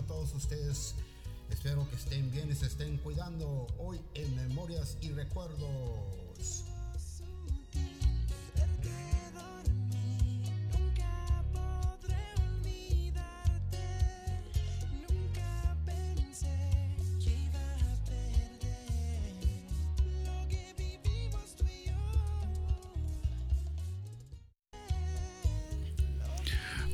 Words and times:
a 0.00 0.06
todos 0.06 0.34
ustedes. 0.34 0.94
Espero 1.50 1.86
que 1.90 1.96
estén 1.96 2.30
bien 2.30 2.50
y 2.50 2.54
se 2.54 2.66
estén 2.66 2.96
cuidando 2.98 3.66
hoy 3.78 4.00
en 4.14 4.34
Memorias 4.36 4.96
y 5.02 5.10
Recuerdos. 5.10 6.64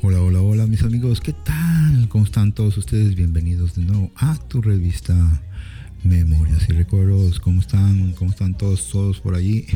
Hola, 0.03 0.21
hola, 0.21 0.41
hola 0.41 0.67
mis 0.67 0.83
amigos, 0.83 1.21
¿qué 1.21 1.33
tal? 1.33 1.56
¿Cómo 2.17 2.25
están 2.25 2.53
todos 2.53 2.79
ustedes? 2.79 3.15
Bienvenidos 3.15 3.75
de 3.75 3.85
nuevo 3.85 4.11
a 4.17 4.39
tu 4.49 4.63
revista 4.63 5.15
Memorias 6.03 6.67
y 6.67 6.73
Recuerdos. 6.73 7.41
¿Cómo 7.41 7.61
están? 7.61 8.13
¿Cómo 8.13 8.31
están 8.31 8.57
todos, 8.57 8.89
todos 8.89 9.21
por 9.21 9.35
allí? 9.35 9.67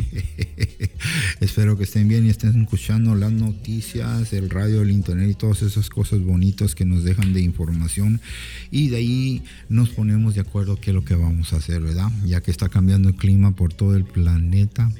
Espero 1.40 1.76
que 1.76 1.84
estén 1.84 2.08
bien 2.08 2.24
y 2.24 2.30
estén 2.30 2.58
escuchando 2.62 3.14
las 3.14 3.30
noticias, 3.30 4.32
el 4.32 4.48
radio, 4.48 4.80
el 4.80 4.90
internet 4.90 5.28
y 5.32 5.34
todas 5.34 5.60
esas 5.60 5.90
cosas 5.90 6.22
bonitas 6.22 6.74
que 6.74 6.86
nos 6.86 7.04
dejan 7.04 7.34
de 7.34 7.42
información. 7.42 8.22
Y 8.70 8.88
de 8.88 8.96
ahí 8.96 9.42
nos 9.68 9.90
ponemos 9.90 10.34
de 10.34 10.40
acuerdo 10.40 10.80
qué 10.80 10.92
es 10.92 10.94
lo 10.94 11.04
que 11.04 11.16
vamos 11.16 11.52
a 11.52 11.56
hacer, 11.56 11.82
¿verdad? 11.82 12.10
Ya 12.24 12.40
que 12.40 12.50
está 12.50 12.70
cambiando 12.70 13.10
el 13.10 13.16
clima 13.16 13.54
por 13.54 13.74
todo 13.74 13.94
el 13.94 14.06
planeta 14.06 14.90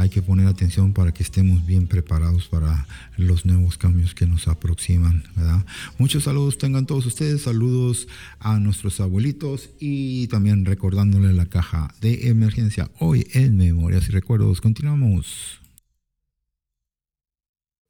hay 0.00 0.08
que 0.08 0.22
poner 0.22 0.46
atención 0.46 0.94
para 0.94 1.12
que 1.12 1.22
estemos 1.22 1.66
bien 1.66 1.86
preparados 1.86 2.48
para 2.48 2.86
los 3.18 3.44
nuevos 3.44 3.76
cambios 3.76 4.14
que 4.14 4.26
nos 4.26 4.48
aproximan, 4.48 5.24
¿verdad? 5.36 5.64
Muchos 5.98 6.24
saludos 6.24 6.56
tengan 6.56 6.86
todos 6.86 7.04
ustedes, 7.04 7.42
saludos 7.42 8.08
a 8.38 8.58
nuestros 8.58 8.98
abuelitos 9.00 9.68
y 9.78 10.26
también 10.28 10.64
recordándole 10.64 11.34
la 11.34 11.46
caja 11.46 11.92
de 12.00 12.28
emergencia 12.28 12.90
hoy 12.98 13.26
en 13.34 13.58
Memorias 13.58 14.08
y 14.08 14.12
Recuerdos. 14.12 14.62
Continuamos. 14.62 15.60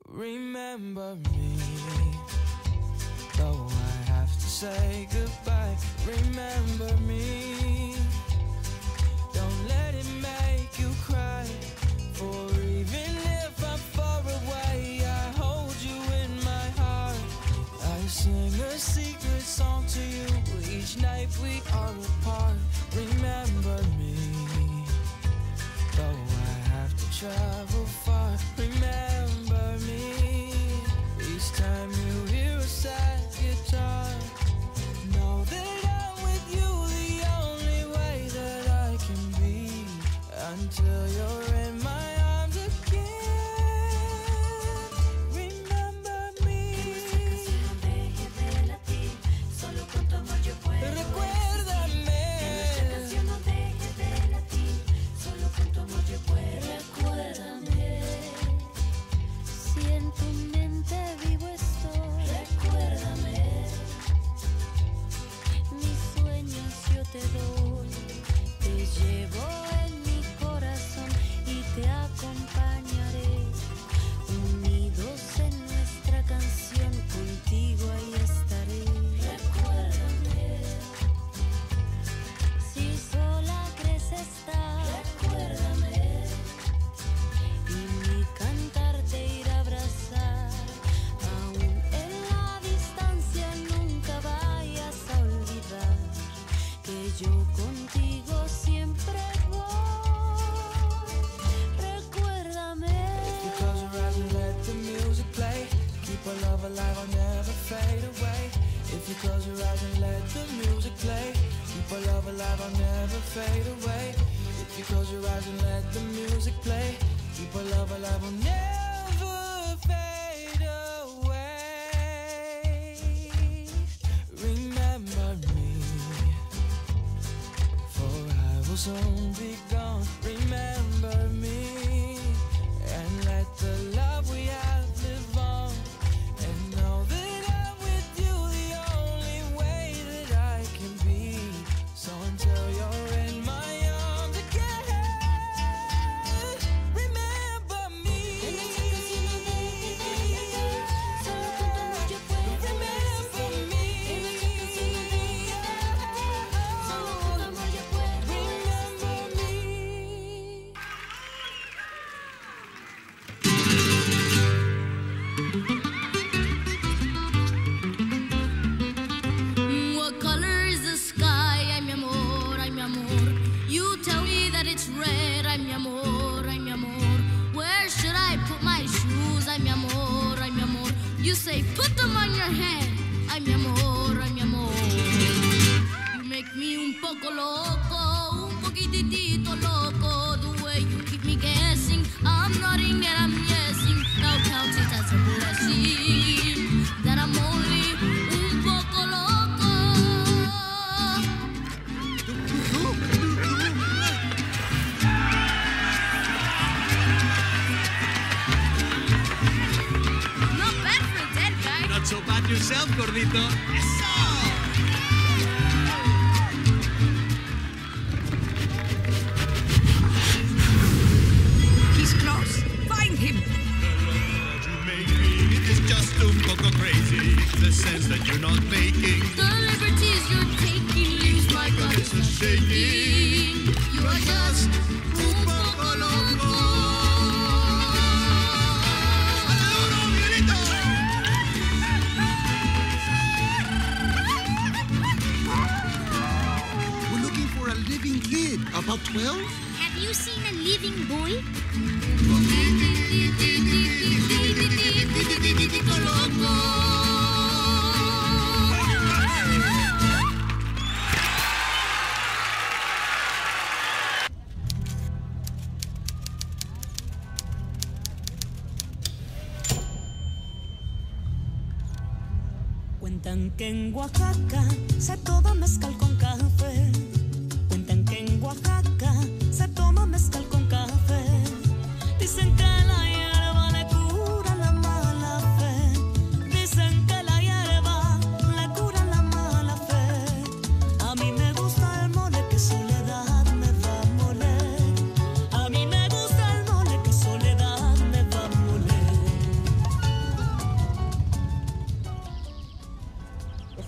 Remember 0.04 1.14
me, 1.14 1.56
though 3.36 3.68
I 3.70 4.10
have 4.10 4.34
to 4.34 4.48
say 4.48 5.06
goodbye. 5.12 5.76
Remember 6.04 6.96
me. 7.06 7.59
secret 18.80 19.42
song 19.42 19.84
to 19.88 20.00
you. 20.00 20.26
Each 20.70 20.96
night 20.96 21.28
we 21.42 21.60
are 21.74 21.92
apart. 21.92 22.56
Remember 22.96 23.82
me, 23.98 24.16
though 25.96 26.02
I 26.02 26.68
have 26.72 26.96
to 26.96 27.18
travel 27.18 27.84
far. 27.84 28.49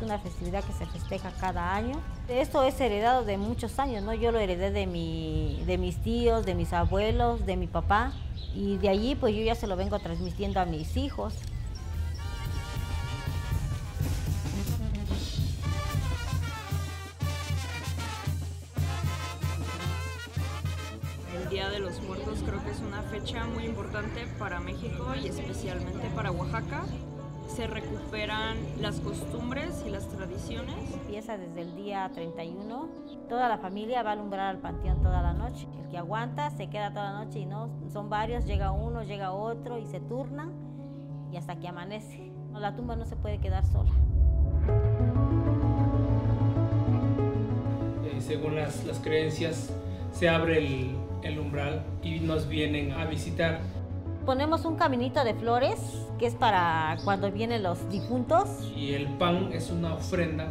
Una 0.04 0.18
festividad 0.18 0.64
que 0.64 0.72
se 0.72 0.86
festeja 0.86 1.32
cada 1.40 1.74
año. 1.74 2.00
Esto 2.28 2.62
es 2.62 2.80
heredado 2.80 3.24
de 3.24 3.38
muchos 3.38 3.78
años, 3.78 4.02
¿no? 4.02 4.14
Yo 4.14 4.32
lo 4.32 4.38
heredé 4.38 4.70
de, 4.70 4.86
mi, 4.86 5.62
de 5.66 5.78
mis 5.78 5.96
tíos, 6.02 6.44
de 6.46 6.54
mis 6.54 6.72
abuelos, 6.72 7.46
de 7.46 7.56
mi 7.56 7.66
papá. 7.66 8.12
Y 8.54 8.76
de 8.78 8.88
allí 8.88 9.14
pues 9.14 9.34
yo 9.34 9.42
ya 9.42 9.54
se 9.54 9.66
lo 9.66 9.76
vengo 9.76 9.98
transmitiendo 9.98 10.60
a 10.60 10.64
mis 10.64 10.96
hijos. 10.96 11.34
Las 28.80 29.00
costumbres 29.00 29.82
y 29.86 29.90
las 29.90 30.08
tradiciones. 30.08 30.74
Empieza 30.92 31.36
desde 31.36 31.62
el 31.62 31.76
día 31.76 32.10
31. 32.12 32.88
Toda 33.28 33.48
la 33.48 33.58
familia 33.58 34.02
va 34.02 34.10
a 34.10 34.12
alumbrar 34.14 34.48
al 34.48 34.58
panteón 34.58 35.02
toda 35.02 35.22
la 35.22 35.32
noche. 35.32 35.66
El 35.82 35.90
que 35.90 35.98
aguanta 35.98 36.50
se 36.50 36.68
queda 36.68 36.90
toda 36.90 37.12
la 37.12 37.24
noche 37.24 37.40
y 37.40 37.46
no, 37.46 37.70
son 37.92 38.10
varios, 38.10 38.44
llega 38.44 38.72
uno, 38.72 39.02
llega 39.02 39.32
otro 39.32 39.78
y 39.78 39.86
se 39.86 40.00
turnan 40.00 40.52
y 41.32 41.36
hasta 41.36 41.56
que 41.56 41.68
amanece. 41.68 42.30
No, 42.50 42.60
la 42.60 42.76
tumba 42.76 42.96
no 42.96 43.04
se 43.04 43.16
puede 43.16 43.38
quedar 43.38 43.64
sola. 43.64 43.90
Eh, 48.04 48.20
según 48.20 48.56
las, 48.56 48.84
las 48.84 48.98
creencias, 48.98 49.70
se 50.12 50.28
abre 50.28 50.58
el, 50.58 50.96
el 51.22 51.38
umbral 51.38 51.82
y 52.02 52.20
nos 52.20 52.48
vienen 52.48 52.92
a 52.92 53.06
visitar. 53.06 53.60
Ponemos 54.24 54.64
un 54.64 54.76
caminito 54.76 55.24
de 55.24 55.34
flores 55.34 55.78
que 56.18 56.26
es 56.26 56.36
para 56.36 56.96
cuando 57.04 57.32
vienen 57.32 57.64
los 57.64 57.90
difuntos. 57.90 58.70
Y 58.76 58.94
el 58.94 59.08
pan 59.18 59.50
es 59.52 59.70
una 59.70 59.94
ofrenda 59.94 60.46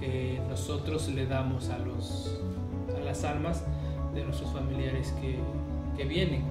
que 0.00 0.40
nosotros 0.48 1.08
le 1.08 1.26
damos 1.26 1.68
a, 1.68 1.78
los, 1.78 2.40
a 2.96 3.00
las 3.00 3.22
almas 3.24 3.62
de 4.14 4.24
nuestros 4.24 4.50
familiares 4.52 5.12
que, 5.20 5.38
que 5.98 6.04
vienen. 6.06 6.44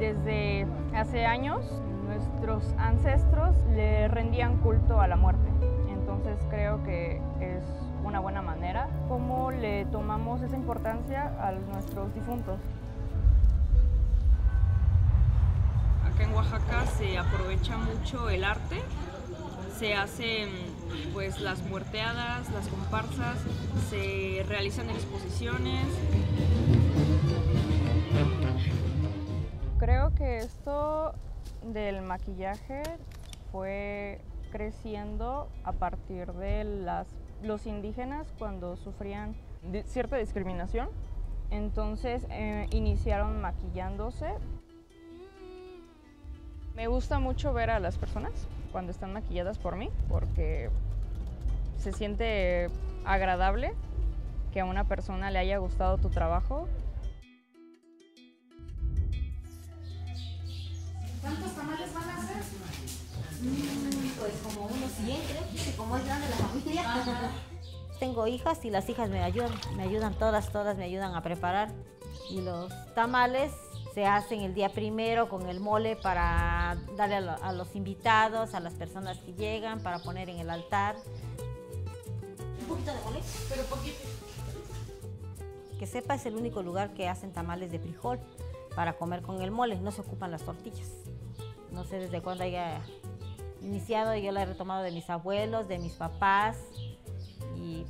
Desde 0.00 0.66
hace 0.94 1.24
años 1.24 1.64
nuestros 2.04 2.64
ancestros 2.78 3.54
le 3.76 4.08
rendían 4.08 4.56
culto 4.56 5.00
a 5.00 5.06
la 5.06 5.16
muerte. 5.16 5.48
Entonces 5.88 6.38
creo 6.50 6.82
que 6.82 7.20
es 7.40 7.62
una 8.04 8.18
buena 8.18 8.42
manera 8.42 8.88
como 9.08 9.52
le 9.52 9.84
tomamos 9.86 10.42
esa 10.42 10.56
importancia 10.56 11.32
a 11.40 11.52
nuestros 11.52 12.12
difuntos. 12.14 12.58
Acá 16.18 16.26
en 16.26 16.34
Oaxaca 16.34 16.86
se 16.86 17.16
aprovecha 17.16 17.76
mucho 17.76 18.28
el 18.28 18.42
arte, 18.42 18.82
se 19.78 19.94
hacen 19.94 20.48
pues 21.12 21.40
las 21.40 21.62
muerteadas, 21.62 22.50
las 22.50 22.66
comparsas, 22.66 23.36
se 23.88 24.44
realizan 24.48 24.90
exposiciones. 24.90 25.86
Creo 29.78 30.12
que 30.16 30.38
esto 30.38 31.12
del 31.62 32.02
maquillaje 32.02 32.82
fue 33.52 34.20
creciendo 34.50 35.48
a 35.62 35.70
partir 35.70 36.32
de 36.32 36.64
las, 36.64 37.06
los 37.44 37.64
indígenas 37.68 38.26
cuando 38.40 38.76
sufrían 38.76 39.36
cierta 39.84 40.16
discriminación. 40.16 40.88
Entonces 41.52 42.26
eh, 42.28 42.66
iniciaron 42.72 43.40
maquillándose. 43.40 44.34
Me 46.78 46.86
gusta 46.86 47.18
mucho 47.18 47.52
ver 47.52 47.70
a 47.70 47.80
las 47.80 47.98
personas 47.98 48.30
cuando 48.70 48.92
están 48.92 49.12
maquilladas 49.12 49.58
por 49.58 49.74
mí 49.74 49.90
porque 50.08 50.70
se 51.76 51.90
siente 51.90 52.70
agradable 53.04 53.74
que 54.52 54.60
a 54.60 54.64
una 54.64 54.84
persona 54.84 55.32
le 55.32 55.40
haya 55.40 55.58
gustado 55.58 55.98
tu 55.98 56.08
trabajo 56.08 56.68
¿Cuántos 61.20 61.52
tamales 61.56 61.92
van 61.92 62.10
a 62.10 62.16
hacer? 62.16 62.36
Pues 64.20 64.34
como 64.44 64.66
unos 64.66 64.92
100, 64.92 65.20
creo, 65.26 65.64
que 65.64 65.76
como 65.76 65.96
es 65.96 66.04
grande 66.06 66.28
la 66.28 66.36
familia. 66.36 66.84
Tengo 67.98 68.28
hijas 68.28 68.64
y 68.64 68.70
las 68.70 68.88
hijas 68.88 69.10
me 69.10 69.24
ayudan, 69.24 69.50
me 69.76 69.82
ayudan 69.82 70.14
todas, 70.14 70.52
todas 70.52 70.76
me 70.76 70.84
ayudan 70.84 71.16
a 71.16 71.22
preparar. 71.24 71.70
Y 72.30 72.40
los 72.40 72.72
tamales 72.94 73.50
se 73.94 74.06
hacen 74.06 74.42
el 74.42 74.54
día 74.54 74.68
primero 74.68 75.28
con 75.28 75.48
el 75.48 75.60
mole 75.60 75.96
para 75.96 76.76
darle 76.96 77.16
a, 77.16 77.20
lo- 77.20 77.42
a 77.42 77.52
los 77.52 77.74
invitados, 77.74 78.54
a 78.54 78.60
las 78.60 78.74
personas 78.74 79.18
que 79.18 79.32
llegan, 79.34 79.80
para 79.82 79.98
poner 80.00 80.28
en 80.28 80.38
el 80.38 80.50
altar. 80.50 80.96
Un 82.60 82.66
poquito 82.66 82.92
de 82.94 83.00
mole, 83.02 83.20
pero 83.48 83.62
poquito. 83.64 83.96
Que 85.78 85.86
sepa, 85.86 86.14
es 86.16 86.26
el 86.26 86.36
único 86.36 86.62
lugar 86.62 86.92
que 86.94 87.08
hacen 87.08 87.32
tamales 87.32 87.70
de 87.70 87.78
frijol 87.78 88.18
para 88.74 88.96
comer 88.96 89.22
con 89.22 89.40
el 89.42 89.50
mole, 89.50 89.76
no 89.80 89.90
se 89.90 90.00
ocupan 90.02 90.30
las 90.30 90.42
tortillas. 90.42 90.88
No 91.72 91.84
sé 91.84 91.98
desde 91.98 92.20
cuándo 92.20 92.44
haya 92.44 92.80
iniciado, 93.62 94.14
yo 94.16 94.30
la 94.32 94.42
he 94.42 94.46
retomado 94.46 94.82
de 94.82 94.90
mis 94.92 95.08
abuelos, 95.10 95.66
de 95.68 95.78
mis 95.78 95.92
papás 95.94 96.56
y 97.56 97.84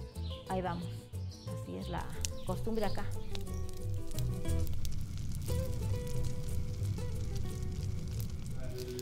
ahí 0.48 0.62
vamos. 0.62 0.84
Así 1.62 1.76
es 1.76 1.88
la 1.88 2.04
costumbre 2.46 2.84
acá. 2.86 3.04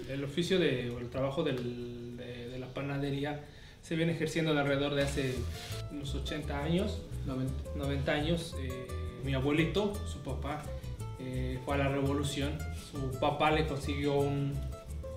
El 0.09 0.23
oficio 0.25 0.59
de, 0.59 0.91
o 0.91 0.99
el 0.99 1.09
trabajo 1.11 1.43
del- 1.43 2.17
de, 2.17 2.49
de 2.49 2.59
la 2.59 2.67
panadería 2.69 3.45
se 3.83 3.97
viene 3.97 4.13
ejerciendo 4.13 4.55
de 4.55 4.61
alrededor 4.61 4.95
de 4.95 5.03
hace 5.03 5.35
unos 5.93 6.15
80 6.15 6.59
años, 6.63 7.01
90, 7.27 7.53
90 7.77 8.13
años. 8.13 8.55
Eh, 8.61 8.87
mi 9.25 9.35
abuelito, 9.35 9.93
su 10.07 10.19
papá, 10.21 10.63
eh, 11.21 11.59
fue 11.65 11.75
a 11.75 11.79
la 11.79 11.89
revolución. 11.89 12.57
Su 12.93 13.19
papá 13.19 13.51
le 13.51 13.67
consiguió 13.67 14.15
un- 14.15 14.55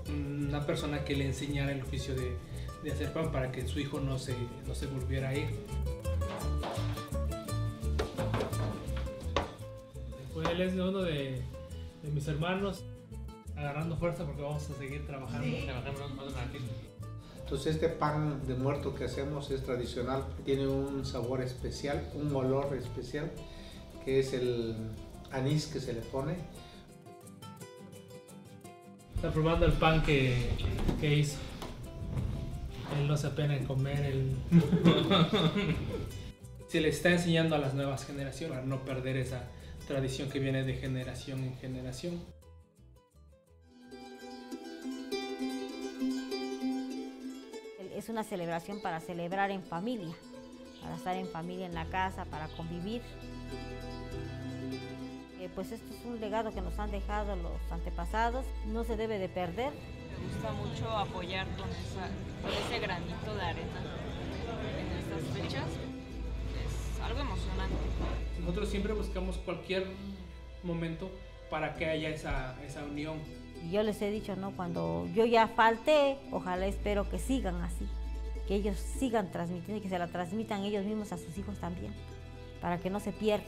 una 0.08 0.66
persona 0.66 1.04
que 1.06 1.16
le 1.16 1.26
enseñara 1.26 1.72
el 1.72 1.82
oficio 1.82 2.16
de, 2.16 2.32
de 2.84 2.92
hacer 2.92 3.14
pan 3.14 3.32
para 3.32 3.52
que 3.52 3.68
su 3.68 3.80
hijo 3.80 4.00
no 4.00 4.18
se, 4.18 4.34
no 4.68 4.74
se 4.74 4.88
volviera 4.88 5.30
a 5.30 5.36
ir. 5.36 5.48
Pues 10.34 10.50
él 10.50 10.62
es 10.62 10.74
uno 10.74 11.02
de, 11.04 11.42
de 12.04 12.12
mis 12.12 12.28
hermanos, 12.28 12.84
agarrando 13.60 13.98
fuerza 13.98 14.26
porque 14.26 14.42
vamos 14.42 14.70
a 14.70 14.74
seguir 14.76 15.06
trabajando. 15.06 15.46
la 15.66 15.82
Entonces 17.42 17.76
este 17.76 17.90
pan 17.90 18.48
de 18.48 18.56
muerto 18.56 18.96
que 18.96 19.06
hacemos 19.06 19.52
es 19.52 19.64
tradicional, 19.64 20.24
tiene 20.46 20.68
un 20.68 21.06
sabor 21.06 21.42
especial, 21.42 22.10
un 22.16 22.34
olor 22.34 22.76
especial, 22.76 23.32
que 24.06 24.20
es 24.20 24.34
el 24.34 24.76
anís 25.32 25.68
que 25.68 25.80
se 25.80 25.94
le 25.94 26.02
pone. 26.02 26.36
Está 29.16 29.32
probando 29.32 29.66
el 29.66 29.74
pan 29.74 30.02
que, 30.04 30.50
que 31.02 31.16
hizo. 31.16 31.38
Él 32.98 33.08
no 33.08 33.18
se 33.18 33.28
apena 33.28 33.56
en 33.56 33.66
comer. 33.66 34.06
Él... 34.06 34.36
se 36.70 36.80
le 36.80 36.90
está 36.90 37.10
enseñando 37.10 37.56
a 37.56 37.58
las 37.58 37.74
nuevas 37.74 38.06
generaciones 38.06 38.58
a 38.58 38.62
no 38.62 38.86
perder 38.86 39.18
esa 39.18 39.44
tradición 39.88 40.30
que 40.30 40.40
viene 40.40 40.64
de 40.64 40.76
generación 40.76 41.44
en 41.44 41.58
generación. 41.58 42.39
Es 48.10 48.14
una 48.14 48.24
celebración 48.24 48.82
para 48.82 49.02
celebrar 49.02 49.52
en 49.52 49.62
familia, 49.62 50.16
para 50.82 50.96
estar 50.96 51.16
en 51.16 51.28
familia 51.28 51.68
en 51.68 51.76
la 51.76 51.86
casa, 51.86 52.26
para 52.26 52.48
convivir. 52.48 53.04
Eh, 55.40 55.48
pues 55.54 55.72
esto 55.72 55.94
es 55.94 56.04
un 56.06 56.20
legado 56.20 56.52
que 56.52 56.60
nos 56.60 56.80
han 56.80 56.90
dejado 56.90 57.36
los 57.36 57.72
antepasados, 57.72 58.48
no 58.66 58.84
se 58.84 58.98
debe 58.98 59.20
de 59.20 59.30
perder. 59.30 59.74
Me 60.18 60.26
gusta 60.26 60.52
mucho 60.54 60.90
apoyar 60.90 61.46
con, 61.50 61.70
esa, 61.70 62.10
con 62.42 62.52
ese 62.52 62.80
granito 62.80 63.36
de 63.36 63.42
arena 63.44 63.82
en 64.80 64.98
estas 64.98 65.38
fechas. 65.40 65.68
Es 66.66 67.02
algo 67.02 67.20
emocionante. 67.20 67.76
Nosotros 68.40 68.70
siempre 68.70 68.94
buscamos 68.94 69.38
cualquier 69.38 69.86
momento 70.64 71.12
para 71.52 71.76
que 71.76 71.86
haya 71.86 72.10
esa, 72.10 72.60
esa 72.66 72.84
unión. 72.86 73.20
Y 73.64 73.70
Yo 73.70 73.84
les 73.84 74.02
he 74.02 74.10
dicho, 74.10 74.36
¿no? 74.36 74.50
Cuando 74.56 75.08
yo 75.14 75.26
ya 75.26 75.48
falté, 75.48 76.18
ojalá 76.32 76.66
espero 76.66 77.08
que 77.08 77.20
sigan 77.20 77.62
así, 77.62 77.86
que 78.50 78.56
ellos 78.56 78.78
sigan 78.80 79.32
transmitiendo 79.32 79.78
y 79.78 79.82
que 79.82 79.90
se 79.90 80.00
la 80.00 80.08
transmitan 80.08 80.64
ellos 80.64 80.84
mismos 80.84 81.12
a 81.12 81.20
sus 81.20 81.38
hijos 81.38 81.56
también, 81.60 81.94
para 82.60 82.80
que 82.80 82.90
no 82.90 83.00
se 83.00 83.12
pierda. 83.12 83.46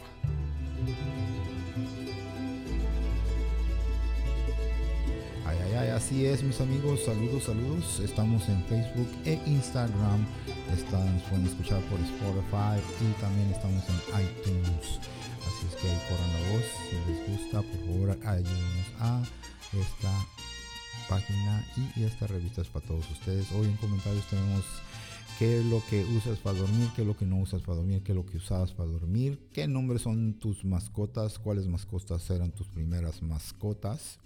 Ay, 5.48 5.58
ay, 5.66 5.74
ay, 5.80 5.90
así 5.90 6.28
es, 6.28 6.44
mis 6.44 6.62
amigos. 6.62 7.04
Saludos, 7.04 7.46
saludos. 7.46 8.00
Estamos 8.00 8.48
en 8.48 8.64
Facebook 8.66 9.10
e 9.26 9.40
Instagram. 9.48 10.24
Están, 10.72 11.20
pueden 11.30 11.48
escuchar 11.48 11.82
por 11.90 12.00
Spotify 12.00 12.80
y 13.02 13.20
también 13.20 13.50
estamos 13.50 13.84
en 13.90 14.22
iTunes. 14.22 15.00
Así 15.48 15.66
es 15.68 15.76
que 15.82 15.90
ahí 15.90 16.00
corran 16.10 16.32
la 16.32 16.52
voz. 16.52 16.66
Si 16.88 17.12
les 17.12 17.40
gusta, 17.40 17.62
por 17.64 17.86
favor, 17.88 18.28
ayúdenos 18.28 18.88
a 19.00 19.24
esta 19.74 20.51
página 21.12 21.66
y 21.98 22.04
esta 22.04 22.26
revista 22.26 22.62
es 22.62 22.70
para 22.70 22.86
todos 22.86 23.04
ustedes. 23.12 23.52
Hoy 23.52 23.68
en 23.68 23.76
comentarios 23.76 24.26
tenemos 24.30 24.64
qué 25.38 25.60
es 25.60 25.66
lo 25.66 25.84
que 25.90 26.06
usas 26.06 26.40
para 26.40 26.58
dormir, 26.58 26.88
qué 26.96 27.02
es 27.02 27.08
lo 27.08 27.18
que 27.18 27.26
no 27.26 27.36
usas 27.36 27.62
para 27.62 27.76
dormir, 27.80 28.02
qué 28.02 28.14
es 28.14 28.16
lo 28.16 28.26
que 28.26 28.38
usabas 28.38 28.72
para 28.72 28.90
dormir, 28.90 29.38
qué 29.52 29.68
nombres 29.68 30.04
son 30.04 30.36
tus 30.36 30.64
mascotas, 30.64 31.38
cuáles 31.38 31.68
mascotas 31.68 32.30
eran 32.30 32.52
tus 32.52 32.68
primeras 32.68 33.22
mascotas. 33.24 34.20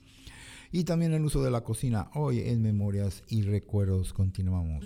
Y 0.71 0.83
también 0.83 1.13
el 1.13 1.25
uso 1.25 1.43
de 1.43 1.49
la 1.49 1.61
cocina. 1.61 2.11
Hoy 2.13 2.41
en 2.41 2.61
Memorias 2.61 3.23
y 3.29 3.41
Recuerdos 3.41 4.13
continuamos. 4.13 4.85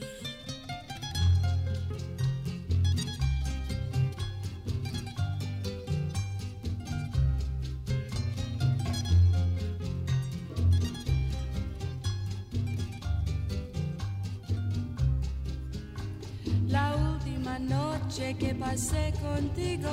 Última 17.60 17.98
noche 18.00 18.36
que 18.38 18.56
pasé 18.56 19.14
contigo, 19.22 19.90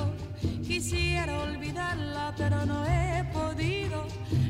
quisiera 0.65 1.39
olvidarla, 1.43 2.33
pero 2.37 2.65
no 2.65 2.85
he 2.85 3.23
podido. 3.33 4.05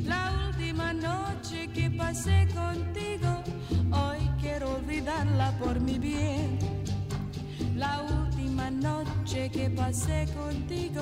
La 0.05 0.47
última 0.47 0.93
noche 0.93 1.67
que 1.73 1.89
pasé 1.89 2.47
contigo, 2.53 3.43
hoy 3.91 4.19
quiero 4.39 4.75
olvidarla 4.75 5.57
por 5.57 5.79
mi 5.79 5.97
bien. 5.97 6.59
La 7.75 8.01
última 8.01 8.69
noche 8.69 9.49
que 9.49 9.69
pasé 9.69 10.27
contigo, 10.33 11.01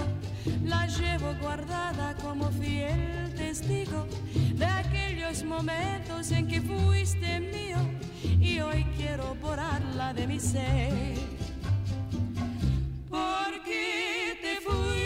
la 0.64 0.88
llevo 0.88 1.34
guardada 1.42 2.16
como 2.22 2.50
fiel 2.52 3.34
testigo 3.36 4.08
de 4.56 4.66
aquellos 4.66 5.44
momentos 5.44 6.32
en 6.32 6.48
que 6.48 6.62
fuiste 6.62 7.40
mío 7.40 7.78
y 8.40 8.60
hoy 8.60 8.86
quiero 8.98 9.36
borrarla 9.36 10.14
de 10.14 10.28
mi 10.28 10.40
ser. 10.40 11.35
Porque 13.16 14.38
te 14.42 14.60
fuiste 14.60 15.05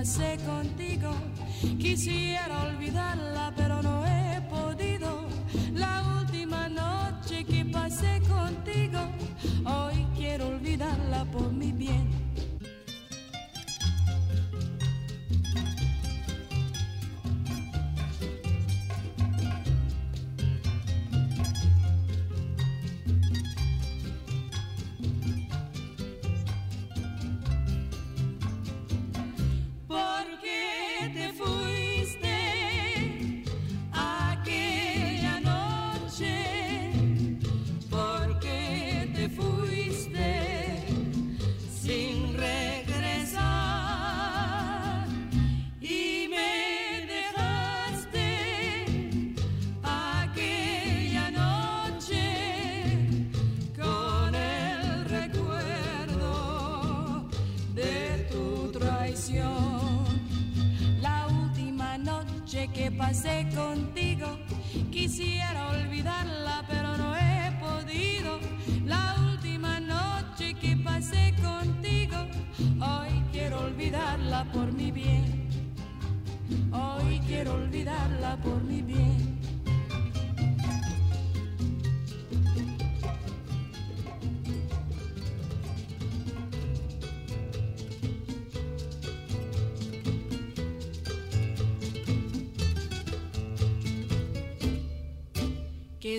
pasé 0.00 0.38
contigo, 0.46 1.10
quisiera 1.78 2.62
olvidarla, 2.62 3.52
pero 3.54 3.82
no 3.82 4.06
he 4.06 4.40
podido. 4.48 5.26
La 5.74 6.02
última 6.22 6.70
noche 6.70 7.44
que 7.44 7.66
pasé 7.66 8.22
contigo, 8.26 8.98
hoy 9.66 10.06
quiero 10.16 10.48
olvidarla 10.48 11.26
por 11.26 11.52
mi 11.52 11.70
bien. 11.72 12.19
Noche 63.10 63.44
que 63.44 63.56
pasé 63.56 63.69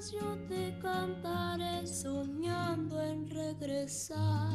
yo 0.00 0.36
te 0.48 0.76
cantaré 0.80 1.86
soñando 1.86 3.00
en 3.00 3.30
regresar. 3.30 4.50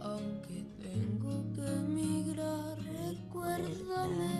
aunque 0.00 0.64
tengo 0.80 1.52
que 1.54 1.66
emigrar, 1.66 2.78
recuérdame. 2.78 4.30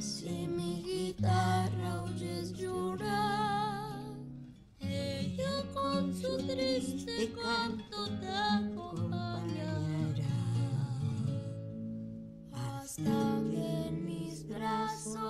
Si 0.00 0.46
mi 0.46 0.82
guitarra 0.82 2.02
oyes 2.04 2.52
llorar, 2.52 4.02
ella 4.80 5.64
con 5.72 6.14
su 6.14 6.36
triste 6.46 7.32
canto 7.32 8.06
te 8.20 8.28
acompañará. 8.28 9.48
Hasta 12.52 13.27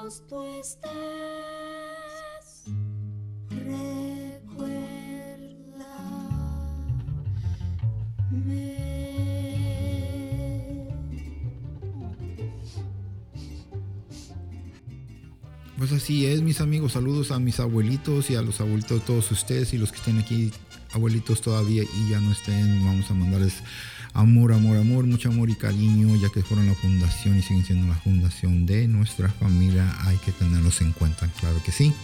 brazos 0.08 0.26
tú 0.26 0.42
estés. 0.60 0.88
Pues 15.76 15.92
así 15.92 16.26
es, 16.26 16.42
mis 16.42 16.60
amigos. 16.60 16.92
Saludos 16.92 17.30
a 17.30 17.38
mis 17.38 17.60
abuelitos 17.60 18.30
y 18.30 18.34
a 18.34 18.42
los 18.42 18.60
abuelitos 18.60 19.04
todos 19.04 19.30
ustedes 19.30 19.72
y 19.72 19.78
los 19.78 19.92
que 19.92 19.98
estén 19.98 20.18
aquí, 20.18 20.50
abuelitos 20.92 21.40
todavía 21.40 21.84
y 21.84 22.10
ya 22.10 22.20
no 22.20 22.32
estén. 22.32 22.84
Vamos 22.84 23.08
a 23.10 23.14
mandarles 23.14 23.62
amor, 24.18 24.52
amor, 24.52 24.76
amor, 24.76 25.06
mucho 25.06 25.28
amor 25.28 25.48
y 25.48 25.54
cariño, 25.54 26.16
ya 26.16 26.28
que 26.28 26.42
fueron 26.42 26.66
la 26.66 26.74
fundación 26.74 27.38
y 27.38 27.42
siguen 27.42 27.64
siendo 27.64 27.86
la 27.86 27.94
fundación 27.94 28.66
de 28.66 28.88
nuestra 28.88 29.28
familia. 29.28 29.84
Hay 30.00 30.16
que 30.16 30.32
tenerlos 30.32 30.80
en 30.80 30.92
cuenta, 30.92 31.28
claro 31.40 31.62
que 31.64 31.70
sí. 31.70 31.94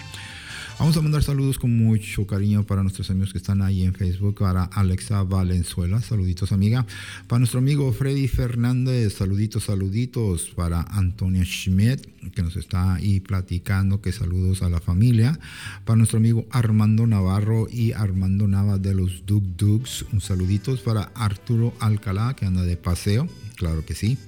Vamos 0.77 0.97
a 0.97 1.01
mandar 1.01 1.23
saludos 1.23 1.57
con 1.57 1.75
mucho 1.77 2.27
cariño 2.27 2.65
para 2.65 2.83
nuestros 2.83 3.09
amigos 3.09 3.31
que 3.31 3.39
están 3.39 3.63
ahí 3.63 3.85
en 3.85 3.95
Facebook, 3.95 4.39
para 4.41 4.65
Alexa 4.65 5.23
Valenzuela, 5.23 6.03
saluditos 6.03 6.51
amiga, 6.51 6.85
para 7.29 7.39
nuestro 7.39 7.61
amigo 7.61 7.93
Freddy 7.93 8.27
Fernández, 8.27 9.15
saluditos, 9.15 9.65
saluditos, 9.65 10.51
para 10.51 10.83
Antonia 10.83 11.45
Schmidt, 11.45 12.07
que 12.35 12.43
nos 12.43 12.57
está 12.57 12.95
ahí 12.95 13.21
platicando, 13.21 14.03
que 14.03 14.11
saludos 14.11 14.63
a 14.63 14.69
la 14.69 14.81
familia, 14.81 15.39
para 15.85 15.97
nuestro 15.97 16.19
amigo 16.19 16.45
Armando 16.51 17.07
Navarro 17.07 17.69
y 17.71 17.93
Armando 17.93 18.49
Nava 18.49 18.77
de 18.77 18.95
los 18.95 19.25
Dug 19.27 19.45
Dugs, 19.57 20.05
un 20.13 20.21
saluditos 20.21 20.81
para 20.81 21.13
Arturo 21.15 21.73
Alcalá, 21.79 22.35
que 22.35 22.47
anda 22.47 22.63
de 22.63 22.77
paseo, 22.77 23.29
claro 23.55 23.87
que 23.87 23.95
sí, 23.95 24.19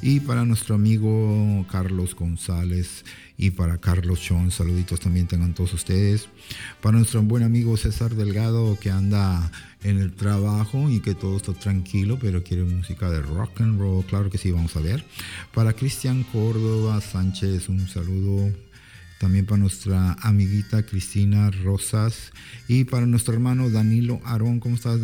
y 0.00 0.20
para 0.20 0.46
nuestro 0.46 0.74
amigo 0.74 1.66
Carlos 1.70 2.16
González 2.16 3.04
y 3.42 3.50
para 3.50 3.78
Carlos 3.78 4.20
Chon, 4.20 4.52
saluditos 4.52 5.00
también 5.00 5.26
tengan 5.26 5.52
todos 5.52 5.74
ustedes. 5.74 6.28
Para 6.80 6.98
nuestro 6.98 7.20
buen 7.22 7.42
amigo 7.42 7.76
César 7.76 8.14
Delgado 8.14 8.78
que 8.78 8.88
anda 8.88 9.50
en 9.82 9.98
el 9.98 10.12
trabajo 10.12 10.88
y 10.88 11.00
que 11.00 11.16
todo 11.16 11.38
está 11.38 11.52
tranquilo, 11.52 12.20
pero 12.20 12.44
quiere 12.44 12.62
música 12.62 13.10
de 13.10 13.20
rock 13.20 13.62
and 13.62 13.80
roll, 13.80 14.04
claro 14.04 14.30
que 14.30 14.38
sí, 14.38 14.52
vamos 14.52 14.76
a 14.76 14.80
ver. 14.80 15.04
Para 15.52 15.72
Cristian 15.72 16.22
Córdoba 16.22 17.00
Sánchez, 17.00 17.68
un 17.68 17.88
saludo. 17.88 18.48
También 19.18 19.44
para 19.44 19.58
nuestra 19.58 20.12
amiguita 20.20 20.84
Cristina 20.84 21.50
Rosas 21.50 22.30
y 22.68 22.84
para 22.84 23.06
nuestro 23.06 23.34
hermano 23.34 23.70
Danilo 23.70 24.20
Arón, 24.24 24.60
¿cómo 24.60 24.76
estás? 24.76 25.00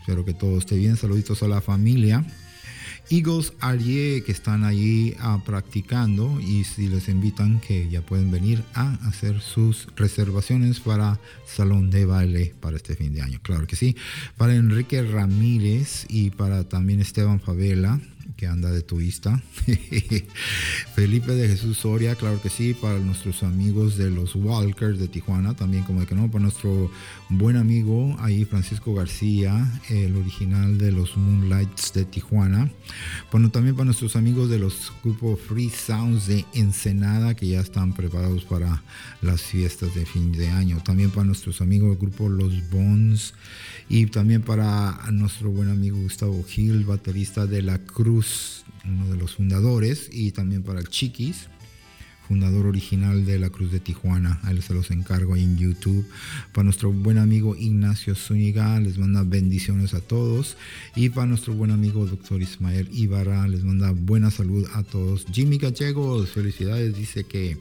Espero 0.00 0.24
que 0.24 0.34
todo 0.34 0.58
esté 0.58 0.74
bien. 0.74 0.96
Saluditos 0.96 1.44
a 1.44 1.48
la 1.48 1.60
familia. 1.60 2.26
Eagles 3.12 3.52
Arie 3.60 4.22
que 4.24 4.32
están 4.32 4.64
allí 4.64 5.14
ah, 5.20 5.38
practicando 5.44 6.40
y 6.40 6.64
si 6.64 6.88
les 6.88 7.10
invitan 7.10 7.60
que 7.60 7.86
ya 7.90 8.00
pueden 8.00 8.30
venir 8.30 8.64
a 8.72 8.94
hacer 9.06 9.42
sus 9.42 9.86
reservaciones 9.96 10.80
para 10.80 11.20
salón 11.44 11.90
de 11.90 12.06
baile 12.06 12.54
para 12.58 12.78
este 12.78 12.96
fin 12.96 13.12
de 13.12 13.20
año. 13.20 13.38
Claro 13.42 13.66
que 13.66 13.76
sí. 13.76 13.96
Para 14.38 14.54
Enrique 14.54 15.02
Ramírez 15.02 16.06
y 16.08 16.30
para 16.30 16.64
también 16.64 17.00
Esteban 17.00 17.38
Favela 17.38 18.00
que 18.42 18.48
anda 18.48 18.72
de 18.72 18.82
turista. 18.82 19.40
Felipe 20.96 21.30
de 21.30 21.46
Jesús 21.46 21.78
Soria, 21.78 22.16
claro 22.16 22.42
que 22.42 22.48
sí, 22.48 22.74
para 22.74 22.98
nuestros 22.98 23.44
amigos 23.44 23.96
de 23.96 24.10
los 24.10 24.34
Walkers 24.34 24.98
de 24.98 25.06
Tijuana, 25.06 25.54
también 25.54 25.84
como 25.84 26.00
de 26.00 26.06
que 26.06 26.16
no, 26.16 26.28
para 26.28 26.42
nuestro 26.42 26.90
buen 27.28 27.56
amigo 27.56 28.16
ahí 28.18 28.44
Francisco 28.44 28.94
García, 28.94 29.80
el 29.90 30.16
original 30.16 30.76
de 30.76 30.90
los 30.90 31.16
Moonlights 31.16 31.92
de 31.92 32.04
Tijuana. 32.04 32.68
Bueno, 33.30 33.48
también 33.52 33.76
para 33.76 33.84
nuestros 33.84 34.16
amigos 34.16 34.50
de 34.50 34.58
los 34.58 34.92
grupos 35.04 35.38
Free 35.38 35.70
Sounds 35.70 36.26
de 36.26 36.44
Ensenada, 36.52 37.36
que 37.36 37.46
ya 37.46 37.60
están 37.60 37.92
preparados 37.92 38.42
para 38.44 38.82
las 39.20 39.40
fiestas 39.40 39.94
de 39.94 40.04
fin 40.04 40.32
de 40.32 40.48
año. 40.48 40.82
También 40.84 41.12
para 41.12 41.26
nuestros 41.26 41.60
amigos 41.60 41.90
del 41.90 41.98
grupo 41.98 42.28
Los 42.28 42.68
Bones 42.70 43.34
y 43.92 44.06
también 44.06 44.40
para 44.40 44.98
nuestro 45.12 45.50
buen 45.50 45.68
amigo 45.68 45.98
Gustavo 45.98 46.42
Gil, 46.44 46.86
baterista 46.86 47.46
de 47.46 47.60
La 47.60 47.76
Cruz, 47.76 48.64
uno 48.86 49.06
de 49.10 49.18
los 49.18 49.34
fundadores, 49.34 50.08
y 50.10 50.32
también 50.32 50.62
para 50.62 50.80
el 50.80 50.88
Chiquis. 50.88 51.48
fundador 52.26 52.64
original 52.64 53.26
de 53.26 53.38
la 53.38 53.50
Cruz 53.50 53.70
de 53.70 53.80
Tijuana. 53.80 54.40
A 54.44 54.52
él 54.52 54.62
se 54.62 54.72
los 54.72 54.90
encargo 54.90 55.36
en 55.36 55.58
YouTube. 55.58 56.06
Para 56.54 56.64
nuestro 56.64 56.90
buen 56.90 57.18
amigo 57.18 57.54
Ignacio 57.54 58.14
Zúñiga, 58.14 58.80
les 58.80 58.96
manda 58.96 59.24
bendiciones 59.24 59.92
a 59.92 60.00
todos. 60.00 60.56
Y 60.96 61.10
para 61.10 61.26
nuestro 61.26 61.52
buen 61.52 61.70
amigo 61.70 62.06
doctor 62.06 62.40
Ismael 62.40 62.88
Ibarra, 62.92 63.46
les 63.46 63.62
manda 63.62 63.90
buena 63.90 64.30
salud 64.30 64.66
a 64.72 64.84
todos. 64.84 65.26
Jimmy 65.30 65.58
Gallegos, 65.58 66.30
felicidades, 66.30 66.96
dice 66.96 67.24
que 67.24 67.58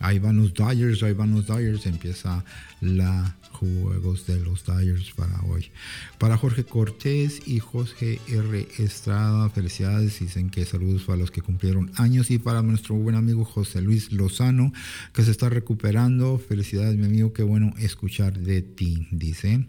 ahí 0.00 0.18
van 0.18 0.38
los 0.38 0.54
Dyers, 0.54 1.02
ahí 1.02 1.12
van 1.12 1.32
los 1.32 1.46
Dyers. 1.46 1.84
Empieza 1.84 2.42
la 2.80 3.36
juegos 3.54 4.26
de 4.26 4.40
los 4.40 4.66
Dyers 4.66 5.12
para 5.12 5.40
hoy. 5.42 5.70
Para 6.18 6.36
Jorge 6.36 6.64
Cortés 6.64 7.46
y 7.46 7.60
José 7.60 8.20
R. 8.28 8.68
Estrada, 8.78 9.48
felicidades. 9.50 10.18
Dicen 10.18 10.50
que 10.50 10.64
saludos 10.64 11.04
para 11.04 11.18
los 11.18 11.30
que 11.30 11.42
cumplieron 11.42 11.90
años 11.96 12.30
y 12.30 12.38
para 12.38 12.62
nuestro 12.62 12.96
buen 12.96 13.16
amigo 13.16 13.44
José 13.44 13.80
Luis 13.80 14.12
Lozano, 14.12 14.72
que 15.12 15.22
se 15.22 15.30
está 15.30 15.48
recuperando. 15.48 16.38
Felicidades, 16.38 16.96
mi 16.96 17.06
amigo, 17.06 17.32
qué 17.32 17.42
bueno 17.42 17.72
escuchar 17.78 18.38
de 18.38 18.62
ti, 18.62 19.08
dice. 19.10 19.66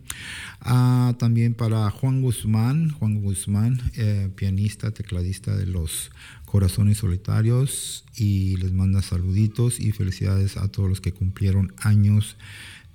Ah, 0.62 1.16
también 1.20 1.54
para 1.54 1.90
Juan 1.92 2.22
Guzmán, 2.22 2.90
Juan 2.92 3.22
Guzmán, 3.22 3.82
eh, 3.96 4.30
pianista, 4.36 4.92
tecladista 4.92 5.56
de 5.56 5.68
los 5.68 6.12
Corazones 6.46 7.00
Solitarios, 7.00 8.06
y 8.16 8.58
les 8.58 8.72
manda 8.72 9.02
saluditos 9.02 9.80
y 9.80 9.92
felicidades 9.92 10.58
a 10.58 10.68
todos 10.68 10.90
los 10.90 11.02
que 11.02 11.12
cumplieron 11.12 11.74
años. 11.78 12.38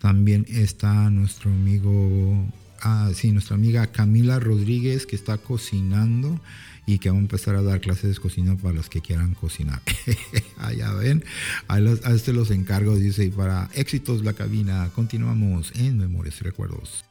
También 0.01 0.47
está 0.49 1.11
nuestro 1.11 1.51
amigo, 1.51 2.47
ah, 2.81 3.11
sí, 3.15 3.33
nuestra 3.33 3.55
amiga 3.57 3.87
Camila 3.89 4.41
Rodríguez 4.41 5.07
que 5.07 5.15
está 5.15 5.37
cocinando 5.39 6.41
y 6.87 6.99
que 6.99 7.11
va 7.11 7.17
a 7.17 7.21
empezar 7.21 7.55
a 7.55 7.63
dar 7.63 7.81
clases 7.81 8.15
de 8.15 8.21
cocina 8.21 8.57
para 8.57 8.75
los 8.75 8.89
que 8.89 9.01
quieran 9.01 9.35
cocinar. 9.35 9.83
Allá 10.59 10.93
ven, 10.95 11.23
a, 11.69 11.79
los, 11.81 12.05
a 12.05 12.13
este 12.15 12.33
los 12.33 12.51
encargo, 12.51 12.97
dice, 12.97 13.27
y 13.27 13.31
para 13.31 13.69
éxitos 13.75 14.25
la 14.25 14.33
cabina, 14.33 14.91
continuamos 14.95 15.73
en 15.77 15.99
Memorias 15.99 16.41
y 16.41 16.45
Recuerdos. 16.45 17.05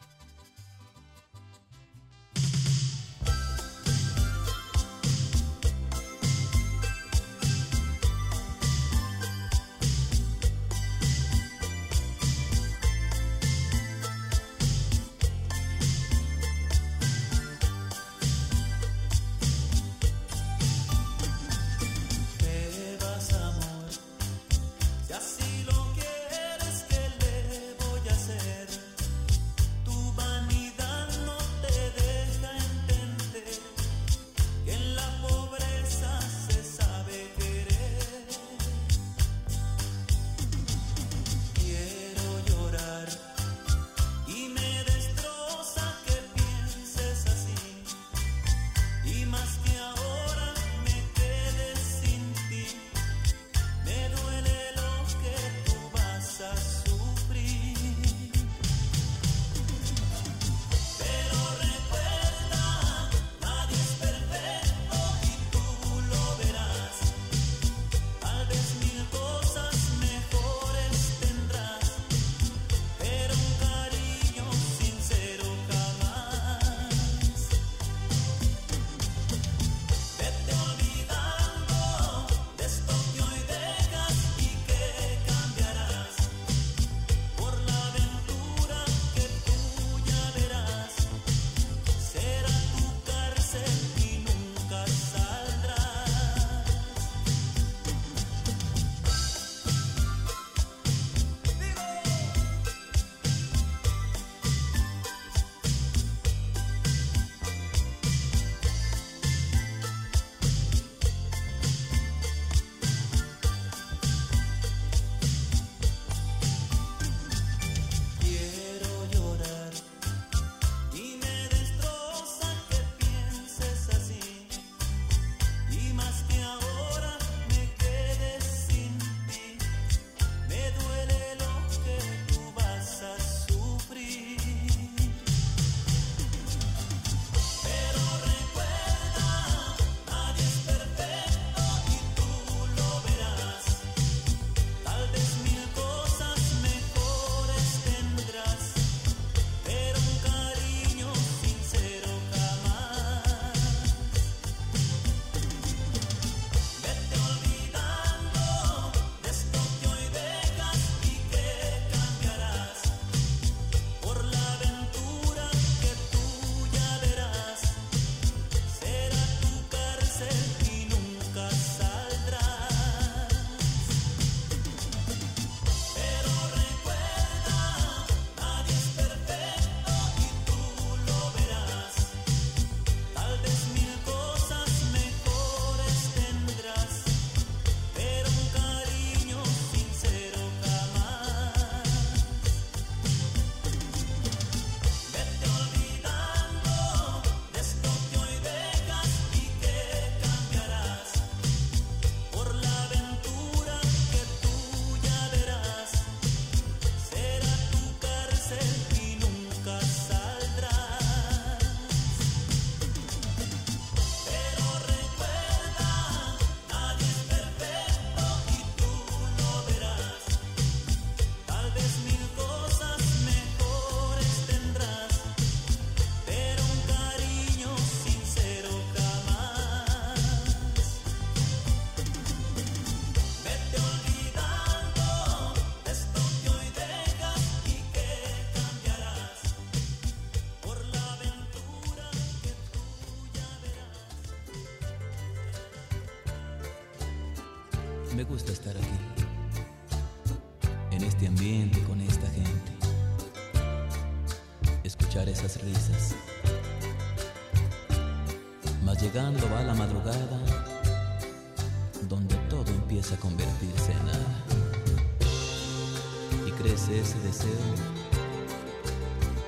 Ese 266.99 267.17
deseo 267.19 267.49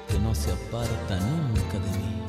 que 0.07 0.17
no 0.19 0.33
se 0.33 0.53
aparta 0.53 1.19
nunca 1.19 1.79
de 1.79 1.97
mí. 1.97 2.21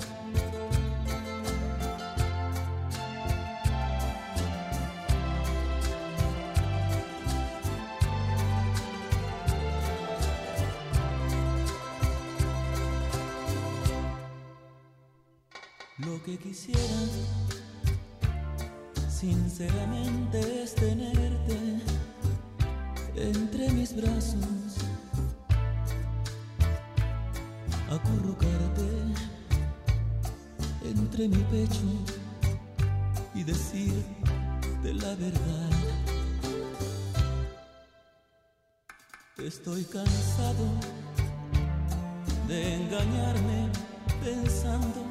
Lo 15.99 16.21
que 16.25 16.37
quisiera, 16.37 16.81
sinceramente, 19.09 20.65
es 20.65 20.75
tenerte 20.75 21.12
mi 31.33 31.43
pecho 31.45 31.89
y 33.35 33.43
decirte 33.43 34.95
la 34.95 35.15
verdad. 35.15 35.71
Estoy 39.39 39.85
cansado 39.85 40.67
de 42.49 42.75
engañarme 42.75 43.71
pensando 44.23 45.02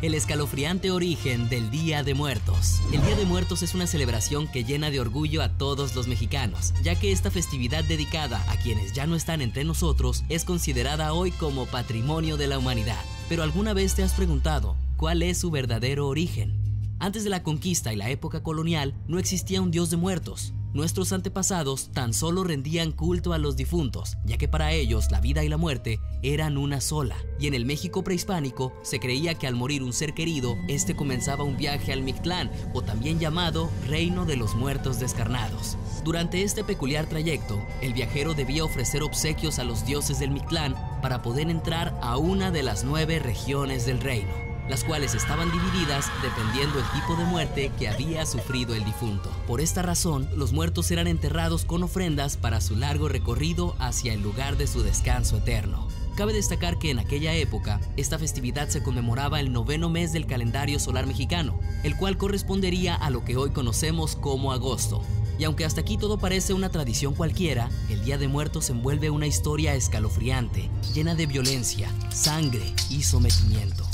El 0.00 0.14
escalofriante 0.14 0.92
origen 0.92 1.48
del 1.48 1.72
Día 1.72 2.04
de 2.04 2.14
Muertos. 2.14 2.80
El 2.92 3.02
Día 3.02 3.16
de 3.16 3.24
Muertos 3.24 3.64
es 3.64 3.74
una 3.74 3.88
celebración 3.88 4.46
que 4.46 4.62
llena 4.62 4.92
de 4.92 5.00
orgullo 5.00 5.42
a 5.42 5.48
todos 5.48 5.96
los 5.96 6.06
mexicanos, 6.06 6.72
ya 6.84 6.94
que 6.94 7.10
esta 7.10 7.32
festividad 7.32 7.82
dedicada 7.82 8.40
a 8.48 8.56
quienes 8.58 8.92
ya 8.92 9.08
no 9.08 9.16
están 9.16 9.40
entre 9.42 9.64
nosotros 9.64 10.22
es 10.28 10.44
considerada 10.44 11.14
hoy 11.14 11.32
como 11.32 11.66
patrimonio 11.66 12.36
de 12.36 12.46
la 12.46 12.58
humanidad. 12.58 13.04
Pero 13.28 13.42
alguna 13.42 13.72
vez 13.72 13.96
te 13.96 14.04
has 14.04 14.12
preguntado, 14.12 14.76
¿cuál 14.96 15.20
es 15.20 15.38
su 15.38 15.50
verdadero 15.50 16.06
origen? 16.06 16.56
Antes 17.00 17.24
de 17.24 17.30
la 17.30 17.42
conquista 17.42 17.92
y 17.92 17.96
la 17.96 18.08
época 18.08 18.40
colonial 18.40 18.94
no 19.08 19.18
existía 19.18 19.60
un 19.60 19.72
dios 19.72 19.90
de 19.90 19.96
muertos. 19.96 20.52
Nuestros 20.74 21.12
antepasados 21.12 21.90
tan 21.90 22.14
solo 22.14 22.44
rendían 22.44 22.92
culto 22.92 23.32
a 23.32 23.38
los 23.38 23.56
difuntos, 23.56 24.16
ya 24.24 24.38
que 24.38 24.46
para 24.46 24.70
ellos 24.70 25.10
la 25.10 25.20
vida 25.20 25.42
y 25.42 25.48
la 25.48 25.56
muerte 25.56 25.98
eran 26.22 26.56
una 26.56 26.80
sola. 26.80 27.16
Y 27.38 27.46
en 27.46 27.54
el 27.54 27.64
México 27.64 28.02
prehispánico 28.02 28.72
se 28.82 29.00
creía 29.00 29.34
que 29.34 29.46
al 29.46 29.54
morir 29.54 29.82
un 29.82 29.92
ser 29.92 30.14
querido, 30.14 30.56
este 30.68 30.96
comenzaba 30.96 31.44
un 31.44 31.56
viaje 31.56 31.92
al 31.92 32.02
Mictlán, 32.02 32.50
o 32.74 32.82
también 32.82 33.18
llamado 33.18 33.70
Reino 33.86 34.24
de 34.24 34.36
los 34.36 34.54
Muertos 34.54 34.98
Descarnados. 34.98 35.76
Durante 36.04 36.42
este 36.42 36.64
peculiar 36.64 37.06
trayecto, 37.06 37.60
el 37.80 37.92
viajero 37.92 38.34
debía 38.34 38.64
ofrecer 38.64 39.02
obsequios 39.02 39.58
a 39.58 39.64
los 39.64 39.86
dioses 39.86 40.18
del 40.18 40.30
Mictlán 40.30 40.74
para 41.02 41.22
poder 41.22 41.50
entrar 41.50 41.98
a 42.02 42.16
una 42.16 42.50
de 42.50 42.62
las 42.62 42.84
nueve 42.84 43.18
regiones 43.18 43.86
del 43.86 44.00
reino 44.00 44.48
las 44.68 44.84
cuales 44.84 45.14
estaban 45.14 45.50
divididas 45.50 46.10
dependiendo 46.22 46.78
el 46.78 46.84
tipo 46.92 47.16
de 47.16 47.24
muerte 47.24 47.72
que 47.78 47.88
había 47.88 48.26
sufrido 48.26 48.74
el 48.74 48.84
difunto. 48.84 49.30
Por 49.46 49.60
esta 49.60 49.82
razón, 49.82 50.28
los 50.36 50.52
muertos 50.52 50.90
eran 50.90 51.06
enterrados 51.06 51.64
con 51.64 51.82
ofrendas 51.82 52.36
para 52.36 52.60
su 52.60 52.76
largo 52.76 53.08
recorrido 53.08 53.74
hacia 53.78 54.12
el 54.12 54.22
lugar 54.22 54.56
de 54.56 54.66
su 54.66 54.82
descanso 54.82 55.38
eterno. 55.38 55.87
Cabe 56.18 56.32
destacar 56.32 56.80
que 56.80 56.90
en 56.90 56.98
aquella 56.98 57.32
época, 57.32 57.80
esta 57.96 58.18
festividad 58.18 58.66
se 58.70 58.82
conmemoraba 58.82 59.38
el 59.38 59.52
noveno 59.52 59.88
mes 59.88 60.12
del 60.12 60.26
calendario 60.26 60.80
solar 60.80 61.06
mexicano, 61.06 61.60
el 61.84 61.96
cual 61.96 62.18
correspondería 62.18 62.96
a 62.96 63.08
lo 63.10 63.24
que 63.24 63.36
hoy 63.36 63.50
conocemos 63.50 64.16
como 64.16 64.50
agosto. 64.50 65.00
Y 65.38 65.44
aunque 65.44 65.64
hasta 65.64 65.82
aquí 65.82 65.96
todo 65.96 66.18
parece 66.18 66.54
una 66.54 66.70
tradición 66.70 67.14
cualquiera, 67.14 67.70
el 67.88 68.04
Día 68.04 68.18
de 68.18 68.26
Muertos 68.26 68.68
envuelve 68.68 69.10
una 69.10 69.28
historia 69.28 69.76
escalofriante, 69.76 70.68
llena 70.92 71.14
de 71.14 71.26
violencia, 71.26 71.88
sangre 72.10 72.64
y 72.90 73.04
sometimiento. 73.04 73.86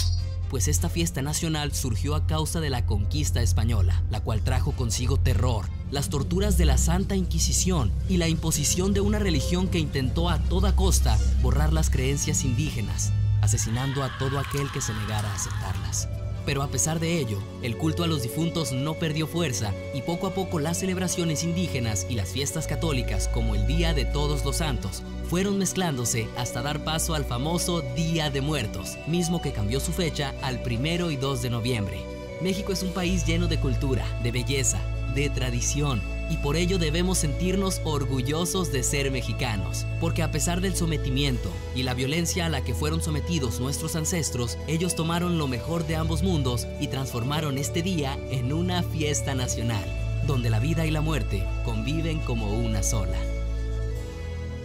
Pues 0.49 0.67
esta 0.67 0.89
fiesta 0.89 1.21
nacional 1.21 1.75
surgió 1.75 2.15
a 2.15 2.27
causa 2.27 2.63
de 2.63 2.71
la 2.71 2.87
conquista 2.87 3.43
española, 3.43 4.03
la 4.09 4.21
cual 4.21 4.43
trajo 4.43 4.73
consigo 4.73 5.19
terror, 5.19 5.67
las 5.95 6.09
torturas 6.09 6.59
de 6.59 6.65
la 6.65 6.77
Santa 6.77 7.15
Inquisición 7.15 7.93
y 8.09 8.17
la 8.17 8.27
imposición 8.27 8.93
de 8.95 9.01
una 9.01 9.21
religión 9.21 9.69
que 9.69 9.79
intentó 9.79 10.29
a 10.29 10.41
toda 10.41 10.75
costa 10.75 11.17
borrar 11.41 11.73
las 11.73 11.89
creencias 11.89 12.43
indígenas, 12.43 13.13
asesinando 13.43 14.03
a 14.03 14.19
todo 14.19 14.41
aquel 14.41 14.69
que 14.73 14.81
se 14.81 14.93
negara 14.93 15.31
a 15.31 15.35
aceptarlas. 15.37 16.09
Pero 16.45 16.65
a 16.65 16.69
pesar 16.69 16.99
de 16.99 17.21
ello, 17.21 17.39
el 17.63 17.79
culto 17.79 18.03
a 18.03 18.09
los 18.09 18.25
difuntos 18.25 18.73
no 18.73 18.95
perdió 18.95 19.29
fuerza 19.29 19.73
y 19.95 20.03
poco 20.03 20.27
a 20.27 20.35
poco 20.35 20.59
las 20.59 20.81
celebraciones 20.81 21.45
indígenas 21.45 22.09
y 22.11 22.17
las 22.17 22.31
fiestas 22.31 22.67
católicas 22.67 23.29
como 23.29 23.55
el 23.55 23.69
Día 23.69 23.95
de 23.95 24.05
Todos 24.05 24.45
los 24.45 24.57
Santos 24.57 25.05
fueron 25.31 25.59
mezclándose 25.59 26.27
hasta 26.37 26.61
dar 26.61 26.83
paso 26.83 27.15
al 27.15 27.25
famoso 27.25 27.83
Día 27.95 28.31
de 28.31 28.41
Muertos, 28.41 28.99
mismo 29.07 29.41
que 29.41 29.53
cambió 29.53 29.79
su 29.79 29.93
fecha 29.93 30.35
al 30.43 30.61
primero 30.61 31.13
y 31.13 31.17
2 31.17 31.41
de 31.41 31.51
noviembre. 31.51 32.05
México 32.43 32.73
es 32.73 32.83
un 32.83 32.93
país 32.93 33.25
lleno 33.25 33.47
de 33.47 33.61
cultura, 33.61 34.05
de 34.25 34.33
belleza, 34.33 34.81
de 35.15 35.31
tradición, 35.31 36.01
y 36.31 36.37
por 36.39 36.57
ello 36.57 36.79
debemos 36.79 37.19
sentirnos 37.19 37.81
orgullosos 37.85 38.73
de 38.73 38.83
ser 38.83 39.11
mexicanos, 39.11 39.87
porque 40.01 40.23
a 40.23 40.31
pesar 40.31 40.61
del 40.61 40.75
sometimiento 40.75 41.51
y 41.75 41.83
la 41.83 41.95
violencia 41.95 42.47
a 42.47 42.49
la 42.49 42.63
que 42.63 42.75
fueron 42.75 43.03
sometidos 43.03 43.61
nuestros 43.61 43.97
ancestros, 43.97 44.59
ellos 44.67 44.97
tomaron 44.97 45.39
lo 45.39 45.49
mejor 45.49 45.87
de 45.87 45.97
ambos 45.97 46.23
mundos 46.23 46.67
y 46.81 46.89
transformaron 46.89 47.59
este 47.59 47.83
día 47.83 48.19
en 48.31 48.53
una 48.53 48.83
fiesta 48.83 49.35
nacional, 49.35 49.85
donde 50.27 50.51
la 50.51 50.59
vida 50.59 50.87
y 50.87 50.91
la 50.91 51.01
muerte 51.01 51.45
conviven 51.65 52.19
como 52.21 52.53
una 52.55 52.83
sola. 52.83 53.19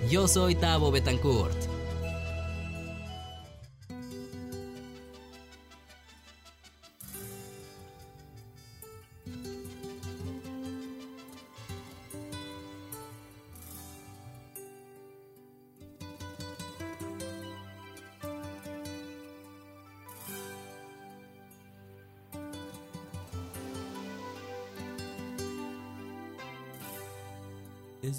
Yo 0.10 0.28
soy 0.28 0.56
Tavo 0.56 0.92
Betancourt. 0.92 1.69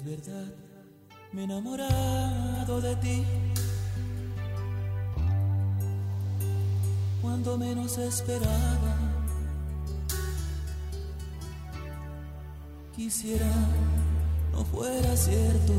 Es 0.01 0.05
verdad, 0.05 0.51
me 1.31 1.41
he 1.41 1.43
enamorado 1.43 2.81
de 2.81 2.95
ti. 2.95 3.23
Cuando 7.21 7.55
menos 7.55 7.99
esperaba, 7.99 8.97
quisiera 12.95 13.45
no 14.51 14.65
fuera 14.65 15.15
cierto. 15.15 15.73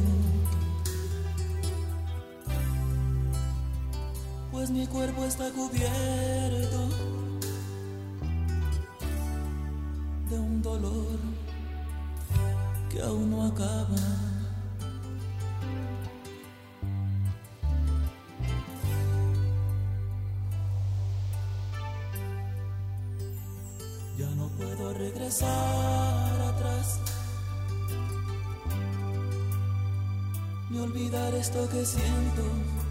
Pues 4.52 4.70
mi 4.70 4.86
cuerpo 4.86 5.24
está 5.24 5.50
cubierto 5.50 7.11
esto 31.52 31.68
que 31.68 31.84
siento. 31.84 32.81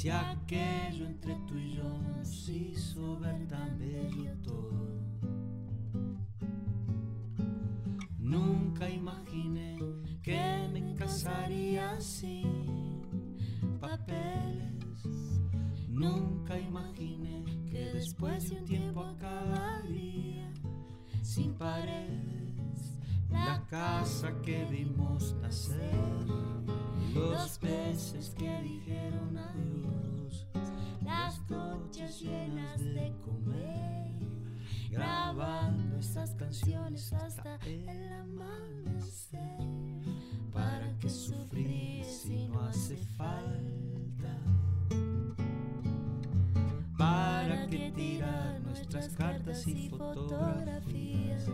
Si 0.00 0.08
aquello 0.08 1.04
entre 1.04 1.34
tú 1.46 1.58
y 1.58 1.74
yo 1.74 1.84
nos 1.84 2.48
hizo 2.48 3.18
ver 3.18 3.46
tan 3.48 3.78
bello 3.78 4.32
todo. 4.42 4.88
Nunca 8.16 8.88
imaginé 8.88 9.78
que 10.22 10.70
me 10.72 10.94
casaría 10.94 12.00
sin 12.00 13.02
papeles. 13.78 15.02
Nunca 15.86 16.58
imaginé 16.58 17.44
que 17.70 17.92
después 17.92 18.48
de 18.48 18.56
un 18.56 18.64
tiempo 18.64 19.04
acabaría 19.04 20.50
sin 21.20 21.52
paredes. 21.58 22.96
La 23.28 23.66
casa 23.68 24.32
que 24.40 24.64
vimos 24.64 25.36
cartas 49.08 49.66
y 49.66 49.88
fotografías? 49.88 51.46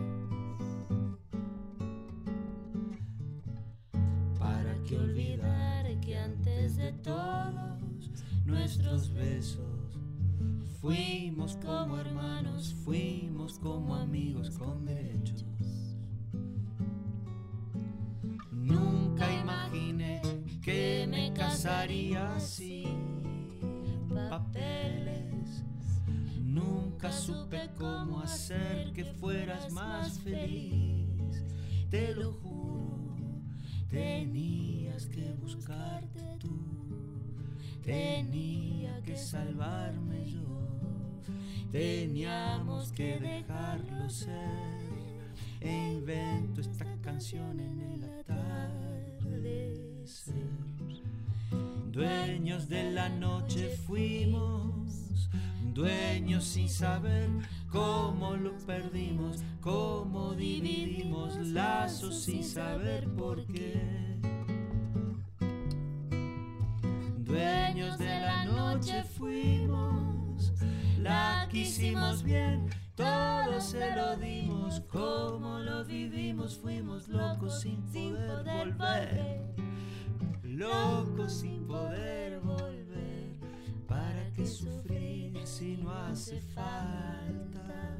¿Para 4.37 4.75
qué 4.83 4.97
olvidar 4.97 5.99
que 6.01 6.17
antes 6.17 6.77
de 6.77 6.91
todos 6.93 7.79
nuestros 8.45 9.13
besos 9.13 9.97
fuimos 10.81 11.57
como 11.57 11.97
hermanos, 11.97 12.75
fuimos 12.83 13.57
como 13.59 13.95
amigos 13.95 14.49
con 14.51 14.85
derechos? 14.85 15.45
Nunca 18.51 19.31
imaginé 19.33 20.21
que 20.61 21.07
me 21.09 21.33
casaría 21.33 22.37
sin 22.39 23.23
papeles. 24.29 25.06
Nunca 26.57 27.11
supe 27.11 27.69
cómo 27.77 28.19
hacer 28.19 28.91
que 28.91 29.05
fueras 29.05 29.71
más 29.71 30.19
feliz. 30.19 31.43
Te 31.91 32.15
lo 32.15 32.33
juro, 32.33 33.15
tenías 33.89 35.05
que 35.05 35.33
buscarte 35.33 36.37
tú. 36.39 36.57
Tenía 37.83 39.01
que 39.03 39.15
salvarme 39.15 40.31
yo. 40.31 40.47
Teníamos 41.71 42.91
que 42.91 43.19
dejarlo 43.19 44.09
ser. 44.09 44.87
E 45.61 45.91
invento 45.93 46.61
esta 46.61 46.85
canción 47.01 47.59
en 47.59 47.81
el 47.81 48.03
atardecer. 48.19 49.77
Dueños 51.91 52.67
de 52.67 52.91
la 52.91 53.09
noche 53.09 53.69
fuimos, 53.85 55.06
dueños 55.77 56.43
sin 56.43 56.67
saber 56.67 57.29
cómo 57.71 58.35
lo 58.35 58.57
perdimos, 58.65 59.43
cómo 59.61 60.33
dividimos 60.33 61.35
lazos 61.35 62.23
sin 62.23 62.43
saber 62.43 63.07
por 63.13 63.45
qué. 63.45 64.17
Dueños 67.19 67.99
de 67.99 68.19
la 68.21 68.45
noche 68.45 69.03
fuimos, 69.03 70.51
la 70.97 71.47
quisimos 71.51 72.23
bien, 72.23 72.67
todo 72.95 73.61
se 73.61 73.95
lo 73.95 74.17
dimos, 74.17 74.79
como 74.91 75.59
lo 75.59 75.85
vivimos, 75.85 76.57
fuimos 76.57 77.07
locos 77.07 77.61
sin 77.61 77.83
poder 77.83 78.43
volver, 78.43 79.41
locos 80.43 81.33
sin 81.33 81.67
poder 81.67 82.39
volver, 82.39 83.37
¿para 83.87 84.31
qué 84.33 84.47
sufrir 84.47 84.86
si 85.57 85.75
no 85.77 85.91
hace 85.91 86.39
falta? 86.53 87.97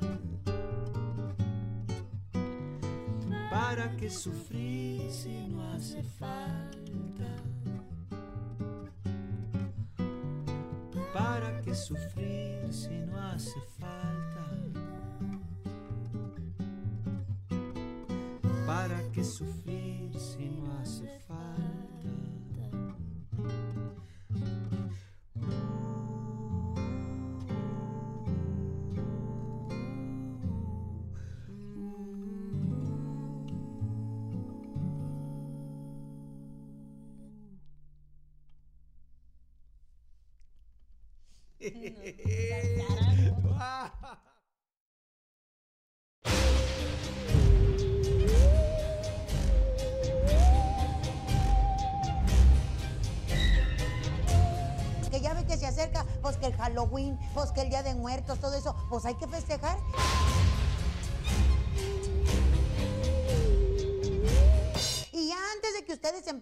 ¿Para 3.49 3.95
qué 3.95 4.11
sufrir 4.11 5.09
si 5.09 5.47
no 5.47 5.63
hace 5.71 6.03
falta? 6.03 7.29
¿Para 11.11 11.59
qué 11.63 11.73
sufrir 11.73 12.71
si 12.71 12.95
no 13.07 13.19
hace 13.19 13.59
falta? 13.79 14.45
¿Para 18.67 19.01
qué 19.11 19.23
sufrir 19.23 20.19
si 20.19 20.45
no 20.45 20.56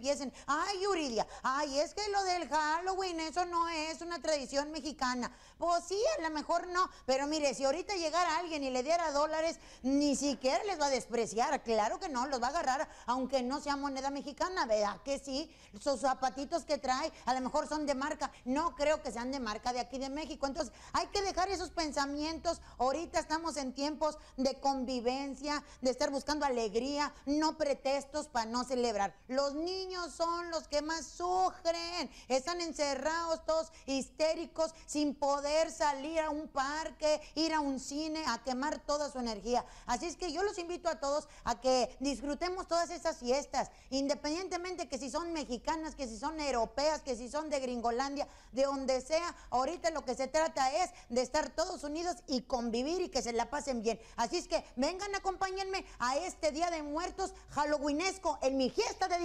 empiecen, 0.06 0.32
ay 0.46 0.82
Yuridia, 0.84 1.26
ay, 1.42 1.80
es 1.80 1.96
que 1.96 2.08
lo 2.10 2.24
del 2.26 2.48
Halloween, 2.48 3.20
eso 3.22 3.44
no 3.46 3.68
es 3.70 4.02
una 4.02 4.22
tradición 4.22 4.70
mexicana. 4.70 5.32
Pues 5.58 5.86
sí, 5.88 6.00
a 6.20 6.22
lo 6.22 6.30
mejor 6.30 6.68
no, 6.68 6.88
pero 7.08 7.26
mire, 7.26 7.56
si 7.56 7.66
ahorita 7.66 7.96
llegara 7.96 8.38
alguien 8.38 8.64
y 8.64 8.70
le 8.70 8.84
diera 8.84 9.12
dólares, 9.12 9.58
ni 9.82 10.16
siquiera 10.16 10.64
les 10.66 10.80
va 10.80 10.88
a 10.88 10.90
despreciar, 10.92 11.64
claro 11.64 12.00
que 12.00 12.08
no, 12.08 12.28
los 12.28 12.40
va 12.40 12.48
a 12.48 12.50
agarrar, 12.52 12.88
aunque 13.08 13.42
no 13.42 13.60
sea 13.60 13.78
moneda 13.78 14.12
mexicana, 14.12 14.68
¿verdad 14.68 15.02
que 15.04 15.18
sí? 15.18 15.52
Sus 15.80 16.02
zapatitos 16.02 16.66
que 16.66 16.78
trae, 16.78 17.12
a 17.26 17.34
lo 17.34 17.42
mejor 17.42 17.68
son 17.68 17.88
de 17.88 17.96
marca, 17.96 18.32
no 18.44 18.76
creo 18.76 19.02
que 19.02 19.12
sean 19.12 19.32
de 19.32 19.40
marca 19.40 19.74
de 19.74 19.80
aquí 19.80 19.98
de 19.98 20.10
México, 20.10 20.46
entonces 20.46 20.72
hay 20.94 21.08
que 21.08 21.24
dejar 21.24 21.50
esos 21.50 21.72
pensamientos, 21.72 22.62
ahorita 22.78 23.20
estamos 23.20 23.58
en 23.58 23.74
tiempos 23.74 24.20
de 24.38 24.54
convivencia, 24.60 25.64
de 25.82 25.90
estar 25.90 26.12
buscando 26.12 26.46
alegría, 26.46 27.12
no 27.26 27.58
pretextos 27.58 28.28
para 28.28 28.46
no 28.46 28.64
celebrar. 28.66 29.16
Los 29.28 29.56
niños 29.56 29.95
son 30.10 30.52
los 30.52 30.68
que 30.68 30.82
más 30.82 31.06
sufren. 31.06 32.10
Están 32.28 32.62
encerrados 32.62 33.46
todos 33.46 33.72
histéricos 33.86 34.74
sin 34.86 35.16
poder 35.16 35.72
salir 35.72 36.20
a 36.20 36.30
un 36.30 36.48
parque, 36.48 37.22
ir 37.36 37.54
a 37.54 37.60
un 37.60 37.80
cine, 37.80 38.24
a 38.28 38.44
quemar 38.44 38.80
toda 38.80 39.12
su 39.12 39.20
energía. 39.20 39.66
Así 39.86 40.06
es 40.06 40.16
que 40.16 40.32
yo 40.32 40.44
los 40.44 40.58
invito 40.58 40.90
a 40.90 41.00
todos 41.00 41.28
a 41.44 41.60
que 41.60 41.96
disfrutemos 42.00 42.68
todas 42.68 42.90
esas 42.90 43.18
fiestas, 43.18 43.72
independientemente 43.90 44.88
que 44.88 44.98
si 44.98 45.10
son 45.10 45.34
mexicanas, 45.34 45.96
que 45.96 46.08
si 46.08 46.18
son 46.18 46.40
europeas, 46.40 47.02
que 47.02 47.16
si 47.16 47.30
son 47.30 47.50
de 47.50 47.60
Gringolandia, 47.60 48.28
de 48.52 48.64
donde 48.64 49.02
sea. 49.02 49.36
Ahorita 49.50 49.90
lo 49.92 50.06
que 50.06 50.16
se 50.16 50.28
trata 50.28 50.72
es 50.84 50.92
de 51.10 51.22
estar 51.22 51.50
todos 51.50 51.84
unidos 51.84 52.18
y 52.28 52.42
convivir 52.42 53.02
y 53.02 53.10
que 53.10 53.22
se 53.22 53.34
la 53.34 53.50
pasen 53.50 53.82
bien. 53.82 54.00
Así 54.16 54.38
es 54.38 54.48
que 54.48 54.64
vengan, 54.76 55.14
acompáñenme 55.16 55.86
a 56.00 56.18
este 56.18 56.52
Día 56.52 56.70
de 56.70 56.84
Muertos 56.84 57.34
Halloweenesco 57.52 58.40
en 58.42 58.58
mi 58.58 58.70
fiesta 58.70 59.08
de 59.08 59.20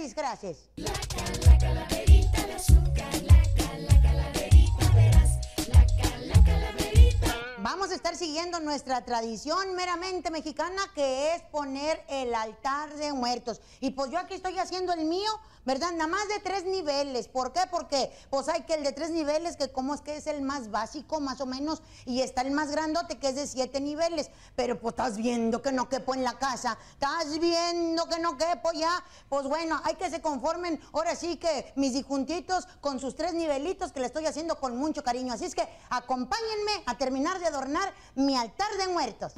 disfraces. 0.75 1.01
Vamos 7.63 7.91
a 7.91 7.95
estar 7.95 8.15
siguiendo 8.15 8.59
nuestra 8.59 9.05
tradición 9.05 9.75
meramente 9.75 10.31
mexicana 10.31 10.81
que 10.93 11.35
es 11.35 11.41
poner 11.43 12.03
el 12.09 12.33
altar 12.33 12.93
de 12.95 13.13
muertos. 13.13 13.61
Y 13.79 13.91
pues 13.91 14.11
yo 14.11 14.19
aquí 14.19 14.33
estoy 14.33 14.57
haciendo 14.57 14.93
el 14.93 15.05
mío, 15.05 15.29
¿verdad? 15.65 15.91
Nada 15.91 16.07
más 16.07 16.27
de 16.27 16.39
tres 16.39 16.65
niveles. 16.65 17.27
¿Por 17.27 17.53
qué? 17.53 17.61
Porque 17.69 18.11
pues 18.29 18.49
hay 18.49 18.63
que 18.63 18.73
el 18.73 18.83
de 18.83 18.91
tres 18.91 19.11
niveles, 19.11 19.57
que 19.57 19.71
como 19.71 19.93
es 19.93 20.01
que 20.01 20.17
es 20.17 20.27
el 20.27 20.41
más 20.41 20.71
básico 20.71 21.19
más 21.19 21.41
o 21.41 21.45
menos, 21.45 21.81
y 22.05 22.21
está 22.21 22.41
el 22.41 22.51
más 22.51 22.71
grandote 22.71 23.19
que 23.19 23.29
es 23.29 23.35
de 23.35 23.47
siete 23.47 23.79
niveles. 23.79 24.29
Pero 24.55 24.79
pues 24.79 24.93
estás 24.93 25.17
viendo 25.17 25.61
que 25.61 25.71
no 25.71 25.89
quepo 25.89 26.15
en 26.15 26.23
la 26.23 26.37
casa, 26.37 26.77
estás 26.93 27.39
viendo 27.39 28.07
que 28.07 28.19
no 28.19 28.37
quepo 28.37 28.71
ya. 28.73 29.03
Pues 29.29 29.47
bueno, 29.47 29.79
hay 29.83 29.95
que 29.95 30.09
se 30.09 30.21
conformen 30.21 30.79
ahora 30.93 31.15
sí 31.15 31.37
que 31.37 31.71
mis 31.75 31.93
dijuntitos 31.93 32.67
con 32.79 32.99
sus 32.99 33.15
tres 33.15 33.33
nivelitos 33.33 33.91
que 33.91 33.99
le 33.99 34.07
estoy 34.07 34.25
haciendo 34.25 34.59
con 34.59 34.77
mucho 34.77 35.03
cariño. 35.03 35.33
Así 35.33 35.45
es 35.45 35.55
que 35.55 35.67
acompáñenme 35.89 36.83
a 36.85 36.97
terminar 36.97 37.39
de 37.39 37.47
adornar 37.47 37.93
mi 38.15 38.35
altar 38.35 38.71
de 38.77 38.87
muertos. 38.87 39.33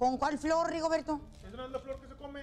¿Con 0.00 0.16
cuál 0.16 0.38
flor, 0.38 0.70
Rigoberto? 0.70 1.20
Esa 1.46 1.58
no 1.58 1.66
es 1.66 1.72
la 1.72 1.78
flor 1.78 2.00
que 2.00 2.08
se 2.08 2.16
come. 2.16 2.40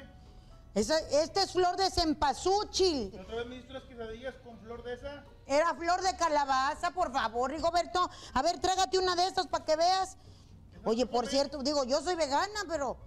Esa, 0.75 0.99
esta 0.99 1.41
es 1.41 1.51
flor 1.51 1.75
de 1.75 1.89
cempasúchil. 1.89 3.11
La 3.15 3.23
otra 3.23 3.35
vez 3.37 3.47
me 3.47 3.55
diste 3.55 3.71
unas 3.71 3.83
quesadillas 3.85 4.35
con 4.43 4.59
flor 4.59 4.83
de 4.83 4.93
esa. 4.93 5.25
Era 5.47 5.73
flor 5.73 5.99
de 6.03 6.15
calabaza, 6.17 6.91
por 6.91 7.11
favor, 7.11 7.49
Rigoberto. 7.49 8.11
A 8.35 8.43
ver, 8.43 8.59
trágate 8.59 8.99
una 8.99 9.15
de 9.15 9.25
estas 9.25 9.47
para 9.47 9.65
que 9.65 9.75
veas. 9.75 10.17
Oye, 10.83 11.07
por 11.07 11.25
cierto, 11.25 11.63
digo, 11.63 11.83
yo 11.83 11.99
soy 11.99 12.13
vegana, 12.13 12.59
pero. 12.67 12.99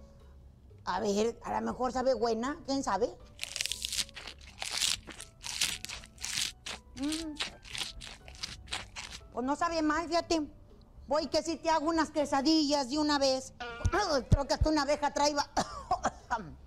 A 0.83 0.99
ver, 0.99 1.39
a 1.45 1.61
lo 1.61 1.71
mejor 1.71 1.93
sabe 1.93 2.13
buena, 2.13 2.57
¿quién 2.65 2.83
sabe? 2.83 3.07
Mm. 6.95 7.35
Pues 9.31 9.45
no 9.45 9.55
sabe 9.55 9.81
mal, 9.81 10.09
fíjate. 10.09 10.41
Voy 11.07 11.27
que 11.27 11.41
si 11.41 11.55
te 11.55 11.69
hago 11.69 11.87
unas 11.87 12.09
quesadillas 12.09 12.89
de 12.89 12.97
una 12.97 13.17
vez. 13.17 13.53
Creo 14.29 14.47
que 14.47 14.69
una 14.69 14.83
abeja 14.83 15.11
traiba. 15.11 15.45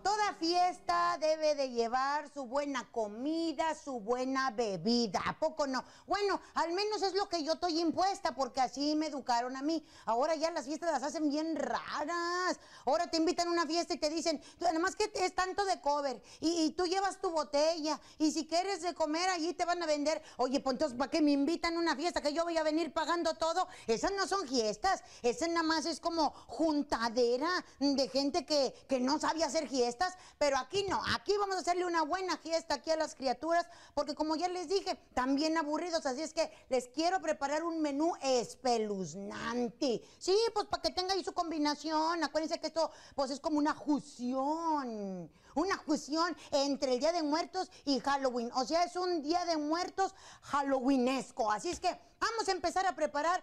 toda 0.00 0.34
fiesta 0.34 1.18
debe 1.20 1.54
de 1.54 1.70
llevar 1.70 2.28
su 2.32 2.44
buena 2.44 2.90
comida, 2.90 3.74
su 3.74 4.00
buena 4.00 4.50
bebida. 4.50 5.20
¿A 5.26 5.38
poco 5.38 5.66
no? 5.66 5.84
Bueno, 6.06 6.40
al 6.54 6.72
menos 6.72 7.02
es 7.02 7.14
lo 7.14 7.28
que 7.28 7.42
yo 7.42 7.54
estoy 7.54 7.80
impuesta 7.80 8.34
porque 8.34 8.60
así 8.60 8.94
me 8.96 9.08
educaron 9.08 9.56
a 9.56 9.62
mí. 9.62 9.84
Ahora 10.06 10.34
ya 10.34 10.50
las 10.50 10.66
fiestas 10.66 10.92
las 10.92 11.02
hacen 11.02 11.28
bien 11.28 11.56
raras. 11.56 12.58
Ahora 12.86 13.10
te 13.10 13.16
invitan 13.16 13.48
a 13.48 13.52
una 13.52 13.66
fiesta 13.66 13.94
y 13.94 13.98
te 13.98 14.10
dicen, 14.10 14.40
"Tú, 14.58 14.66
además 14.66 14.96
que 14.96 15.10
es 15.14 15.34
tanto 15.34 15.64
de 15.64 15.80
cover 15.80 16.22
y, 16.40 16.70
tú 16.72 16.86
llevas 16.86 17.20
tu 17.20 17.30
botella 17.30 18.00
y 18.18 18.32
si 18.32 18.46
quieres 18.46 18.82
de 18.82 18.94
comer 18.94 19.28
allí 19.30 19.52
te 19.54 19.64
van 19.64 19.82
a 19.82 19.86
vender. 19.86 20.22
Oye, 20.36 20.60
pues 20.60 20.74
entonces, 20.74 20.96
¿para 20.96 21.10
qué 21.10 21.20
me 21.20 21.32
invitan 21.32 21.76
a 21.76 21.78
una 21.78 21.96
fiesta 21.96 22.20
que 22.20 22.32
yo 22.32 22.44
voy 22.44 22.56
a 22.56 22.62
venir 22.62 22.92
pagando 22.92 23.34
todo? 23.34 23.68
Esas 23.86 24.12
no 24.12 24.26
son 24.26 24.46
fiestas, 24.48 25.02
esas 25.22 25.48
nada 25.48 25.62
más 25.62 25.86
es 25.86 26.00
como 26.00 26.30
juntadera 26.46 27.64
de 27.78 28.08
gente 28.08 28.46
que, 28.46 28.74
que 28.88 29.00
no 29.00 29.18
sabe 29.18 29.44
hacer 29.44 29.68
fiestas, 29.82 30.14
pero 30.38 30.56
aquí 30.58 30.84
no, 30.88 31.02
aquí 31.12 31.32
vamos 31.38 31.56
a 31.56 31.58
hacerle 31.58 31.84
una 31.84 32.02
buena 32.02 32.36
fiesta 32.38 32.74
aquí 32.74 32.90
a 32.92 32.96
las 32.96 33.16
criaturas, 33.16 33.66
porque 33.94 34.14
como 34.14 34.36
ya 34.36 34.46
les 34.48 34.68
dije, 34.68 34.96
también 35.12 35.58
aburridos, 35.58 36.06
así 36.06 36.22
es 36.22 36.32
que 36.32 36.48
les 36.68 36.86
quiero 36.86 37.20
preparar 37.20 37.64
un 37.64 37.82
menú 37.82 38.12
espeluznante. 38.22 40.00
Sí, 40.18 40.36
pues 40.54 40.66
para 40.66 40.82
que 40.82 40.90
tenga 40.90 41.14
ahí 41.14 41.24
su 41.24 41.32
combinación, 41.32 42.22
acuérdense 42.22 42.60
que 42.60 42.68
esto 42.68 42.92
pues 43.16 43.32
es 43.32 43.40
como 43.40 43.58
una 43.58 43.74
fusión. 43.74 45.28
Una 45.54 45.78
fusión 45.78 46.36
entre 46.50 46.94
el 46.94 47.00
Día 47.00 47.12
de 47.12 47.22
Muertos 47.22 47.70
y 47.84 48.00
Halloween. 48.00 48.50
O 48.54 48.64
sea, 48.64 48.84
es 48.84 48.96
un 48.96 49.22
Día 49.22 49.44
de 49.44 49.56
Muertos 49.56 50.14
Halloweenesco. 50.42 51.50
Así 51.50 51.70
es 51.70 51.80
que 51.80 51.98
vamos 52.20 52.48
a 52.48 52.52
empezar 52.52 52.86
a 52.86 52.94
preparar 52.94 53.42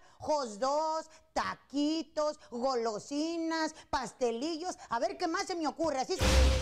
dos, 0.59 1.09
taquitos, 1.33 2.39
golosinas, 2.51 3.73
pastelillos. 3.89 4.77
A 4.89 4.99
ver 4.99 5.17
qué 5.17 5.27
más 5.27 5.47
se 5.47 5.55
me 5.55 5.67
ocurre. 5.67 5.99
Así 5.99 6.13
es 6.13 6.19
que... 6.19 6.58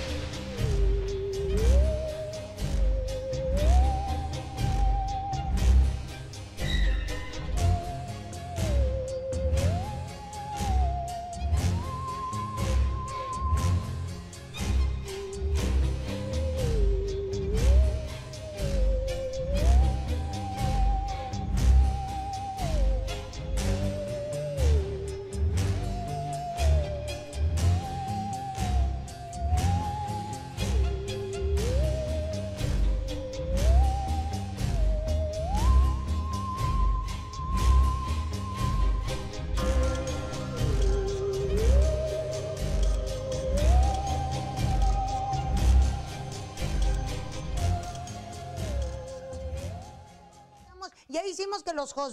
que 51.68 51.74
los 51.74 51.92
hot 51.94 52.08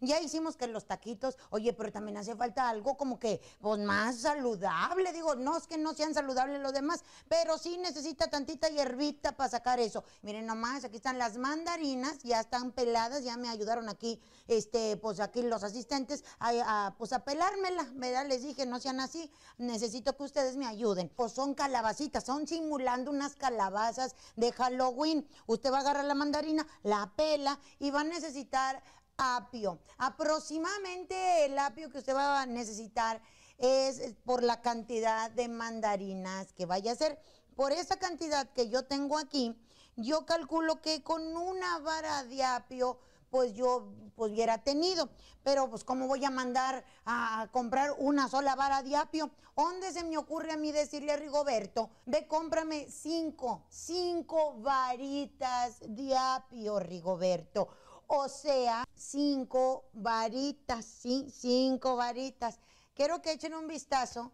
ya 0.00 0.20
hicimos 0.20 0.56
que 0.56 0.66
los 0.66 0.86
taquitos, 0.86 1.38
oye, 1.50 1.72
pero 1.72 1.92
también 1.92 2.16
hace 2.16 2.34
falta 2.34 2.68
algo 2.68 2.96
como 2.96 3.20
que, 3.20 3.40
pues 3.60 3.80
más 3.80 4.16
saludable, 4.16 5.12
digo, 5.12 5.36
no 5.36 5.56
es 5.56 5.68
que 5.68 5.78
no 5.78 5.94
sean 5.94 6.12
saludables 6.12 6.60
los 6.60 6.72
demás, 6.72 7.04
pero 7.28 7.56
sí 7.56 7.78
necesita 7.78 8.28
tantita 8.28 8.68
hierbita 8.68 9.36
para 9.36 9.48
sacar 9.48 9.78
eso. 9.78 10.02
Miren 10.22 10.46
nomás, 10.46 10.84
aquí 10.84 10.96
están 10.96 11.18
las 11.18 11.36
mandarinas, 11.36 12.18
ya 12.24 12.40
están 12.40 12.72
peladas, 12.72 13.22
ya 13.22 13.36
me 13.36 13.48
ayudaron 13.48 13.88
aquí, 13.88 14.20
este, 14.48 14.96
pues 14.96 15.20
aquí 15.20 15.42
los 15.42 15.62
asistentes, 15.62 16.24
a, 16.40 16.94
pues 16.98 17.12
a 17.12 17.24
pelármela, 17.24 17.86
¿verdad? 17.94 18.26
Les 18.26 18.42
dije, 18.42 18.66
no 18.66 18.80
sean 18.80 18.98
así, 18.98 19.30
necesito 19.58 20.16
que 20.16 20.24
ustedes 20.24 20.56
me 20.56 20.66
ayuden. 20.66 21.08
Pues 21.14 21.32
son 21.32 21.54
calabacitas, 21.54 22.24
son 22.24 22.48
simulando 22.48 23.12
unas 23.12 23.36
calabazas 23.36 24.16
de 24.34 24.50
Halloween. 24.52 25.28
Usted 25.46 25.72
va 25.72 25.78
a 25.78 25.80
agarrar 25.80 26.04
la 26.04 26.14
mandarina, 26.14 26.66
la 26.82 27.12
pela 27.16 27.60
y 27.78 27.90
va 27.90 28.00
a 28.00 28.04
necesitar 28.04 28.82
apio. 29.18 29.78
Aproximadamente 29.98 31.46
el 31.46 31.58
apio 31.58 31.90
que 31.90 31.98
usted 31.98 32.14
va 32.14 32.42
a 32.42 32.46
necesitar 32.46 33.22
es 33.58 34.14
por 34.24 34.42
la 34.42 34.60
cantidad 34.60 35.30
de 35.30 35.48
mandarinas 35.48 36.52
que 36.52 36.66
vaya 36.66 36.90
a 36.90 36.94
hacer. 36.94 37.18
Por 37.54 37.72
esa 37.72 37.96
cantidad 37.98 38.48
que 38.52 38.68
yo 38.68 38.84
tengo 38.84 39.18
aquí, 39.18 39.56
yo 39.96 40.26
calculo 40.26 40.82
que 40.82 41.02
con 41.02 41.36
una 41.36 41.78
vara 41.78 42.24
de 42.24 42.44
apio 42.44 42.98
pues 43.30 43.54
yo 43.54 43.92
pues 44.14 44.32
hubiera 44.32 44.58
tenido. 44.58 45.08
Pero 45.42 45.70
pues 45.70 45.84
cómo 45.84 46.06
voy 46.06 46.24
a 46.24 46.30
mandar 46.30 46.84
a 47.04 47.48
comprar 47.52 47.94
una 47.98 48.28
sola 48.28 48.54
vara 48.54 48.82
de 48.82 48.96
apio. 48.96 49.30
¿Dónde 49.56 49.92
se 49.92 50.04
me 50.04 50.18
ocurre 50.18 50.52
a 50.52 50.56
mí 50.56 50.70
decirle 50.70 51.12
a 51.12 51.16
Rigoberto, 51.16 51.88
ve 52.04 52.26
cómprame 52.26 52.90
cinco, 52.90 53.64
cinco 53.70 54.54
varitas 54.58 55.78
de 55.80 56.16
apio, 56.16 56.78
Rigoberto? 56.78 57.68
O 58.08 58.28
sea, 58.28 58.84
cinco 58.94 59.90
varitas, 59.92 60.84
sí, 60.84 61.28
cinco 61.30 61.96
varitas. 61.96 62.60
Quiero 62.94 63.20
que 63.20 63.32
echen 63.32 63.54
un 63.54 63.66
vistazo. 63.66 64.32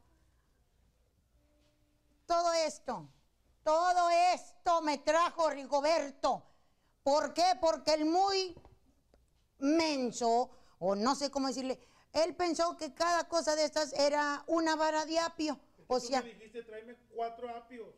Todo 2.27 2.53
esto, 2.53 3.09
todo 3.65 4.11
esto 4.35 4.83
me 4.83 4.99
trajo 4.99 5.51
Rigoberto. 5.51 6.45
¿Por 7.03 7.35
qué? 7.35 7.45
Porque 7.61 7.95
el 7.95 8.05
muy 8.05 8.55
menso, 9.59 10.51
o 10.79 10.95
no 10.95 11.15
sé 11.15 11.31
cómo 11.31 11.49
decirle, 11.49 11.81
él 12.13 12.37
pensó 12.37 12.77
que 12.77 12.95
cada 12.95 13.29
cosa 13.29 13.57
de 13.57 13.65
estas 13.65 13.93
era 13.95 14.45
una 14.47 14.77
vara 14.77 15.07
de 15.07 15.19
apio. 15.19 15.59
O 15.87 15.99
Tú 15.99 16.07
sea, 16.07 16.23
me 16.23 16.29
dijiste, 16.29 16.63
tráeme 16.63 16.97
cuatro 17.15 17.49
apios. 17.57 17.95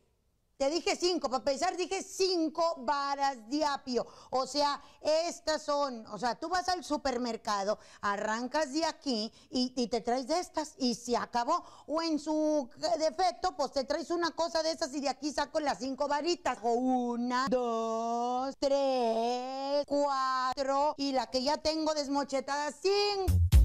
Te 0.57 0.69
dije 0.69 0.95
cinco, 0.95 1.29
para 1.29 1.43
pensar 1.43 1.75
dije 1.75 2.01
cinco 2.01 2.75
varas 2.79 3.49
de 3.49 3.65
apio. 3.65 4.05
O 4.29 4.47
sea, 4.47 4.81
estas 5.01 5.63
son, 5.63 6.05
o 6.07 6.17
sea, 6.17 6.35
tú 6.35 6.47
vas 6.49 6.69
al 6.69 6.83
supermercado, 6.83 7.77
arrancas 8.01 8.71
de 8.73 8.85
aquí 8.85 9.31
y, 9.49 9.87
te 9.87 10.01
traes 10.01 10.27
de 10.27 10.39
estas 10.39 10.73
y 10.77 10.95
se 10.95 11.17
acabó. 11.17 11.63
O 11.87 12.01
en 12.01 12.19
su 12.19 12.69
defecto, 12.97 13.55
pues 13.55 13.73
te 13.73 13.83
traes 13.83 14.09
una 14.09 14.31
cosa 14.31 14.63
de 14.63 14.71
esas 14.71 14.93
y 14.93 15.01
de 15.01 15.09
aquí 15.09 15.31
saco 15.31 15.59
las 15.59 15.79
cinco 15.79 16.07
varitas. 16.07 16.57
Una, 16.63 17.47
dos, 17.49 18.55
tres, 18.59 19.85
cuatro 19.87 20.95
y 20.97 21.11
la 21.11 21.27
que 21.27 21.43
ya 21.43 21.57
tengo 21.57 21.93
desmochetada, 21.93 22.71
cinco. 22.71 23.64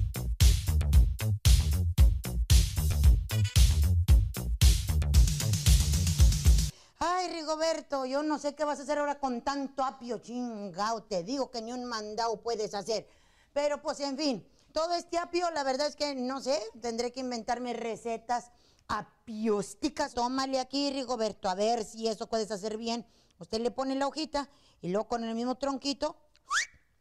Ay, 7.03 7.29
Rigoberto, 7.29 8.05
yo 8.05 8.21
no 8.21 8.37
sé 8.37 8.53
qué 8.53 8.63
vas 8.63 8.77
a 8.77 8.83
hacer 8.83 8.99
ahora 8.99 9.17
con 9.17 9.41
tanto 9.41 9.83
apio 9.83 10.19
chingao. 10.19 11.01
Te 11.01 11.23
digo 11.23 11.49
que 11.49 11.59
ni 11.59 11.73
un 11.73 11.83
mandado 11.85 12.39
puedes 12.43 12.75
hacer. 12.75 13.07
Pero 13.53 13.81
pues 13.81 13.99
en 14.01 14.15
fin, 14.15 14.47
todo 14.71 14.93
este 14.93 15.17
apio, 15.17 15.49
la 15.49 15.63
verdad 15.63 15.87
es 15.87 15.95
que 15.95 16.13
no 16.13 16.39
sé, 16.41 16.61
tendré 16.79 17.11
que 17.11 17.21
inventarme 17.21 17.73
recetas 17.73 18.51
apiosticas. 18.87 20.13
Tómale 20.13 20.59
aquí, 20.59 20.91
Rigoberto, 20.91 21.49
a 21.49 21.55
ver 21.55 21.83
si 21.85 22.07
eso 22.07 22.27
puedes 22.27 22.51
hacer 22.51 22.77
bien. 22.77 23.03
Usted 23.39 23.61
le 23.61 23.71
pone 23.71 23.95
la 23.95 24.05
hojita 24.05 24.47
y 24.79 24.89
luego 24.89 25.07
con 25.07 25.23
el 25.23 25.33
mismo 25.33 25.55
tronquito, 25.55 26.15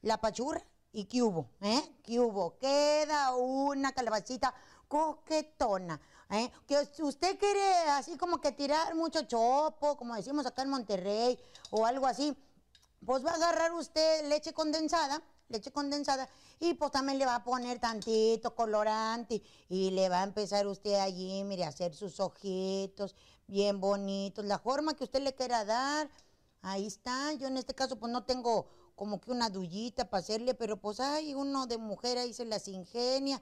la 0.01 0.18
pachurra 0.18 0.64
y 0.92 1.05
¿qué 1.05 1.22
hubo? 1.22 1.51
¿Eh? 1.61 1.82
¿Qué 2.03 2.18
hubo? 2.20 2.57
Queda 2.57 3.36
una 3.36 3.92
calabacita 3.92 4.55
coquetona. 4.88 6.01
¿Eh? 6.31 6.51
Que 6.66 7.03
usted 7.03 7.39
quiere 7.39 7.74
así 7.91 8.16
como 8.16 8.41
que 8.41 8.53
tirar 8.53 8.95
mucho 8.95 9.22
chopo, 9.22 9.97
como 9.97 10.14
decimos 10.14 10.47
acá 10.47 10.62
en 10.62 10.70
Monterrey, 10.70 11.39
o 11.70 11.87
algo 11.87 12.07
así, 12.07 12.37
pues 13.05 13.24
va 13.24 13.33
a 13.33 13.35
agarrar 13.35 13.72
usted 13.72 14.28
leche 14.28 14.53
condensada, 14.53 15.22
leche 15.49 15.70
condensada, 15.72 16.28
y 16.59 16.74
pues 16.74 16.91
también 16.93 17.18
le 17.18 17.26
va 17.26 17.37
a 17.37 17.45
poner 17.45 17.78
tantito 17.78 18.55
colorante, 18.55 19.43
y 19.68 19.91
le 19.91 20.09
va 20.09 20.20
a 20.20 20.24
empezar 20.24 20.66
usted 20.66 20.95
allí, 20.95 21.43
mire, 21.45 21.64
a 21.64 21.68
hacer 21.68 21.95
sus 21.95 22.20
ojitos 22.20 23.14
bien 23.47 23.81
bonitos, 23.81 24.45
la 24.45 24.59
forma 24.59 24.95
que 24.95 25.05
usted 25.05 25.20
le 25.22 25.35
quiera 25.35 25.64
dar, 25.64 26.09
ahí 26.62 26.87
está, 26.87 27.33
yo 27.33 27.49
en 27.49 27.57
este 27.57 27.74
caso 27.74 27.99
pues 27.99 28.12
no 28.12 28.24
tengo 28.24 28.68
como 28.95 29.18
que 29.18 29.31
una 29.31 29.49
dullita 29.49 30.11
para 30.11 30.20
hacerle, 30.20 30.53
pero 30.53 30.76
pues 30.76 31.01
hay 31.01 31.35
uno 31.35 31.66
de 31.66 31.78
mujer 31.78 32.18
ahí 32.18 32.35
se 32.35 32.45
las 32.45 32.68
ingenia. 32.68 33.41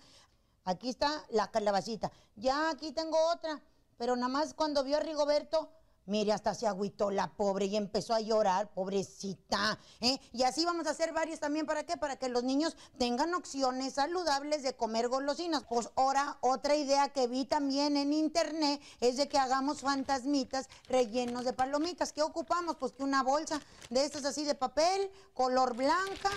Aquí 0.69 0.91
está 0.91 1.25
la 1.31 1.51
calabacita. 1.51 2.13
Ya 2.37 2.69
aquí 2.69 2.93
tengo 2.93 3.17
otra. 3.33 3.63
Pero 3.97 4.17
nada 4.17 4.29
más 4.29 4.53
cuando 4.53 4.85
vio 4.85 4.99
a 4.99 5.01
Rigoberto, 5.01 5.71
mire, 6.05 6.31
hasta 6.31 6.55
se 6.55 6.67
agüitó 6.67 7.11
la 7.11 7.33
pobre 7.33 7.65
y 7.65 7.77
empezó 7.77 8.13
a 8.13 8.21
llorar, 8.21 8.69
pobrecita. 8.75 9.79
¿eh? 10.03 10.21
Y 10.35 10.43
así 10.43 10.67
vamos 10.67 10.87
a 10.87 10.91
hacer 10.91 11.15
varios 11.15 11.41
también. 11.41 11.65
¿Para 11.65 11.87
qué? 11.87 11.97
Para 11.97 12.17
que 12.17 12.29
los 12.29 12.45
niños 12.45 12.77
tengan 12.99 13.33
opciones 13.33 13.95
saludables 13.95 14.63
de 14.63 14.77
comer 14.77 15.09
golosinas. 15.09 15.65
Pues 15.65 15.89
ahora, 15.97 16.37
otra 16.43 16.77
idea 16.77 17.09
que 17.15 17.29
vi 17.29 17.47
también 17.47 17.97
en 17.97 18.13
internet 18.13 18.79
es 19.01 19.17
de 19.17 19.27
que 19.27 19.39
hagamos 19.39 19.81
fantasmitas 19.81 20.69
rellenos 20.91 21.47
de 21.47 21.55
palomitas. 21.55 22.13
¿Qué 22.13 22.21
ocupamos? 22.21 22.77
Pues 22.77 22.93
que 22.93 23.03
una 23.03 23.23
bolsa 23.23 23.59
de 23.89 24.05
estas 24.05 24.27
así 24.27 24.45
de 24.45 24.55
papel, 24.55 25.11
color 25.33 25.75
blanca, 25.75 26.29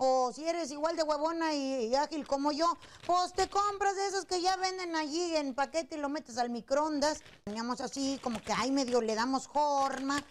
o 0.00 0.32
si 0.32 0.48
eres 0.48 0.70
igual 0.70 0.96
de 0.96 1.02
huevona 1.02 1.52
y, 1.52 1.92
ágil 1.96 2.24
como 2.26 2.52
yo, 2.52 2.78
pues 3.04 3.32
te 3.32 3.48
compras 3.48 3.96
de 3.96 4.06
esos 4.06 4.24
que 4.24 4.40
ya 4.40 4.56
venden 4.56 4.94
allí 4.94 5.34
en 5.36 5.54
paquete 5.54 5.96
y 5.96 5.98
lo 5.98 6.08
metes 6.08 6.38
al 6.38 6.50
microondas. 6.50 7.20
Ponemos 7.44 7.80
así, 7.80 8.20
como 8.22 8.40
que 8.40 8.52
ahí 8.52 8.70
medio 8.70 9.00
le 9.00 9.16
damos 9.16 9.48
forma 9.48 10.22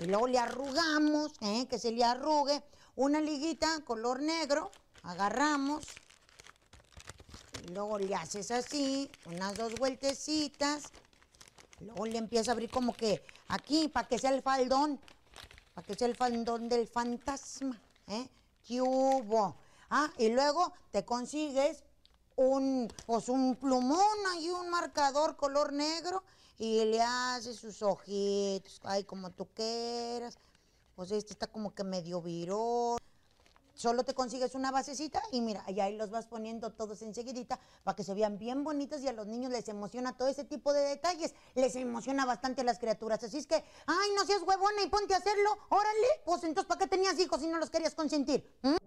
y 0.00 0.06
luego 0.06 0.26
le 0.26 0.40
arrugamos, 0.40 1.32
¿eh? 1.40 1.66
que 1.70 1.78
se 1.78 1.92
le 1.92 2.02
arrugue. 2.02 2.64
Una 2.96 3.20
liguita 3.20 3.80
color 3.84 4.20
negro, 4.20 4.72
agarramos, 5.04 5.84
y 7.64 7.68
luego 7.68 7.98
le 7.98 8.14
haces 8.16 8.50
así, 8.50 9.08
unas 9.26 9.54
dos 9.54 9.72
vueltecitas, 9.76 10.90
luego 11.78 12.06
le 12.06 12.18
empieza 12.18 12.50
a 12.50 12.54
abrir 12.54 12.70
como 12.70 12.92
que 12.92 13.22
aquí, 13.48 13.86
para 13.86 14.08
que 14.08 14.18
sea 14.18 14.30
el 14.30 14.42
faldón, 14.42 15.00
para 15.74 15.86
que 15.86 15.94
sea 15.94 16.08
el 16.08 16.16
faldón 16.16 16.68
del 16.68 16.88
fantasma, 16.88 17.80
¿eh? 18.08 18.28
¿Qué 18.66 18.80
hubo? 18.80 19.56
Ah, 19.90 20.10
y 20.18 20.28
luego 20.28 20.72
te 20.90 21.04
consigues 21.04 21.84
un, 22.36 22.92
pues 23.06 23.28
un 23.28 23.56
plumón 23.56 24.00
y 24.40 24.48
un 24.50 24.70
marcador 24.70 25.36
color 25.36 25.72
negro 25.72 26.22
y 26.58 26.84
le 26.84 27.02
haces 27.02 27.56
sus 27.56 27.82
ojitos, 27.82 28.80
ay, 28.84 29.04
como 29.04 29.30
tú 29.30 29.48
quieras. 29.54 30.38
Pues 30.94 31.10
este 31.10 31.32
está 31.32 31.46
como 31.46 31.74
que 31.74 31.84
medio 31.84 32.22
virón. 32.22 32.98
Solo 33.82 34.04
te 34.04 34.14
consigues 34.14 34.54
una 34.54 34.70
basecita 34.70 35.20
y 35.32 35.40
mira, 35.40 35.64
y 35.66 35.80
ahí 35.80 35.96
los 35.96 36.08
vas 36.08 36.26
poniendo 36.26 36.70
todos 36.70 37.02
enseguidita 37.02 37.58
para 37.82 37.96
que 37.96 38.04
se 38.04 38.14
vean 38.14 38.38
bien 38.38 38.62
bonitos 38.62 39.00
y 39.00 39.08
a 39.08 39.12
los 39.12 39.26
niños 39.26 39.50
les 39.50 39.66
emociona 39.66 40.16
todo 40.16 40.28
ese 40.28 40.44
tipo 40.44 40.72
de 40.72 40.82
detalles. 40.82 41.34
Les 41.56 41.74
emociona 41.74 42.24
bastante 42.24 42.60
a 42.60 42.64
las 42.64 42.78
criaturas. 42.78 43.24
Así 43.24 43.38
es 43.38 43.48
que, 43.48 43.56
ay, 43.56 44.10
no 44.16 44.24
seas 44.24 44.42
huevona 44.42 44.82
y 44.84 44.88
ponte 44.88 45.14
a 45.14 45.16
hacerlo. 45.16 45.50
Órale, 45.70 46.06
pues 46.24 46.44
entonces, 46.44 46.68
¿para 46.68 46.78
qué 46.78 46.86
tenías 46.86 47.18
hijos 47.18 47.40
si 47.40 47.48
no 47.48 47.58
los 47.58 47.70
querías 47.70 47.96
consentir? 47.96 48.56
¿Mm? 48.62 48.81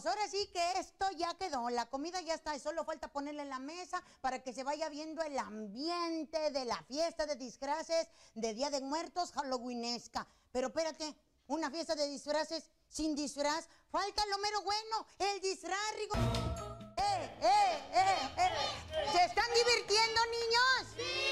Pues 0.00 0.14
ahora 0.14 0.28
sí 0.28 0.48
que 0.50 0.80
esto 0.80 1.10
ya 1.18 1.34
quedó, 1.34 1.68
la 1.68 1.84
comida 1.84 2.22
ya 2.22 2.32
está, 2.32 2.58
solo 2.58 2.84
falta 2.84 3.12
ponerla 3.12 3.42
en 3.42 3.50
la 3.50 3.58
mesa 3.58 4.02
para 4.22 4.42
que 4.42 4.54
se 4.54 4.64
vaya 4.64 4.88
viendo 4.88 5.22
el 5.22 5.38
ambiente 5.38 6.50
de 6.52 6.64
la 6.64 6.82
fiesta 6.84 7.26
de 7.26 7.36
disfraces 7.36 8.08
de 8.32 8.54
Día 8.54 8.70
de 8.70 8.80
Muertos 8.80 9.30
Halloweenesca. 9.32 10.26
Pero 10.52 10.68
espérate, 10.68 11.14
una 11.48 11.70
fiesta 11.70 11.96
de 11.96 12.08
disfraces 12.08 12.70
sin 12.88 13.14
disfraz, 13.14 13.68
falta 13.90 14.24
lo 14.24 14.38
mero 14.38 14.62
bueno, 14.62 15.06
el 15.18 15.38
disfraz. 15.42 15.76
¡Eh, 16.96 17.30
eh, 17.42 17.90
eh, 17.92 18.30
eh! 18.38 19.06
¿Se 19.12 19.22
están 19.22 19.52
divirtiendo, 19.52 20.20
niños? 20.32 20.96
¡Sí! 20.96 21.29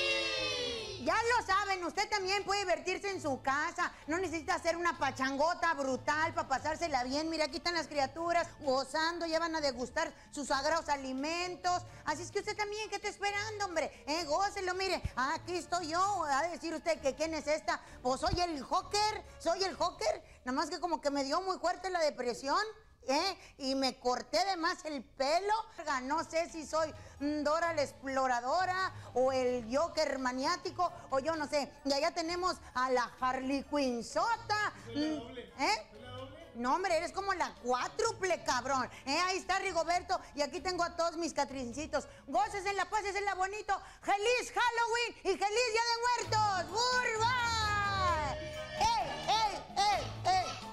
Ya 1.09 1.17
lo 1.39 1.47
saben, 1.47 1.83
usted 1.85 2.07
también 2.11 2.45
puede 2.45 2.61
divertirse 2.61 3.11
en 3.11 3.23
su 3.23 3.41
casa. 3.41 3.91
No 4.09 4.19
necesita 4.19 4.57
hacer 4.57 4.77
una 4.77 4.99
pachangota 4.99 5.73
brutal 5.73 6.35
para 6.35 6.49
pasársela 6.49 7.03
bien. 7.05 7.31
Mira, 7.31 7.47
aquí 7.47 7.57
están 7.57 7.77
las 7.77 7.89
criaturas 7.89 8.47
gozando, 8.61 9.25
ya 9.25 9.39
van 9.39 9.57
a 9.57 9.63
degustar 9.63 10.13
sus 10.33 10.49
sagrados 10.49 10.91
alimentos. 10.91 11.83
Así 12.05 12.25
es 12.25 12.31
que 12.31 12.41
usted 12.41 12.55
también, 12.55 12.91
¿qué 12.91 12.97
está 12.97 13.09
esperando, 13.09 13.65
hombre? 13.65 14.05
Eh, 14.07 14.27
gócelo, 14.27 14.75
mire. 14.75 15.01
Aquí 15.17 15.57
estoy 15.57 15.89
yo. 15.89 16.25
A 16.25 16.43
decir 16.49 16.75
usted 16.75 17.01
que 17.01 17.15
quién 17.15 17.33
es 17.33 17.47
esta. 17.47 17.81
Pues 18.03 18.21
soy 18.21 18.39
el 18.43 18.63
Joker, 18.63 19.25
soy 19.39 19.65
el 19.65 19.75
Joker. 19.77 20.23
Nada 20.45 20.53
más 20.53 20.69
que 20.69 20.79
como 20.79 21.01
que 21.01 21.11
me 21.11 21.25
dio 21.25 21.41
muy 21.41 21.57
fuerte 21.57 21.89
la 21.89 22.01
depresión. 22.01 22.61
¿eh? 23.09 23.39
Y 23.57 23.75
me 23.75 23.99
corté 23.99 24.45
de 24.45 24.57
más 24.57 24.85
el 24.85 25.03
pelo. 25.03 25.55
No 26.03 26.23
sé 26.25 26.51
si 26.51 26.67
soy 26.67 26.93
Dora 27.21 27.73
la 27.75 27.83
exploradora 27.83 28.93
o 29.15 29.33
el 29.33 29.67
Joker 29.75 30.19
maniático 30.19 30.93
o 31.11 31.19
yo 31.19 31.35
no 31.37 31.49
sé. 31.49 31.71
Y 31.85 31.93
allá 31.93 32.13
tenemos 32.13 32.57
a 32.75 32.91
la 32.91 33.11
Harley 33.21 33.65
Quinn 33.65 34.05
Sota. 34.05 34.73
¿Eh? 34.95 35.87
No, 36.55 36.75
hombre, 36.75 36.97
eres 36.97 37.13
como 37.13 37.35
la 37.35 37.55
cuádruple, 37.63 38.43
cabrón. 38.43 38.89
¿Eh? 39.07 39.19
Ahí 39.27 39.39
está 39.39 39.59
Rigoberto 39.61 40.21
y 40.35 40.43
aquí 40.43 40.61
tengo 40.61 40.83
a 40.83 40.97
todos 40.97 41.17
mis 41.17 41.33
catrincitos. 41.33 42.09
Goces 42.27 42.67
en 42.67 42.77
la 42.77 42.89
paz, 42.91 43.05
es 43.05 43.15
en 43.15 43.25
la 43.25 43.35
bonito. 43.35 43.81
¡Feliz 44.03 44.53
Halloween 44.53 45.15
y 45.23 45.39
feliz 45.39 45.69
Día 45.73 45.83
de 45.85 46.37
Muertos! 46.37 46.71
¡Burba! 46.71 48.35
¡Ey, 48.81 49.07
ey, 49.29 49.63
ey, 49.77 50.03
ey! 50.27 50.68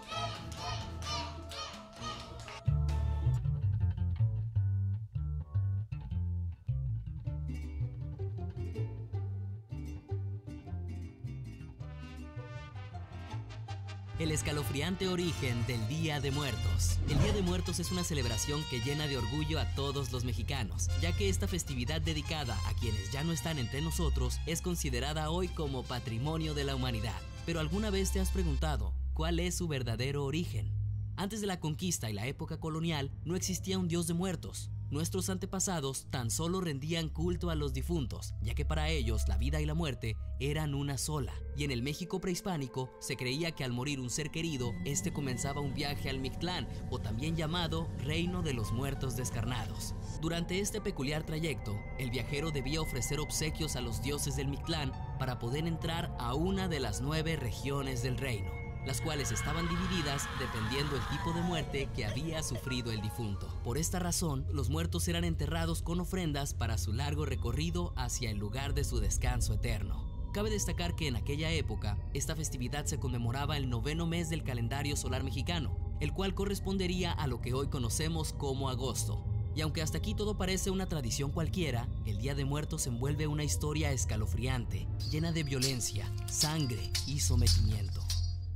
El 14.17 14.31
escalofriante 14.31 15.09
origen 15.09 15.67
del 15.67 15.85
Día 15.89 16.21
de 16.21 16.31
Muertos. 16.31 16.99
El 17.09 17.19
Día 17.19 17.33
de 17.33 17.41
Muertos 17.41 17.81
es 17.81 17.91
una 17.91 18.05
celebración 18.05 18.63
que 18.69 18.79
llena 18.79 19.07
de 19.07 19.17
orgullo 19.17 19.59
a 19.59 19.65
todos 19.75 20.13
los 20.13 20.23
mexicanos, 20.23 20.87
ya 21.01 21.11
que 21.11 21.27
esta 21.27 21.49
festividad 21.49 21.99
dedicada 21.99 22.57
a 22.65 22.73
quienes 22.75 23.11
ya 23.11 23.25
no 23.25 23.33
están 23.33 23.59
entre 23.59 23.81
nosotros 23.81 24.39
es 24.45 24.61
considerada 24.61 25.31
hoy 25.31 25.49
como 25.49 25.83
patrimonio 25.83 26.53
de 26.53 26.63
la 26.63 26.77
humanidad. 26.77 27.19
Pero 27.45 27.59
alguna 27.59 27.89
vez 27.89 28.13
te 28.13 28.21
has 28.21 28.31
preguntado, 28.31 28.93
¿cuál 29.13 29.37
es 29.41 29.55
su 29.55 29.67
verdadero 29.67 30.23
origen? 30.23 30.71
Antes 31.17 31.41
de 31.41 31.47
la 31.47 31.59
conquista 31.59 32.09
y 32.09 32.13
la 32.13 32.25
época 32.25 32.57
colonial 32.57 33.11
no 33.25 33.35
existía 33.35 33.77
un 33.77 33.89
dios 33.89 34.07
de 34.07 34.13
muertos. 34.13 34.71
Nuestros 34.91 35.29
antepasados 35.29 36.05
tan 36.11 36.29
solo 36.29 36.61
rendían 36.61 37.09
culto 37.09 37.49
a 37.49 37.55
los 37.55 37.73
difuntos, 37.73 38.35
ya 38.41 38.53
que 38.53 38.65
para 38.65 38.89
ellos 38.89 39.27
la 39.27 39.37
vida 39.37 39.59
y 39.59 39.65
la 39.65 39.73
muerte 39.73 40.15
eran 40.39 40.75
una 40.75 40.97
sola. 40.97 41.33
Y 41.57 41.63
en 41.63 41.71
el 41.71 41.81
México 41.81 42.21
prehispánico 42.21 42.91
se 42.99 43.17
creía 43.17 43.51
que 43.51 43.63
al 43.63 43.71
morir 43.71 43.99
un 43.99 44.09
ser 44.11 44.29
querido, 44.29 44.73
este 44.85 45.11
comenzaba 45.11 45.61
un 45.61 45.73
viaje 45.73 46.09
al 46.09 46.19
Mictlán, 46.19 46.67
o 46.91 46.99
también 46.99 47.35
llamado 47.35 47.89
Reino 47.97 48.43
de 48.43 48.53
los 48.53 48.71
Muertos 48.71 49.15
Descarnados. 49.15 49.95
Durante 50.21 50.59
este 50.59 50.81
peculiar 50.81 51.25
trayecto, 51.25 51.79
el 51.97 52.11
viajero 52.11 52.51
debía 52.51 52.81
ofrecer 52.81 53.19
obsequios 53.19 53.75
a 53.75 53.81
los 53.81 54.03
dioses 54.03 54.35
del 54.35 54.47
Mictlán 54.47 54.91
para 55.17 55.39
poder 55.39 55.65
entrar 55.65 56.15
a 56.19 56.35
una 56.35 56.67
de 56.67 56.79
las 56.79 57.01
nueve 57.01 57.35
regiones 57.35 58.03
del 58.03 58.17
reino 58.17 58.64
las 58.85 59.01
cuales 59.01 59.31
estaban 59.31 59.67
divididas 59.67 60.27
dependiendo 60.39 60.95
el 60.95 61.07
tipo 61.09 61.33
de 61.33 61.41
muerte 61.41 61.89
que 61.95 62.05
había 62.05 62.43
sufrido 62.43 62.91
el 62.91 63.01
difunto. 63.01 63.47
Por 63.63 63.77
esta 63.77 63.99
razón, 63.99 64.45
los 64.51 64.69
muertos 64.69 65.07
eran 65.07 65.23
enterrados 65.23 65.81
con 65.81 65.99
ofrendas 65.99 66.53
para 66.53 66.77
su 66.77 66.93
largo 66.93 67.25
recorrido 67.25 67.93
hacia 67.95 68.29
el 68.29 68.37
lugar 68.37 68.73
de 68.73 68.83
su 68.83 68.99
descanso 68.99 69.53
eterno. 69.53 70.05
Cabe 70.33 70.49
destacar 70.49 70.95
que 70.95 71.07
en 71.07 71.15
aquella 71.15 71.49
época, 71.51 71.97
esta 72.13 72.35
festividad 72.35 72.85
se 72.85 72.99
conmemoraba 72.99 73.55
el 73.57 73.69
noveno 73.69 74.05
mes 74.05 74.29
del 74.29 74.43
calendario 74.43 74.97
solar 74.97 75.23
mexicano, 75.23 75.77
el 76.01 76.11
cual 76.11 76.35
correspondería 76.35 77.13
a 77.13 77.27
lo 77.27 77.39
que 77.39 77.53
hoy 77.53 77.69
conocemos 77.69 78.33
como 78.33 78.69
agosto. 78.69 79.23
Y 79.55 79.61
aunque 79.61 79.81
hasta 79.81 79.99
aquí 79.99 80.13
todo 80.13 80.37
parece 80.37 80.71
una 80.71 80.87
tradición 80.87 81.31
cualquiera, 81.31 81.87
el 82.05 82.17
Día 82.17 82.35
de 82.35 82.43
Muertos 82.43 82.85
envuelve 82.85 83.27
una 83.27 83.45
historia 83.45 83.93
escalofriante, 83.93 84.89
llena 85.09 85.31
de 85.31 85.43
violencia, 85.43 86.11
sangre 86.27 86.91
y 87.07 87.21
sometimiento 87.21 88.01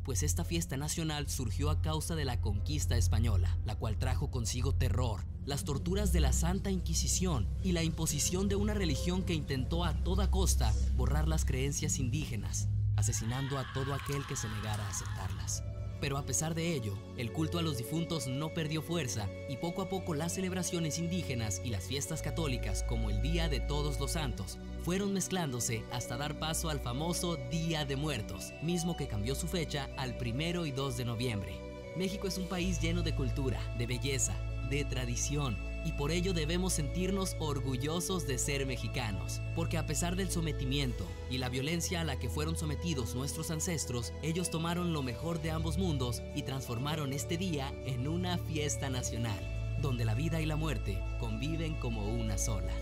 pues 0.10 0.24
esta 0.24 0.44
fiesta 0.44 0.76
nacional 0.76 1.30
surgió 1.30 1.70
a 1.70 1.84
causa 1.84 2.16
de 2.16 2.26
la 2.26 2.42
conquista 2.42 2.98
española, 2.98 3.60
la 3.64 3.76
cual 3.76 4.00
trajo 4.00 4.32
consigo 4.32 4.74
terror, 4.74 5.24
las 5.46 5.66
torturas 5.66 6.12
de 6.12 6.20
la 6.20 6.34
Santa 6.34 6.72
Inquisición 6.72 7.48
y 7.62 7.74
la 7.74 7.84
imposición 7.84 8.48
de 8.48 8.56
una 8.56 8.74
religión 8.74 9.22
que 9.22 9.36
intentó 9.36 9.86
a 9.86 9.94
toda 10.04 10.32
costa 10.32 10.74
borrar 10.96 11.28
las 11.28 11.46
creencias 11.46 12.00
indígenas, 12.00 12.70
asesinando 12.96 13.60
a 13.60 13.72
todo 13.72 13.94
aquel 13.94 14.26
que 14.26 14.36
se 14.36 14.50
negara 14.50 14.84
a 14.84 14.90
aceptarlas. 14.90 15.62
Pero 16.00 16.18
a 16.18 16.26
pesar 16.26 16.56
de 16.56 16.74
ello, 16.74 16.98
el 17.18 17.32
culto 17.32 17.60
a 17.60 17.62
los 17.62 17.78
difuntos 17.78 18.28
no 18.28 18.54
perdió 18.54 18.82
fuerza 18.82 19.28
y 19.50 19.58
poco 19.58 19.82
a 19.82 19.90
poco 19.90 20.14
las 20.14 20.34
celebraciones 20.34 20.98
indígenas 20.98 21.62
y 21.64 21.70
las 21.70 21.84
fiestas 21.84 22.22
católicas 22.22 22.84
como 22.84 23.10
el 23.10 23.22
Día 23.22 23.50
de 23.50 23.60
Todos 23.60 24.00
los 24.00 24.12
Santos 24.12 24.58
fueron 24.84 25.14
mezclándose 25.14 25.84
hasta 25.92 26.18
dar 26.18 26.40
paso 26.40 26.70
al 26.70 26.80
famoso 26.80 27.36
Día 27.52 27.86
de 27.86 27.96
Muertos, 27.96 28.54
mismo 28.62 28.96
que 28.96 29.08
cambió 29.08 29.36
su 29.36 29.48
fecha 29.48 29.90
al 29.98 30.18
primero 30.18 30.66
y 30.66 30.72
2 30.72 30.98
de 30.98 31.06
noviembre. 31.06 31.60
México 31.98 32.28
es 32.28 32.38
un 32.38 32.48
país 32.48 32.80
lleno 32.80 33.02
de 33.02 33.14
cultura, 33.14 33.60
de 33.78 33.86
belleza, 33.86 34.34
de 34.70 34.86
tradición, 34.86 35.58
y 35.86 35.94
por 35.94 36.12
ello 36.12 36.34
debemos 36.34 36.74
sentirnos 36.74 37.36
orgullosos 37.40 38.28
de 38.28 38.38
ser 38.38 38.66
mexicanos, 38.66 39.42
porque 39.56 39.78
a 39.78 39.86
pesar 39.86 40.16
del 40.16 40.30
sometimiento 40.30 41.06
y 41.30 41.38
la 41.38 41.50
violencia 41.50 42.02
a 42.02 42.04
la 42.04 42.20
que 42.20 42.30
fueron 42.30 42.56
sometidos 42.56 43.16
nuestros 43.16 43.52
ancestros, 43.52 44.14
ellos 44.22 44.50
tomaron 44.50 44.94
lo 44.94 45.04
mejor 45.04 45.42
de 45.42 45.52
ambos 45.52 45.78
mundos 45.78 46.22
y 46.36 46.44
transformaron 46.44 47.14
este 47.14 47.38
día 47.38 47.74
en 47.86 48.08
una 48.08 48.38
fiesta 48.38 48.90
nacional, 48.90 49.78
donde 49.82 50.06
la 50.06 50.14
vida 50.14 50.42
y 50.42 50.46
la 50.46 50.56
muerte 50.56 51.02
conviven 51.20 51.76
como 51.76 52.08
una 52.08 52.38
sola. 52.38 52.74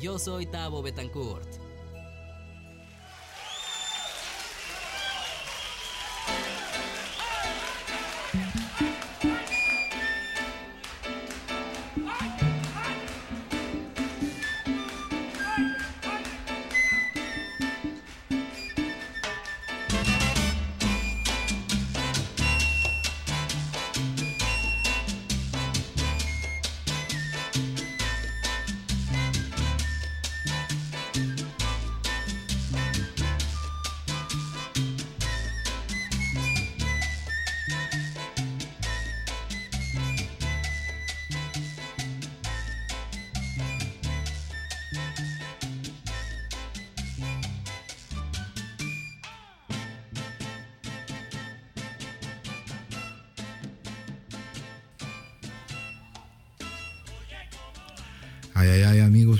Yo 0.00 0.18
soy 0.18 0.46
Tavo 0.46 0.82
Betancourt. 0.82 1.59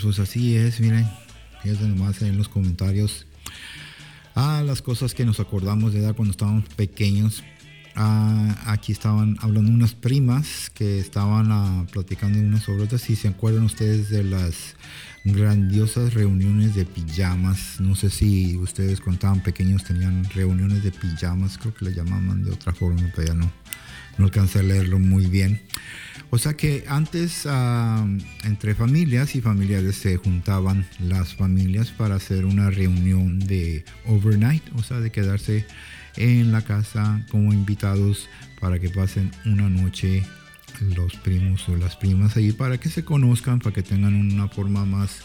Amigos, 0.01 0.17
pues 0.17 0.29
así 0.29 0.57
es, 0.57 0.81
miren. 0.81 1.07
Fíjense 1.63 1.87
nomás 1.87 2.23
en 2.23 2.37
los 2.37 2.49
comentarios. 2.49 3.27
Ah, 4.35 4.63
las 4.65 4.83
cosas 4.83 5.15
que 5.15 5.25
nos 5.25 5.41
acordamos 5.41 5.93
de 5.93 6.01
edad 6.01 6.15
cuando 6.15 6.33
estábamos 6.33 6.65
pequeños. 6.75 7.43
Ah, 7.97 8.57
aquí 8.67 8.93
estaban 8.93 9.37
hablando 9.41 9.71
unas 9.71 9.95
primas 9.95 10.71
que 10.71 11.01
estaban 11.01 11.51
ah, 11.51 11.87
platicando 11.93 12.39
unas 12.39 12.63
sobre 12.63 12.85
otras. 12.85 13.03
Si 13.03 13.17
se 13.17 13.29
acuerdan 13.29 13.65
ustedes 13.65 14.09
de 14.11 14.25
las 14.25 14.77
grandiosas 15.25 16.15
reuniones 16.15 16.75
de 16.75 16.87
pijamas. 16.87 17.81
No 17.81 17.95
sé 17.95 18.09
si 18.09 18.57
ustedes 18.57 19.01
cuando 19.01 19.17
estaban 19.17 19.43
pequeños 19.43 19.85
tenían 19.85 20.25
reuniones 20.31 20.83
de 20.83 20.93
pijamas. 20.93 21.59
Creo 21.59 21.75
que 21.75 21.85
le 21.87 21.95
llamaban 21.95 22.43
de 22.43 22.53
otra 22.53 22.73
forma, 22.73 23.03
pero 23.15 23.29
ya 23.29 23.35
no, 23.35 23.51
no 24.21 24.27
alcancé 24.27 24.61
a 24.61 24.63
leerlo 24.63 24.99
muy 24.99 25.27
bien. 25.27 25.61
O 26.33 26.39
sea 26.39 26.55
que 26.55 26.85
antes 26.87 27.45
ah, 27.47 28.07
entre 28.45 28.77
familias 28.77 29.35
y 29.35 29.41
familiares 29.41 29.97
se 29.97 30.17
juntaban 30.17 30.87
las 31.01 31.35
familias 31.35 31.91
para 31.91 32.15
hacer 32.17 32.45
una 32.45 32.71
reunión 32.71 33.41
de 33.41 33.85
overnight, 34.07 34.63
o 34.77 34.83
sea, 34.83 35.01
de 35.01 35.11
quedarse 35.11 35.67
en 36.17 36.53
la 36.53 36.63
casa 36.63 37.25
como 37.31 37.53
invitados 37.53 38.29
para 38.61 38.79
que 38.79 38.91
pasen 38.91 39.33
una 39.45 39.69
noche 39.69 40.23
los 40.81 41.15
primos 41.17 41.69
o 41.69 41.77
las 41.77 41.97
primas 41.97 42.37
allí 42.37 42.53
para 42.53 42.79
que 42.79 42.91
se 42.91 43.05
conozcan, 43.05 43.59
para 43.59 43.75
que 43.75 43.83
tengan 43.83 44.15
una 44.15 44.49
forma 44.49 44.85
más 44.85 45.23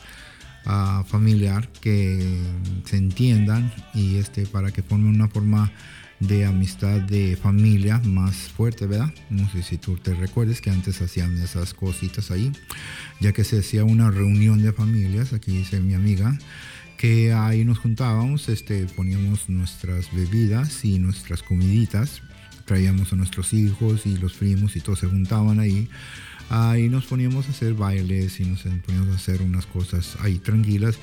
ah, 0.66 1.04
familiar 1.08 1.70
que 1.82 2.42
se 2.86 2.98
entiendan 2.98 3.72
y 3.94 4.16
este 4.16 4.48
para 4.48 4.72
que 4.72 4.82
formen 4.82 5.10
una 5.10 5.28
forma 5.28 5.72
de 6.20 6.46
amistad 6.46 7.02
de 7.02 7.36
familia 7.36 8.00
más 8.06 8.36
fuerte, 8.36 8.86
¿verdad? 8.86 9.14
No 9.30 9.50
sé 9.52 9.64
si 9.64 9.78
tú 9.78 9.98
te 9.98 10.14
recuerdes 10.14 10.62
que 10.62 10.70
antes 10.70 11.02
hacían 11.02 11.38
esas 11.38 11.74
cositas 11.74 12.32
ahí, 12.32 12.52
ya 13.20 13.34
que 13.34 13.44
se 13.44 13.60
hacía 13.60 13.84
una 13.84 14.12
reunión 14.12 14.62
de 14.62 14.72
familias, 14.72 15.34
aquí 15.34 15.58
dice 15.58 15.80
mi 15.80 15.94
amiga, 15.94 16.38
que 16.98 17.34
ahí 17.34 17.66
nos 17.66 17.80
juntábamos, 17.80 18.48
este, 18.50 18.86
poníamos 18.86 19.50
nuestras 19.50 20.14
bebidas 20.14 20.86
y 20.86 21.00
nuestras 21.00 21.44
comiditas, 21.44 22.22
traíamos 22.66 23.14
a 23.14 23.16
nuestros 23.16 23.54
hijos 23.54 24.06
y 24.06 24.18
los 24.18 24.34
primos 24.34 24.76
y 24.76 24.82
todos 24.82 25.00
se 25.00 25.08
juntaban 25.08 25.60
ahí. 25.60 25.90
Ahí 26.50 26.90
nos 26.90 27.06
poníamos 27.06 27.48
a 27.48 27.52
hacer 27.52 27.74
bailes 27.74 28.40
y 28.40 28.46
nos 28.46 28.62
poníamos 28.62 29.10
a 29.10 29.16
hacer 29.16 29.42
unas 29.42 29.66
cosas 29.66 30.16
ahí 30.22 30.38
tranquilas. 30.38 30.98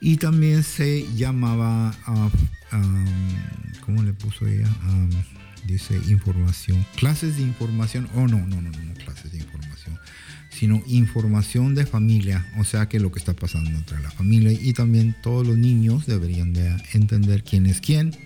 Y 0.00 0.18
también 0.18 0.62
se 0.62 1.04
llamaba, 1.16 1.92
ah, 2.06 2.30
ah, 2.70 3.04
¿cómo 3.84 4.02
le 4.02 4.12
puso 4.12 4.46
ella? 4.46 4.68
Dice 5.66 5.94
información, 6.08 6.84
clases 6.96 7.36
de 7.36 7.42
información. 7.42 8.08
Oh, 8.14 8.26
no, 8.26 8.38
no, 8.38 8.60
no, 8.60 8.70
no, 8.70 8.84
no, 8.84 8.94
clases 8.94 9.32
de 9.32 9.38
información 9.38 9.98
sino 10.54 10.82
información 10.86 11.74
de 11.74 11.84
familia, 11.84 12.46
o 12.58 12.64
sea 12.64 12.88
que 12.88 13.00
lo 13.00 13.10
que 13.10 13.18
está 13.18 13.32
pasando 13.32 13.70
entre 13.70 14.00
la 14.00 14.10
familia 14.10 14.52
y 14.52 14.72
también 14.72 15.14
todos 15.20 15.46
los 15.46 15.58
niños 15.58 16.06
deberían 16.06 16.52
de 16.52 16.80
entender 16.92 17.42
quién 17.42 17.66
es 17.66 17.80
quién, 17.80 18.16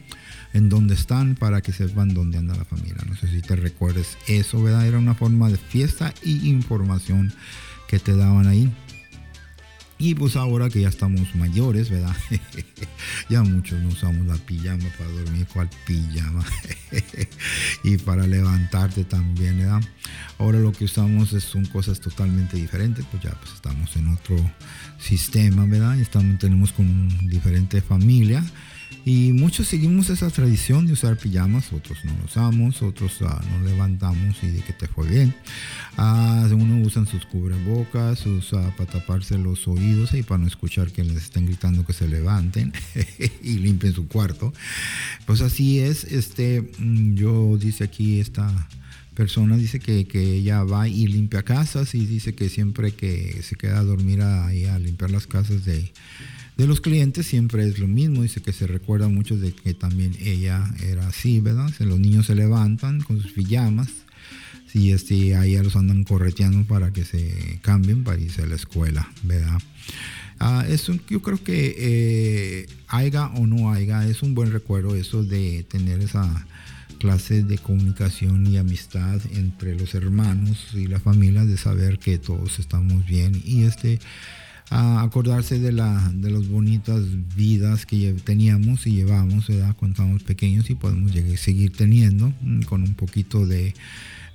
en 0.52 0.68
dónde 0.68 0.94
están 0.94 1.36
para 1.36 1.62
que 1.62 1.72
sepan 1.72 2.12
dónde 2.12 2.38
anda 2.38 2.54
la 2.54 2.64
familia. 2.64 3.02
No 3.08 3.16
sé 3.16 3.28
si 3.28 3.40
te 3.40 3.56
recuerdes 3.56 4.18
eso, 4.26 4.62
¿verdad? 4.62 4.86
Era 4.86 4.98
una 4.98 5.14
forma 5.14 5.48
de 5.48 5.56
fiesta 5.56 6.12
y 6.22 6.48
información 6.48 7.32
que 7.86 7.98
te 7.98 8.14
daban 8.14 8.46
ahí. 8.46 8.70
Y 10.00 10.14
pues 10.14 10.36
ahora 10.36 10.70
que 10.70 10.80
ya 10.80 10.88
estamos 10.88 11.34
mayores, 11.34 11.90
¿verdad? 11.90 12.14
ya 13.28 13.42
muchos 13.42 13.80
no 13.82 13.88
usamos 13.88 14.26
la 14.26 14.36
pijama 14.36 14.84
para 14.96 15.10
dormir, 15.10 15.46
¿cuál 15.52 15.68
pijama? 15.86 16.44
y 17.82 17.96
para 17.98 18.26
levantarte 18.26 19.02
también, 19.02 19.58
¿verdad? 19.58 19.80
Ahora 20.38 20.60
lo 20.60 20.70
que 20.70 20.84
usamos 20.84 21.30
son 21.30 21.66
cosas 21.66 22.00
totalmente 22.00 22.56
diferentes, 22.56 23.04
pues 23.10 23.24
ya 23.24 23.32
pues 23.40 23.54
estamos 23.54 23.96
en 23.96 24.08
otro 24.08 24.36
sistema, 25.00 25.66
¿verdad? 25.66 25.98
Estamos, 25.98 26.38
tenemos 26.38 26.72
con 26.72 27.08
diferente 27.28 27.80
familia. 27.80 28.44
Y 29.04 29.32
muchos 29.32 29.68
seguimos 29.68 30.10
esa 30.10 30.28
tradición 30.28 30.86
de 30.86 30.92
usar 30.92 31.16
pijamas, 31.16 31.72
otros 31.72 32.04
no 32.04 32.12
lo 32.18 32.24
usamos, 32.26 32.82
otros 32.82 33.18
ah, 33.22 33.42
nos 33.50 33.70
levantamos 33.70 34.36
y 34.42 34.48
de 34.48 34.60
que 34.60 34.72
te 34.72 34.86
fue 34.86 35.08
bien. 35.08 35.34
Ah, 35.96 36.46
uno 36.52 36.82
usan 36.86 37.06
sus 37.06 37.24
cubrebocas, 37.24 38.18
sus 38.18 38.50
para 38.50 38.86
taparse 38.86 39.38
los 39.38 39.66
oídos 39.66 40.12
y 40.12 40.22
para 40.22 40.38
no 40.38 40.46
escuchar 40.46 40.92
que 40.92 41.04
les 41.04 41.16
estén 41.16 41.46
gritando 41.46 41.86
que 41.86 41.92
se 41.92 42.06
levanten 42.06 42.72
y 43.42 43.54
limpien 43.54 43.94
su 43.94 44.08
cuarto. 44.08 44.52
Pues 45.26 45.40
así 45.40 45.78
es, 45.78 46.04
este, 46.04 46.70
mm, 46.78 47.14
yo 47.14 47.56
dice 47.56 47.84
aquí 47.84 48.20
esta 48.20 48.68
persona 49.14 49.56
dice 49.56 49.80
que, 49.80 50.06
que 50.06 50.34
ella 50.34 50.62
va 50.62 50.86
y 50.86 51.06
limpia 51.06 51.42
casas 51.42 51.94
y 51.94 52.06
dice 52.06 52.34
que 52.34 52.48
siempre 52.48 52.92
que 52.92 53.42
se 53.42 53.56
queda 53.56 53.80
a 53.80 53.84
dormir 53.84 54.22
ahí 54.22 54.66
a 54.66 54.78
limpiar 54.78 55.10
las 55.10 55.26
casas 55.26 55.64
de, 55.64 55.90
de 56.58 56.66
los 56.66 56.80
clientes 56.82 57.26
siempre 57.26 57.66
es 57.66 57.78
lo 57.78 57.86
mismo. 57.88 58.22
Dice 58.22 58.42
que 58.42 58.52
se 58.52 58.66
recuerda 58.66 59.08
mucho 59.08 59.36
de 59.38 59.52
que 59.52 59.72
también 59.74 60.14
ella 60.20 60.62
era 60.86 61.06
así, 61.08 61.40
¿verdad? 61.40 61.70
Los 61.78 61.98
niños 62.00 62.26
se 62.26 62.34
levantan 62.34 63.00
con 63.00 63.22
sus 63.22 63.32
pijamas 63.32 63.88
y 64.74 64.90
este, 64.90 65.34
ahí 65.36 65.52
ya 65.52 65.62
los 65.62 65.76
andan 65.76 66.04
correteando 66.04 66.62
para 66.66 66.92
que 66.92 67.04
se 67.04 67.58
cambien 67.62 68.04
para 68.04 68.20
irse 68.20 68.42
a 68.42 68.46
la 68.46 68.56
escuela, 68.56 69.08
¿verdad? 69.22 69.58
Ah, 70.40 70.64
es 70.68 70.88
un- 70.88 71.00
yo 71.08 71.22
creo 71.22 71.42
que 71.42 71.74
eh, 71.78 72.66
haya 72.88 73.26
o 73.28 73.46
no 73.46 73.72
haya, 73.72 74.06
es 74.06 74.22
un 74.22 74.34
buen 74.34 74.52
recuerdo 74.52 74.94
eso 74.94 75.24
de 75.24 75.64
tener 75.68 76.00
esa 76.00 76.46
clase 76.98 77.42
de 77.44 77.58
comunicación 77.58 78.46
y 78.46 78.56
amistad 78.56 79.20
entre 79.34 79.74
los 79.76 79.94
hermanos 79.94 80.68
y 80.74 80.86
la 80.86 81.00
familia, 81.00 81.44
de 81.44 81.56
saber 81.56 81.98
que 81.98 82.18
todos 82.18 82.58
estamos 82.58 83.06
bien 83.06 83.40
y 83.44 83.62
este 83.62 83.98
a 84.70 85.02
acordarse 85.02 85.58
de 85.58 85.72
la 85.72 86.10
de 86.14 86.30
las 86.30 86.46
bonitas 86.48 87.02
vidas 87.34 87.86
que 87.86 88.12
teníamos 88.24 88.86
y 88.86 88.92
llevamos 88.92 89.48
¿verdad? 89.48 89.74
cuando 89.76 89.94
estábamos 89.94 90.22
pequeños 90.22 90.68
y 90.70 90.74
podemos 90.74 91.12
llegar- 91.12 91.38
seguir 91.38 91.72
teniendo 91.72 92.32
mm, 92.42 92.62
con 92.62 92.82
un 92.82 92.94
poquito 92.94 93.46
de, 93.46 93.74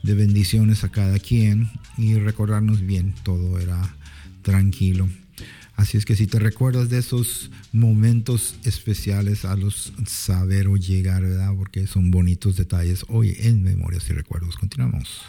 de 0.02 0.14
bendiciones 0.16 0.84
a 0.84 0.90
cada 0.90 1.20
quien 1.20 1.70
y 1.98 2.16
recordarnos 2.16 2.82
bien 2.82 3.14
todo 3.24 3.60
era 3.60 3.96
tranquilo. 4.42 5.08
Así 5.76 5.98
es 5.98 6.06
que 6.06 6.16
si 6.16 6.28
te 6.28 6.38
recuerdas 6.40 6.90
de 6.90 7.00
esos 7.00 7.50
momentos 7.72 8.56
especiales 8.64 9.44
a 9.46 9.56
los 9.56 9.92
saber 10.06 10.68
o 10.68 10.78
llegar 10.78 11.24
verdad 11.24 11.52
porque 11.58 11.88
son 11.88 12.12
bonitos 12.12 12.58
detalles. 12.58 13.06
Hoy 13.08 13.36
en 13.40 13.64
memorias 13.64 14.08
y 14.10 14.14
recuerdos 14.14 14.56
continuamos 14.56 15.22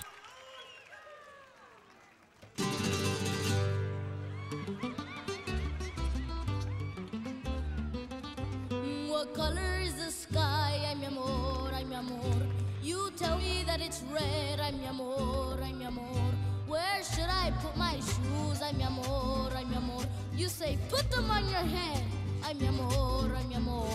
say, 20.65 20.79
put 20.89 21.11
them 21.11 21.31
on 21.31 21.49
your 21.49 21.67
hand. 21.77 22.05
Ay, 22.45 22.55
mi 22.55 22.67
amor, 22.67 23.29
ay, 23.37 23.45
mi 23.49 23.55
amor. 23.55 23.89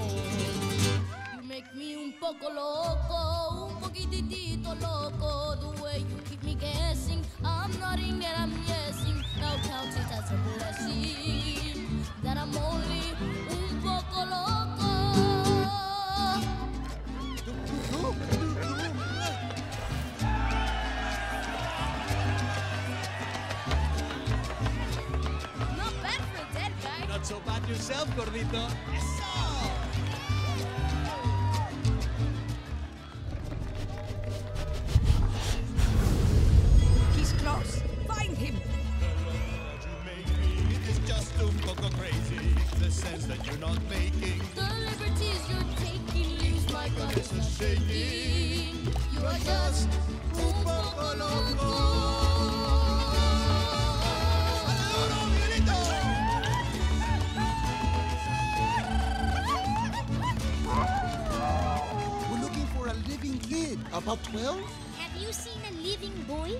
You 1.33 1.41
make 1.47 1.69
me 1.75 1.95
un 1.95 2.13
poco 2.19 2.47
loco, 2.49 3.69
un 3.69 3.75
poquitito 3.81 4.71
loco. 4.81 5.55
The 5.61 5.81
way 5.81 5.99
you 6.09 6.17
keep 6.29 6.43
me 6.43 6.55
guessing. 6.55 7.21
I'm 7.43 7.71
nodding 7.79 8.23
and 8.29 8.37
I'm 8.43 8.53
guessing. 8.67 9.17
Now 9.39 9.55
count 9.67 9.93
it 10.01 10.09
as 10.17 10.31
a 10.31 10.37
blessing. 10.45 11.28
Yourself, 27.69 28.09
gordito. 28.17 28.67
He's 37.15 37.31
close. 37.33 37.83
Find 38.07 38.35
him. 38.35 38.55
It 40.71 40.89
is 40.89 40.99
just 41.07 41.35
crazy, 41.91 42.55
the 42.79 42.89
sense 42.89 43.25
that 43.27 43.45
you're 43.45 43.59
not 43.59 43.79
making. 43.87 44.41
The 44.55 44.69
liberties 44.87 45.41
you're 45.49 45.69
taking 45.77 46.39
leaves 46.39 46.73
my 46.73 46.89
shaking. 47.43 48.87
You 49.13 49.25
are 49.27 49.39
just 49.45 49.89
un 50.33 50.53
poco 50.63 51.15
loco. 51.17 52.18
About 63.99 64.23
12? 64.23 64.57
Have 64.97 65.21
you 65.21 65.31
seen 65.33 65.59
a 65.67 65.73
living 65.83 66.13
boy? 66.25 66.55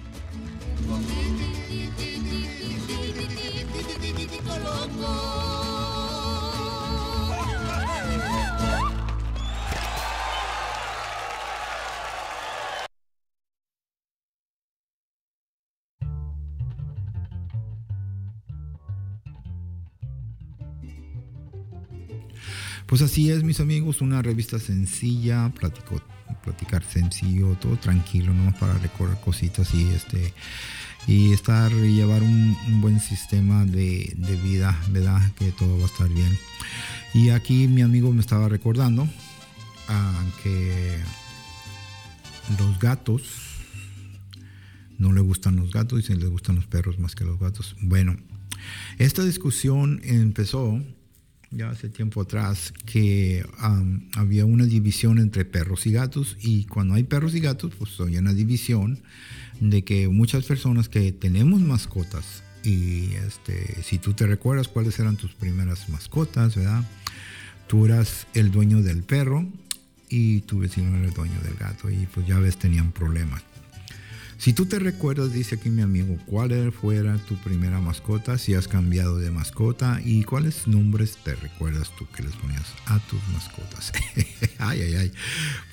Pues 22.86 23.02
así 23.04 23.30
es, 23.30 23.44
mis 23.44 23.60
amigos, 23.60 24.02
una 24.02 24.22
revista 24.24 24.58
sencilla, 24.60 25.54
platico, 25.56 26.02
platicar 26.44 26.84
sencillo, 26.84 27.56
todo 27.56 27.78
tranquilo, 27.78 28.34
¿no? 28.34 28.54
Para 28.60 28.74
recordar 28.78 29.20
cositas 29.22 29.74
y 29.74 29.90
este 29.90 30.34
y 31.08 31.32
estar 31.32 31.72
llevar 31.72 32.22
un, 32.22 32.58
un 32.68 32.82
buen 32.82 33.00
sistema 33.00 33.66
de, 33.66 34.14
de 34.18 34.36
vida, 34.36 34.78
¿verdad? 34.90 35.22
Que 35.36 35.52
todo 35.52 35.78
va 35.78 35.84
a 35.84 35.88
estar 35.88 36.10
bien. 36.10 36.38
Y 37.14 37.30
aquí 37.30 37.68
mi 37.68 37.82
amigo 37.82 38.12
me 38.12 38.22
estaba 38.22 38.50
recordando 38.50 39.08
ah, 39.88 40.24
que 40.44 41.00
los 42.60 42.80
gatos 42.80 43.24
no 44.98 45.14
le 45.14 45.22
gustan 45.22 45.56
los 45.56 45.72
gatos 45.72 46.00
y 46.00 46.04
se 46.04 46.16
les 46.16 46.30
gustan 46.30 46.58
los 46.58 46.68
perros 46.68 47.00
más 47.00 47.16
que 47.16 47.24
los 47.24 47.40
gatos. 47.40 47.76
Bueno, 47.82 48.18
Esta 48.98 49.24
discusión 49.24 50.02
empezó 50.04 50.84
ya 51.52 51.70
hace 51.70 51.90
tiempo 51.90 52.22
atrás 52.22 52.74
que 52.86 53.46
am, 53.58 54.10
había 54.16 54.46
una 54.46 54.66
división 54.66 55.18
entre 55.18 55.46
perros 55.46 55.88
y 55.88 55.92
gatos 55.92 56.38
y 56.42 56.66
cuando 56.66 56.94
hay 56.94 57.04
perros 57.04 57.34
y 57.36 57.40
gatos 57.40 57.74
pues 57.78 58.00
hay 58.00 58.18
una 58.18 58.34
división 58.34 59.00
de 59.60 59.84
que 59.84 60.08
muchas 60.08 60.46
personas 60.46 60.90
que 60.90 61.12
tenemos 61.12 61.62
mascotas 61.62 62.44
y 62.64 63.14
este 63.28 63.82
si 63.84 63.98
tú 63.98 64.14
te 64.14 64.28
recuerdas 64.28 64.68
cuáles 64.68 65.00
eran 65.00 65.18
tus 65.18 65.34
primeras 65.34 65.90
mascotas, 65.90 66.56
¿verdad? 66.56 66.84
Tú 67.68 67.86
eras 67.86 68.28
el 68.34 68.52
dueño 68.52 68.82
del 68.82 69.04
perro 69.04 69.48
y 70.10 70.42
tu 70.42 70.60
vecino 70.60 70.98
era 70.98 71.08
el 71.08 71.14
dueño 71.14 71.40
del 71.42 71.56
gato 71.56 71.90
y 71.90 72.08
pues 72.14 72.28
ya 72.28 72.40
ves 72.40 72.58
tenían 72.58 72.92
problemas. 72.92 73.44
Si 74.40 74.54
tú 74.54 74.66
te 74.66 74.80
recuerdas, 74.80 75.34
dice 75.34 75.56
aquí 75.56 75.70
mi 75.70 75.82
amigo, 75.82 76.18
cuál 76.26 76.54
era- 76.54 76.72
fuera 76.72 77.18
tu 77.28 77.36
primera 77.36 77.82
mascota, 77.82 78.38
si 78.38 78.54
has 78.54 78.70
cambiado 78.70 79.18
de 79.18 79.32
mascota 79.32 80.00
y 80.04 80.24
cuáles 80.24 80.66
nombres 80.66 81.18
te 81.26 81.36
recuerdas 81.36 81.92
tú 81.98 82.08
que 82.16 82.24
les 82.24 82.34
ponías 82.38 82.66
a 82.86 83.00
tus 83.00 83.20
mascotas. 83.34 83.92
ay, 84.60 84.82
ay, 84.82 84.96
ay. 84.96 85.12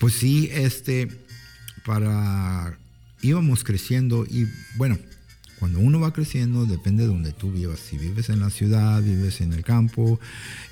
Pues 0.00 0.14
sí, 0.14 0.48
este, 0.52 1.06
para, 1.84 2.76
íbamos 3.22 3.62
creciendo 3.62 4.26
y 4.28 4.48
bueno, 4.76 4.98
cuando 5.60 5.78
uno 5.78 6.00
va 6.00 6.12
creciendo 6.12 6.66
depende 6.66 7.04
de 7.04 7.08
donde 7.08 7.32
tú 7.32 7.52
vivas. 7.52 7.78
Si 7.78 7.96
vives 7.96 8.30
en 8.30 8.40
la 8.40 8.50
ciudad, 8.50 9.00
vives 9.00 9.40
en 9.40 9.52
el 9.52 9.62
campo, 9.62 10.18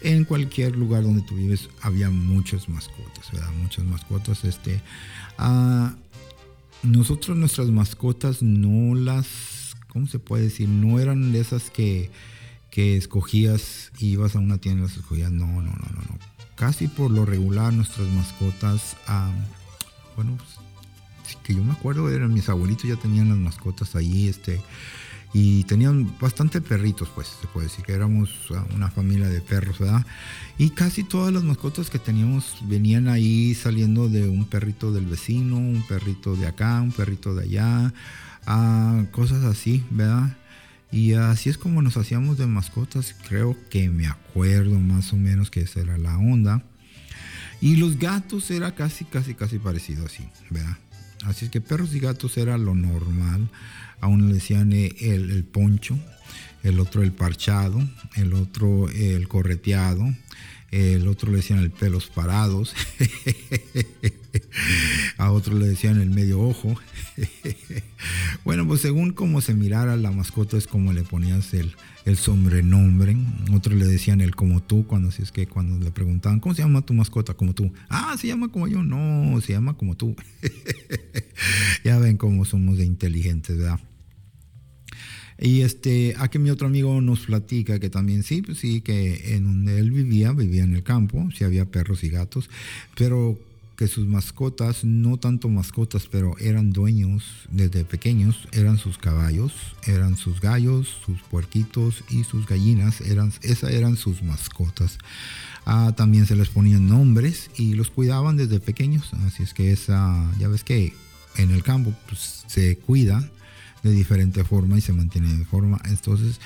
en 0.03 0.25
cualquier 0.25 0.75
lugar 0.77 1.05
donde 1.05 1.23
tú 1.23 1.37
vives, 1.37 1.69
había 1.81 2.11
muchas 2.11 2.69
mascotas, 2.69 3.31
¿verdad? 3.33 3.53
Muchas 3.63 3.85
mascotas, 3.85 4.45
este... 4.45 4.83
ah, 5.39 5.95
nosotros 6.85 7.37
nuestras 7.37 7.69
mascotas 7.69 8.43
no 8.43 8.95
las, 8.95 9.77
¿cómo 9.89 10.07
se 10.07 10.19
puede 10.19 10.45
decir? 10.45 10.69
No 10.69 10.99
eran 10.99 11.33
de 11.33 11.41
esas 11.41 11.71
que, 11.71 12.11
que 12.71 12.97
escogías 12.97 13.91
ibas 13.99 14.37
a 14.37 14.39
una 14.39 14.59
tienda 14.59 14.83
y 14.83 14.89
las 14.89 14.97
escogías. 14.97 15.33
No, 15.33 15.47
no, 15.47 15.63
no, 15.63 15.71
no, 15.71 16.01
no. 16.01 16.19
Casi 16.55 16.89
por 16.89 17.11
lo 17.11 17.25
regular 17.25 17.73
nuestras 17.73 18.07
mascotas, 18.09 18.97
ah, 19.07 19.33
bueno, 20.15 20.37
pues, 20.37 21.37
que 21.43 21.55
yo 21.55 21.65
me 21.65 21.73
acuerdo, 21.73 22.09
eran 22.11 22.33
mis 22.33 22.49
abuelitos 22.49 22.85
ya 22.85 22.97
tenían 22.97 23.29
las 23.29 23.39
mascotas 23.39 23.97
ahí, 23.97 24.29
este, 24.29 24.61
y 25.37 25.65
tenían 25.65 26.17
bastante 26.21 26.61
perritos, 26.61 27.09
pues, 27.13 27.27
se 27.41 27.49
puede 27.49 27.67
decir 27.67 27.85
que 27.85 27.93
éramos 27.93 28.31
una 28.73 28.89
familia 28.89 29.29
de 29.29 29.41
perros, 29.41 29.81
¿verdad? 29.81 30.07
Y 30.59 30.71
casi 30.71 31.03
todas 31.03 31.35
las 31.35 31.43
mascotas 31.43 31.91
que 31.91 31.99
teníamos 31.99 32.59
venían 32.63 33.09
ahí 33.09 33.53
saliendo 33.57 34.09
de 34.09 34.29
un 34.29 34.45
perrito 34.45 34.93
del 34.93 35.07
vecino, 35.07 35.57
un 35.57 35.85
perrito 35.89 36.37
de 36.37 36.47
acá, 36.47 36.81
un 36.81 36.93
perrito 36.93 37.35
de 37.35 37.43
allá, 37.43 37.93
ah, 38.47 39.05
cosas 39.11 39.43
así, 39.43 39.85
¿verdad? 39.91 40.37
Y 40.93 41.15
así 41.15 41.51
es 41.51 41.59
como 41.59 41.83
nos 41.83 41.97
hacíamos 41.97 42.39
de 42.39 42.47
mascotas, 42.47 43.17
creo 43.27 43.57
que 43.71 43.91
me 43.91 44.07
acuerdo 44.07 44.79
más 44.79 45.13
o 45.13 45.17
menos 45.17 45.51
que 45.51 45.63
esa 45.63 45.81
era 45.81 45.99
la 45.99 46.17
onda. 46.17 46.63
Y 47.61 47.75
los 47.75 47.99
gatos 47.99 48.53
era 48.53 48.77
casi, 48.77 49.05
casi, 49.05 49.35
casi 49.35 49.59
parecido 49.59 50.07
así, 50.07 50.29
¿verdad? 50.51 50.79
Así 51.25 51.47
es 51.47 51.51
que 51.51 51.61
perros 51.61 51.93
y 51.95 51.99
gatos 51.99 52.37
era 52.37 52.57
lo 52.57 52.77
normal. 52.77 53.49
A 54.05 54.07
uno 54.07 54.27
le 54.27 54.35
decían 54.35 54.71
eh, 54.75 54.95
el, 55.01 55.45
poncho, 55.45 55.99
el 56.63 56.79
otro 56.79 57.03
el 57.03 57.13
parchado, 57.13 57.83
el 58.17 58.35
otro 58.35 58.91
el 58.91 59.29
correteado, 59.29 60.15
el 60.71 61.09
otro 61.09 61.31
le 61.31 61.39
decían 61.39 61.61
el 61.61 61.71
pelos 61.71 62.09
parados, 62.09 62.75
a 65.17 65.31
otro 65.31 65.59
le 65.59 65.69
decían 65.69 66.03
el 66.03 66.11
medio 66.11 66.43
ojo. 66.43 66.79
bueno, 68.45 68.67
pues 68.67 68.83
según 68.83 69.13
como 69.13 69.41
se 69.41 69.55
mirara 69.55 69.97
la 69.97 70.11
mascota 70.11 70.59
es 70.59 70.67
como 70.67 70.93
le 70.93 71.03
ponías 71.03 71.55
el, 71.55 71.75
el 72.05 72.19
sobrenombre. 72.19 73.17
Otros 73.55 73.75
le 73.75 73.87
decían 73.87 74.21
el 74.21 74.37
como 74.37 74.63
tú, 74.63 74.87
cuando 74.87 75.09
así 75.09 75.23
es 75.23 75.33
que 75.33 75.47
cuando 75.47 75.83
le 75.83 75.93
preguntaban, 75.93 76.41
¿cómo 76.41 76.55
se 76.55 76.61
llama 76.61 76.83
tu 76.83 76.93
mascota? 76.93 77.33
Como 77.33 77.55
tú. 77.55 77.73
Ah, 77.89 78.15
se 78.21 78.27
llama 78.27 78.49
como 78.49 78.69
yo. 78.69 78.83
No, 78.83 79.41
se 79.41 79.55
llama 79.55 79.79
como 79.79 79.97
tú. 79.97 80.15
ya 81.85 81.99
ven 81.99 82.19
cómo 82.19 82.45
somos 82.45 82.77
de 82.77 82.85
inteligentes, 82.85 83.57
¿verdad? 83.57 83.81
Y 85.45 85.61
este, 85.61 86.15
aquí 86.19 86.39
mi 86.39 86.49
otro 86.49 86.69
amigo 86.69 87.03
nos 87.03 87.27
platica 87.27 87.79
que 87.79 87.91
también 87.91 88.23
sí, 88.23 88.41
pues 88.41 88.57
sí, 88.57 88.81
que 88.81 89.37
en 89.37 89.45
donde 89.45 89.79
él 89.79 89.91
vivía, 89.91 90.33
vivía 90.33 90.65
en 90.65 90.75
el 90.75 90.83
campo, 90.83 91.29
sí 91.37 91.45
había 91.45 91.67
perros 91.67 92.03
y 92.03 92.09
gatos, 92.09 92.49
pero 92.97 93.39
que 93.77 93.87
sus 93.87 94.07
mascotas, 94.07 94.85
no 94.85 95.19
tanto 95.19 95.51
mascotas, 95.51 96.09
pero 96.11 96.35
eran 96.39 96.73
dueños 96.73 97.25
desde 97.51 97.85
pequeños, 97.85 98.49
eran 98.53 98.79
sus 98.79 98.97
caballos, 98.97 99.53
eran 99.87 100.17
sus 100.17 100.41
gallos, 100.41 100.89
sus 101.05 101.21
puerquitos 101.21 102.05
y 102.09 102.25
sus 102.25 102.47
gallinas, 102.47 103.03
eran, 103.03 103.31
esas 103.43 103.71
eran 103.73 103.99
sus 103.99 104.23
mascotas. 104.23 104.97
Ah, 105.67 105.93
también 105.95 106.25
se 106.25 106.37
les 106.37 106.49
ponían 106.49 106.89
nombres 106.89 107.51
y 107.59 107.75
los 107.75 107.91
cuidaban 107.91 108.39
desde 108.39 108.61
pequeños, 108.61 109.13
así 109.27 109.43
es 109.43 109.53
que 109.53 109.73
esa, 109.73 110.27
ya 110.39 110.49
ves 110.49 110.65
que 110.65 110.95
en 111.37 111.51
el 111.51 111.63
campo 111.63 111.93
pues, 112.09 112.45
se 112.47 112.79
cuida 112.79 113.29
de 113.85 113.95
diferente 113.95 114.45
forma 114.45 114.79
y 114.79 114.81
se 114.81 114.93
mantiene 114.93 115.33
de 115.33 115.45
forma. 115.45 115.81
Entonces, 115.85 116.41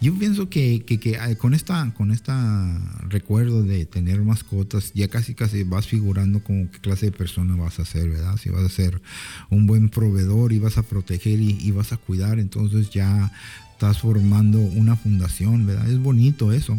yo 0.00 0.14
pienso 0.18 0.48
que, 0.48 0.84
que, 0.84 1.36
con 1.38 1.54
esta 1.54 1.92
con 1.94 2.10
esta 2.10 2.80
recuerdo 3.08 3.62
de 3.62 3.86
tener 3.86 4.20
mascotas, 4.22 4.92
ya 4.94 5.08
casi 5.08 5.34
casi 5.34 5.64
vas 5.64 5.86
figurando 5.86 6.42
como 6.42 6.70
qué 6.70 6.78
clase 6.78 7.06
de 7.06 7.12
persona 7.12 7.56
vas 7.56 7.78
a 7.78 7.84
ser, 7.84 8.10
¿verdad? 8.10 8.36
Si 8.36 8.50
vas 8.50 8.64
a 8.64 8.68
ser 8.68 9.00
un 9.50 9.66
buen 9.66 9.88
proveedor 9.88 10.52
y 10.52 10.58
vas 10.58 10.78
a 10.78 10.82
proteger 10.82 11.40
y, 11.40 11.58
y 11.60 11.70
vas 11.70 11.92
a 11.92 11.96
cuidar, 11.96 12.38
entonces 12.38 12.90
ya 12.90 13.32
estás 13.72 13.98
formando 13.98 14.58
una 14.58 14.96
fundación, 14.96 15.66
¿verdad? 15.66 15.88
Es 15.88 15.98
bonito 15.98 16.52
eso. 16.52 16.76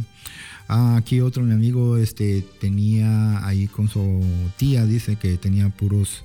Ah, 0.67 0.95
aquí 0.97 1.19
otro 1.19 1.43
mi 1.43 1.53
amigo 1.53 1.97
este 1.97 2.43
tenía 2.59 3.45
ahí 3.45 3.67
con 3.67 3.87
su 3.87 4.23
tía 4.57 4.85
dice 4.85 5.15
que 5.15 5.37
tenía 5.37 5.69
puros 5.69 6.23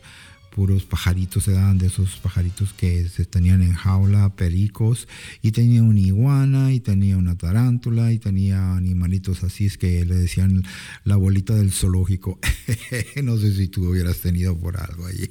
puros 0.51 0.85
pajaritos, 0.85 1.45
se 1.45 1.53
daban 1.53 1.79
de 1.79 1.87
esos 1.87 2.17
pajaritos 2.17 2.73
que 2.73 3.09
se 3.09 3.25
tenían 3.25 3.63
en 3.63 3.73
jaula, 3.73 4.35
pericos, 4.35 5.09
y 5.43 5.53
tenía 5.53 5.83
una 5.83 6.01
iguana, 6.01 6.73
y 6.73 6.81
tenía 6.81 7.17
una 7.17 7.37
tarántula, 7.37 8.13
y 8.13 8.19
tenía 8.19 8.75
animalitos 8.75 9.45
así, 9.45 9.67
es 9.67 9.79
que 9.79 10.05
le 10.05 10.15
decían 10.17 10.63
la 11.05 11.17
bolita 11.17 11.55
del 11.55 11.73
zoológico. 11.73 12.39
no 13.23 13.37
sé 13.37 13.55
si 13.55 13.69
tú 13.69 13.89
hubieras 13.91 14.19
tenido 14.19 14.59
por 14.59 14.79
algo 14.79 15.07
allí. 15.07 15.31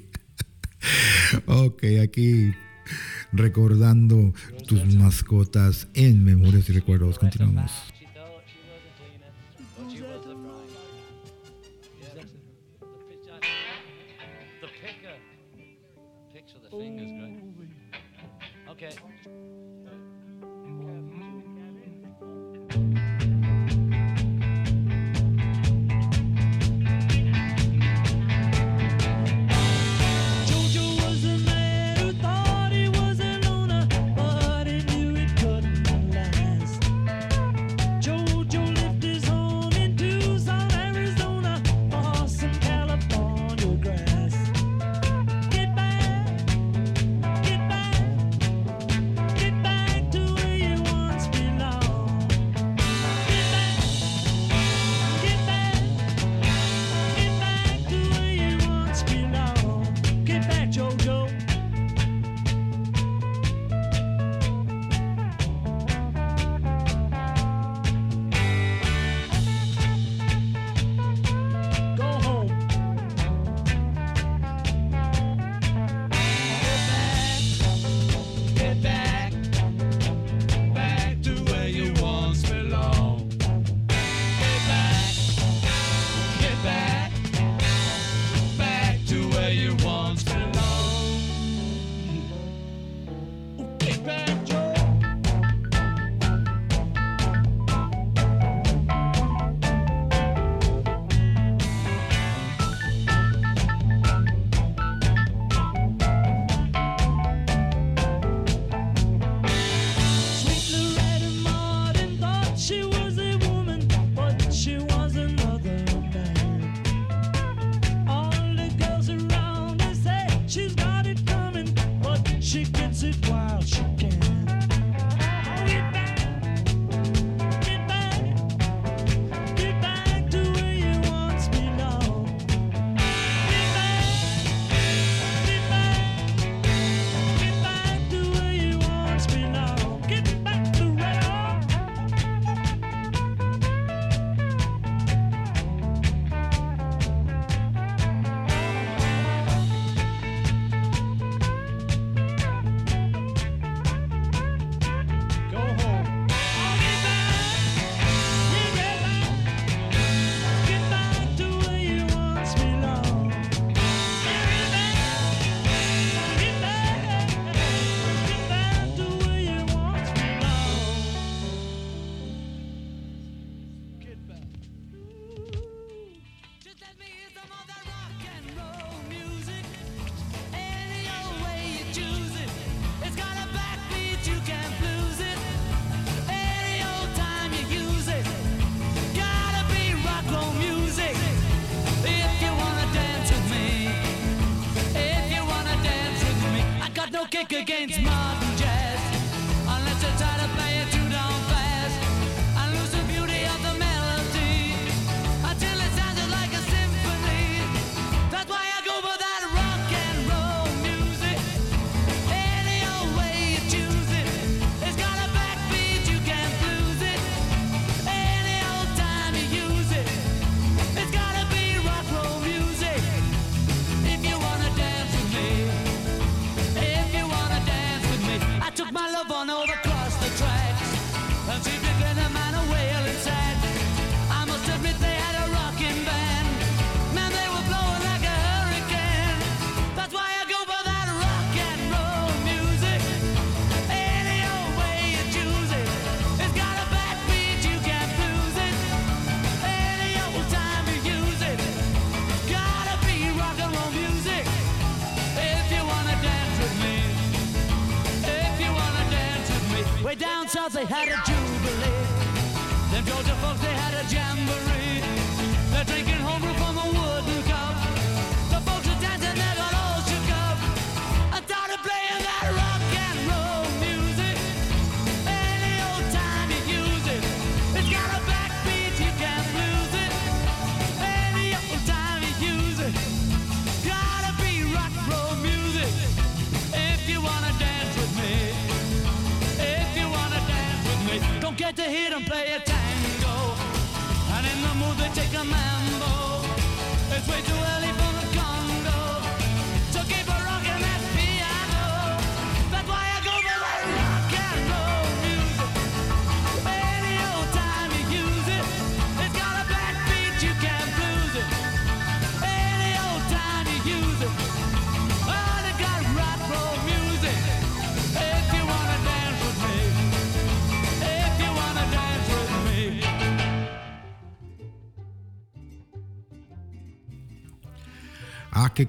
ok, 1.46 1.84
aquí 2.04 2.52
recordando 3.32 4.34
tus 4.68 4.96
mascotas 4.96 5.88
en 5.94 6.24
Memorias 6.24 6.70
y 6.70 6.74
Recuerdos. 6.74 7.20
Continuamos. 7.20 7.72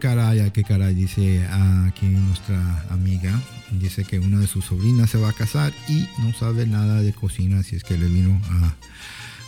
Caray, 0.01 0.41
ah, 0.41 0.51
qué 0.53 0.65
caray, 0.65 0.95
dice 0.95 1.47
aquí 1.87 2.07
nuestra 2.07 2.87
amiga. 2.91 3.41
Dice 3.71 4.03
que 4.03 4.19
una 4.19 4.41
de 4.41 4.49
sus 4.49 4.65
sobrinas 4.65 5.11
se 5.11 5.19
va 5.19 5.29
a 5.29 5.33
casar 5.33 5.73
y 5.89 6.09
no 6.19 6.33
sabe 6.33 6.67
nada 6.67 7.03
de 7.03 7.13
cocina, 7.13 7.61
así 7.61 7.77
es 7.77 7.85
que 7.85 7.97
le 7.97 8.09
vino 8.09 8.41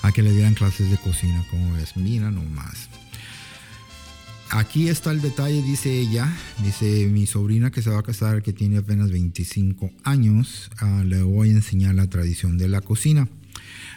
a, 0.02 0.12
que 0.12 0.22
le 0.22 0.32
dieran 0.32 0.54
clases 0.54 0.90
de 0.90 0.96
cocina, 0.98 1.44
como 1.50 1.72
ves, 1.72 1.96
mira 1.96 2.30
nomás. 2.30 2.88
Aquí 4.50 4.88
está 4.88 5.10
el 5.10 5.22
detalle, 5.22 5.62
dice 5.62 5.98
ella, 5.98 6.32
dice 6.62 7.08
mi 7.08 7.26
sobrina 7.26 7.72
que 7.72 7.82
se 7.82 7.90
va 7.90 7.98
a 7.98 8.04
casar, 8.04 8.42
que 8.42 8.52
tiene 8.52 8.78
apenas 8.78 9.10
25 9.10 9.90
años, 10.04 10.70
ah, 10.78 11.02
le 11.04 11.22
voy 11.22 11.48
a 11.48 11.52
enseñar 11.52 11.96
la 11.96 12.06
tradición 12.08 12.58
de 12.58 12.68
la 12.68 12.80
cocina 12.80 13.26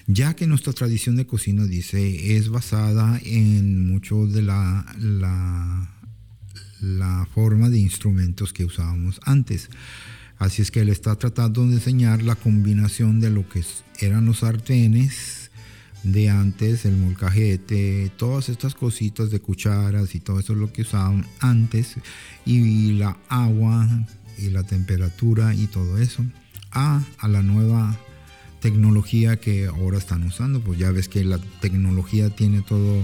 ya 0.07 0.35
que 0.35 0.47
nuestra 0.47 0.73
tradición 0.73 1.15
de 1.15 1.25
cocina 1.25 1.65
dice 1.65 2.37
es 2.37 2.49
basada 2.49 3.19
en 3.23 3.87
mucho 3.87 4.27
de 4.27 4.43
la, 4.43 4.85
la 6.85 7.27
forma 7.33 7.69
de 7.69 7.79
instrumentos 7.79 8.53
que 8.53 8.65
usábamos 8.65 9.19
antes. 9.23 9.69
Así 10.37 10.61
es 10.61 10.69
que 10.69 10.81
él 10.81 10.89
está 10.89 11.15
tratando 11.15 11.65
de 11.65 11.73
enseñar 11.73 12.21
la 12.21 12.35
combinación 12.35 13.19
de 13.19 13.29
lo 13.29 13.47
que 13.47 13.63
eran 13.99 14.25
los 14.25 14.39
sartenes 14.39 15.49
de 16.03 16.29
antes, 16.29 16.85
el 16.85 16.97
molcajete, 16.97 18.11
todas 18.15 18.49
estas 18.49 18.75
cositas 18.75 19.31
de 19.31 19.39
cucharas 19.39 20.13
y 20.13 20.19
todo 20.19 20.39
eso 20.39 20.53
es 20.53 20.59
lo 20.59 20.71
que 20.71 20.83
usaban 20.83 21.25
antes, 21.39 21.95
y 22.45 22.93
la 22.93 23.17
agua 23.27 23.89
y 24.37 24.51
la 24.51 24.63
temperatura 24.63 25.55
y 25.55 25.65
todo 25.65 25.97
eso, 25.97 26.23
a, 26.71 27.01
a 27.17 27.27
la 27.27 27.41
nueva 27.41 27.97
tecnología 28.59 29.37
que 29.37 29.65
ahora 29.65 29.97
están 29.97 30.23
usando. 30.23 30.59
Pues 30.61 30.77
ya 30.77 30.91
ves 30.91 31.07
que 31.09 31.23
la 31.23 31.39
tecnología 31.59 32.29
tiene 32.29 32.61
todo 32.61 33.03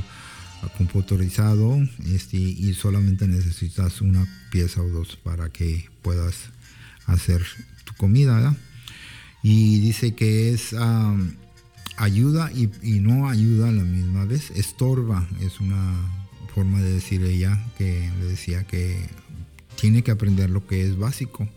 computarizado 0.77 1.77
este, 2.05 2.37
y 2.37 2.73
solamente 2.73 3.27
necesitas 3.27 4.01
una 4.01 4.25
pieza 4.51 4.81
o 4.81 4.89
dos 4.89 5.15
para 5.15 5.49
que 5.49 5.89
puedas 6.01 6.35
hacer 7.05 7.43
tu 7.83 7.93
comida. 7.95 8.55
Y 9.43 9.79
dice 9.79 10.13
que 10.13 10.53
es 10.53 10.73
um, 10.73 11.31
ayuda 11.97 12.51
y, 12.53 12.69
y, 12.83 12.99
no 12.99 13.29
ayuda 13.29 13.69
a 13.69 13.71
la 13.71 13.83
misma 13.83 14.25
vez. 14.25 14.51
Estorba 14.51 15.27
es 15.41 15.59
una 15.59 15.95
forma 16.53 16.79
de 16.81 16.93
decir 16.93 17.23
ella 17.23 17.59
que 17.77 18.11
le 18.19 18.25
decía 18.25 18.63
que 18.65 19.09
tiene 19.79 20.03
que 20.03 20.11
aprender 20.11 20.49
lo 20.49 20.67
que 20.67 20.85
es 20.85 20.97
básico 20.97 21.47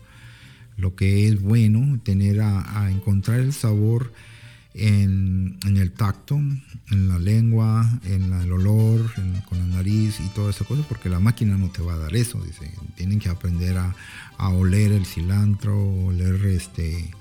lo 0.77 0.95
que 0.95 1.27
es 1.27 1.41
bueno, 1.41 1.99
tener 2.03 2.41
a, 2.41 2.83
a 2.83 2.91
encontrar 2.91 3.39
el 3.39 3.53
sabor 3.53 4.11
en, 4.75 5.57
el 5.65 5.91
tacto, 5.91 6.35
en 6.35 7.07
la 7.07 7.17
lengua, 7.17 7.99
en 8.03 8.29
la, 8.29 8.43
el 8.43 8.51
olor, 8.51 9.11
con 9.47 9.57
la 9.57 9.65
nariz 9.65 10.19
y 10.19 10.27
todas 10.29 10.55
esas 10.55 10.67
cosas, 10.67 10.85
porque 10.87 11.09
la 11.09 11.19
máquina 11.19 11.57
no 11.57 11.69
te 11.69 11.81
va 11.81 11.93
a 11.93 11.97
dar 11.97 12.15
eso. 12.15 12.41
Dice, 12.43 12.69
tienen 12.95 13.19
que 13.19 13.29
aprender 13.29 13.77
a, 13.77 13.95
a 14.37 14.49
oler 14.49 14.91
el 14.91 15.05
cilantro, 15.05 15.77
oler 15.77 16.45
este, 16.45 17.11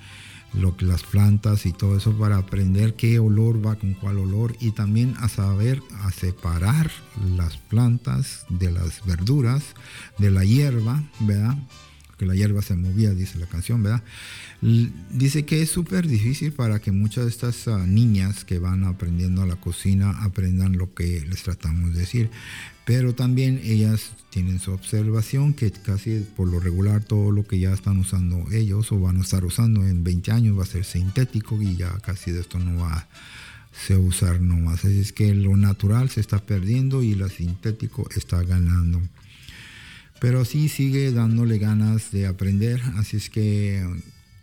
lo, 0.55 0.75
las 0.81 1.03
plantas 1.03 1.67
y 1.67 1.73
todo 1.73 1.97
eso 1.97 2.17
para 2.17 2.37
aprender 2.37 2.95
qué 2.95 3.19
olor 3.19 3.65
va 3.65 3.77
con 3.77 3.95
cuál 3.95 4.19
olor 4.19 4.57
y 4.61 4.73
también 4.73 5.15
a 5.19 5.29
saber 5.29 5.81
a 6.03 6.11
separar 6.11 6.91
las 7.37 7.57
plantas 7.57 8.47
de 8.49 8.71
las 8.71 9.05
verduras, 9.05 9.63
de 10.19 10.31
la 10.31 10.45
hierba, 10.45 11.03
¿verdad? 11.21 11.57
Que 12.17 12.27
la 12.27 12.35
hierba 12.35 12.63
se 12.63 12.77
movía, 12.77 13.13
dice 13.13 13.39
la 13.39 13.47
canción, 13.47 13.83
¿verdad? 13.83 14.03
Dice 15.11 15.45
que 15.45 15.63
es 15.63 15.71
súper 15.71 16.07
difícil 16.07 16.53
para 16.53 16.79
que 16.79 16.93
muchas 16.93 17.25
de 17.25 17.31
estas 17.31 17.67
uh, 17.67 17.79
niñas 17.79 18.45
que 18.45 18.59
van 18.59 18.85
aprendiendo 18.85 19.43
a 19.43 19.47
la 19.47 19.57
cocina 19.57 20.11
aprendan 20.23 20.77
lo 20.77 20.95
que 20.95 21.25
les 21.29 21.43
tratamos 21.43 21.95
de 21.95 22.01
decir. 22.01 22.31
Pero 22.85 23.15
también 23.15 23.61
ellas 23.65 24.13
tienen 24.31 24.59
su 24.59 24.73
observación 24.73 25.55
que 25.55 25.71
casi 25.71 26.27
por 26.37 26.49
lo 26.49 26.61
regular 26.61 27.03
todo 27.03 27.31
lo 27.31 27.47
que 27.47 27.59
ya 27.59 27.73
están 27.73 27.99
usando 27.99 28.45
ellos 28.53 28.93
o 28.93 29.01
van 29.01 29.17
a 29.17 29.23
estar 29.23 29.45
usando 29.45 29.87
en 29.87 30.05
20 30.05 30.33
años 30.33 30.59
va 30.59 30.65
a 30.65 30.67
ser 30.67 30.85
sintético 30.85 31.61
y 31.63 31.77
ya 31.77 31.99
casi 32.01 32.31
de 32.31 32.41
esto 32.41 32.59
no 32.59 32.83
va 32.83 32.93
a 32.93 33.09
se 33.87 33.97
usar 33.97 34.41
nomás. 34.41 34.85
Así 34.85 35.01
es 35.01 35.13
que 35.13 35.35
lo 35.35 35.57
natural 35.57 36.11
se 36.11 36.21
está 36.21 36.39
perdiendo 36.39 37.03
y 37.03 37.15
lo 37.15 37.29
sintético 37.29 38.09
está 38.15 38.43
ganando 38.43 39.01
pero 40.25 40.47
sí 40.47 40.71
sigue 40.71 41.13
dándole 41.13 41.59
ganas 41.59 42.11
de 42.11 42.27
aprender, 42.27 42.81
así 42.97 43.19
es 43.19 43.29
que 43.29 43.87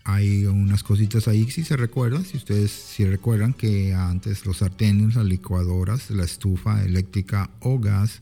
hay 0.04 0.46
unas 0.46 0.84
cositas 0.84 1.28
ahí 1.28 1.50
si 1.50 1.64
se 1.64 1.76
recuerdan, 1.76 2.24
si 2.24 2.38
ustedes 2.38 2.70
si 2.70 3.04
recuerdan 3.04 3.54
que 3.54 3.92
antes 3.96 4.46
los 4.46 4.58
sartenes, 4.58 5.16
las 5.16 5.26
licuadoras, 5.26 6.12
la 6.12 6.24
estufa 6.24 6.84
eléctrica 6.84 7.50
o 7.62 7.80
gas, 7.80 8.20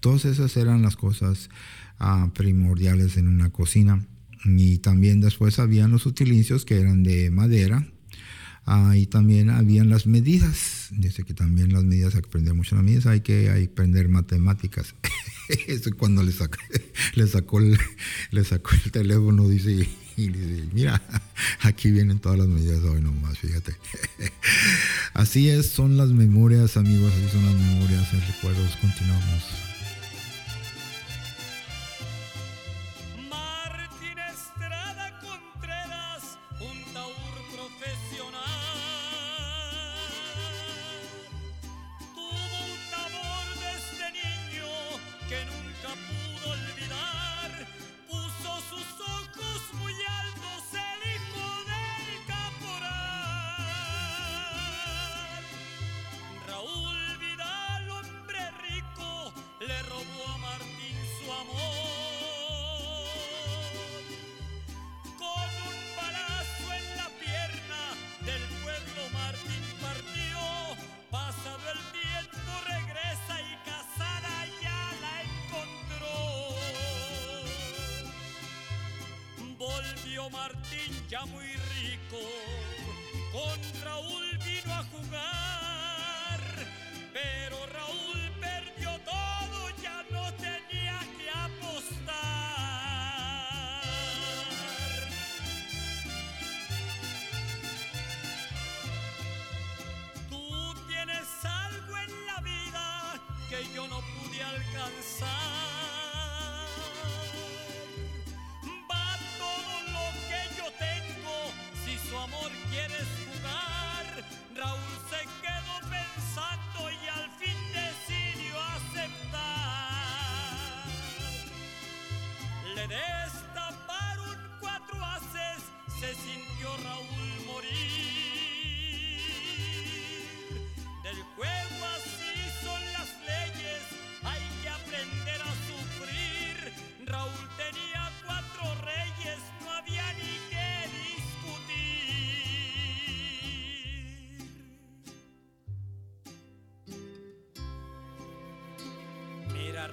todas 0.00 0.26
esas 0.26 0.54
eran 0.58 0.82
las 0.82 0.96
cosas 0.96 1.48
uh, 1.98 2.28
primordiales 2.28 3.16
en 3.16 3.28
una 3.28 3.48
cocina. 3.48 4.04
Y 4.44 4.76
también 4.76 5.22
después 5.22 5.58
habían 5.58 5.90
los 5.92 6.04
utensilios 6.04 6.66
que 6.66 6.78
eran 6.78 7.04
de 7.04 7.30
madera, 7.30 7.86
Uh, 8.66 8.92
y 8.92 9.06
también 9.06 9.48
habían 9.48 9.88
las 9.88 10.06
medidas. 10.06 10.88
Dice 10.90 11.24
que 11.24 11.32
también 11.32 11.72
las 11.72 11.84
medidas, 11.84 12.14
hay 12.14 12.20
aprender 12.20 12.52
mucho 12.52 12.74
las 12.74 12.84
medidas, 12.84 13.06
hay 13.06 13.22
que 13.22 13.48
aprender 13.48 14.10
matemáticas. 14.10 14.94
Cuando 15.98 16.22
le 16.22 16.32
sacó, 16.32 16.58
le 17.14 17.26
sacó 17.26 17.58
el, 17.58 17.78
le 18.30 18.44
sacó 18.44 18.70
el 18.84 18.90
teléfono, 18.90 19.48
dice, 19.48 19.88
y 20.16 20.28
dice, 20.28 20.68
mira, 20.72 21.02
aquí 21.60 21.90
vienen 21.90 22.18
todas 22.18 22.38
las 22.38 22.48
medidas 22.48 22.82
hoy 22.82 23.00
nomás, 23.00 23.38
fíjate. 23.38 23.76
Así 25.14 25.48
es, 25.48 25.66
son 25.66 25.96
las 25.96 26.10
memorias, 26.10 26.76
amigos, 26.76 27.12
así 27.12 27.28
son 27.32 27.44
las 27.44 27.54
memorias, 27.54 28.12
en 28.12 28.20
recuerdos, 28.20 28.76
continuamos. 28.80 29.67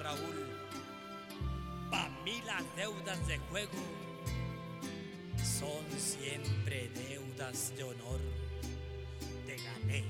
Raúl, 0.02 0.46
pa' 1.90 2.08
mí 2.24 2.40
las 2.46 2.64
deudas 2.76 3.26
de 3.26 3.38
juego 3.50 3.78
son 5.42 5.84
siempre 5.98 6.90
deudas 6.90 7.72
de 7.76 7.84
honor. 7.84 8.20
Te 9.46 9.56
gané, 9.56 10.04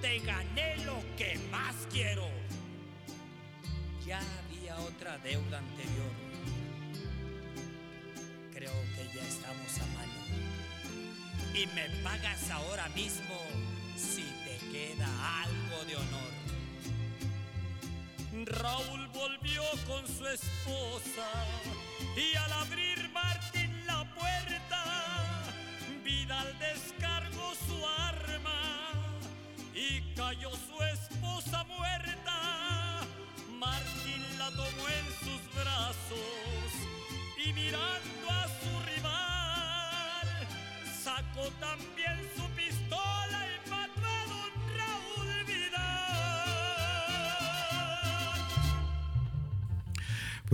te 0.00 0.18
gané 0.20 0.76
lo 0.84 0.96
que 1.16 1.38
más 1.50 1.74
quiero. 1.90 2.28
Ya 4.06 4.20
había 4.20 4.76
otra 4.80 5.18
deuda 5.18 5.58
anterior. 5.58 6.12
Creo 8.54 8.72
que 8.94 9.16
ya 9.16 9.26
estamos 9.26 9.78
a 9.78 9.86
mano. 9.96 10.14
Y 11.54 11.66
me 11.68 11.88
pagas 12.02 12.50
ahora 12.50 12.88
mismo 12.90 13.36
si 13.96 14.22
te 14.44 14.58
queda 14.72 15.42
algo 15.42 15.84
de 15.84 15.96
honor. 15.96 16.23
Raúl 18.54 19.08
volvió 19.08 19.62
con 19.86 20.06
su 20.06 20.26
esposa 20.26 21.28
y 22.16 22.36
al 22.36 22.52
abrir 22.52 22.93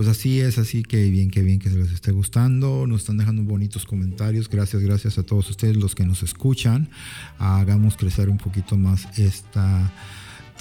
Pues 0.01 0.09
así 0.09 0.39
es, 0.39 0.57
así 0.57 0.81
que 0.81 1.11
bien, 1.11 1.29
que 1.29 1.43
bien 1.43 1.59
que 1.59 1.69
se 1.69 1.77
les 1.77 1.91
esté 1.91 2.11
gustando. 2.11 2.87
Nos 2.87 3.01
están 3.01 3.17
dejando 3.17 3.43
bonitos 3.43 3.85
comentarios. 3.85 4.49
Gracias, 4.49 4.81
gracias 4.81 5.19
a 5.19 5.23
todos 5.23 5.47
ustedes 5.51 5.77
los 5.77 5.93
que 5.93 6.07
nos 6.07 6.23
escuchan. 6.23 6.89
Hagamos 7.37 7.97
crecer 7.97 8.27
un 8.27 8.39
poquito 8.39 8.77
más 8.77 9.07
esta 9.19 9.93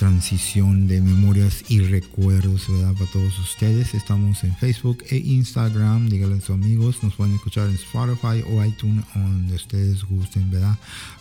transición 0.01 0.89
de 0.89 1.03
memorias 1.03 1.63
y 1.69 1.81
recuerdos, 1.81 2.67
¿verdad? 2.71 2.95
Para 2.95 3.11
todos 3.11 3.39
ustedes. 3.39 3.93
Estamos 3.93 4.43
en 4.45 4.57
Facebook 4.57 5.05
e 5.11 5.19
Instagram. 5.19 6.09
Díganle 6.09 6.37
a 6.37 6.41
sus 6.41 6.55
amigos. 6.55 7.03
Nos 7.03 7.15
pueden 7.17 7.35
escuchar 7.35 7.69
en 7.69 7.75
Spotify 7.75 8.43
o 8.51 8.65
iTunes, 8.65 9.05
donde 9.15 9.57
ustedes 9.57 10.03
gusten, 10.05 10.51
¿verdad? 10.51 10.79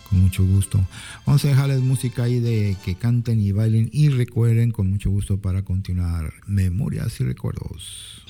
Con 0.08 0.22
mucho 0.22 0.46
gusto. 0.46 0.82
Vamos 1.26 1.44
a 1.44 1.48
dejarles 1.48 1.80
música 1.80 2.22
ahí 2.22 2.40
de 2.40 2.74
que 2.82 2.94
canten 2.94 3.38
y 3.38 3.52
bailen 3.52 3.90
y 3.92 4.08
recuerden 4.08 4.70
con 4.70 4.88
mucho 4.88 5.10
gusto 5.10 5.36
para 5.36 5.62
continuar. 5.62 6.32
Memorias 6.46 7.20
y 7.20 7.24
recuerdos. 7.24 8.24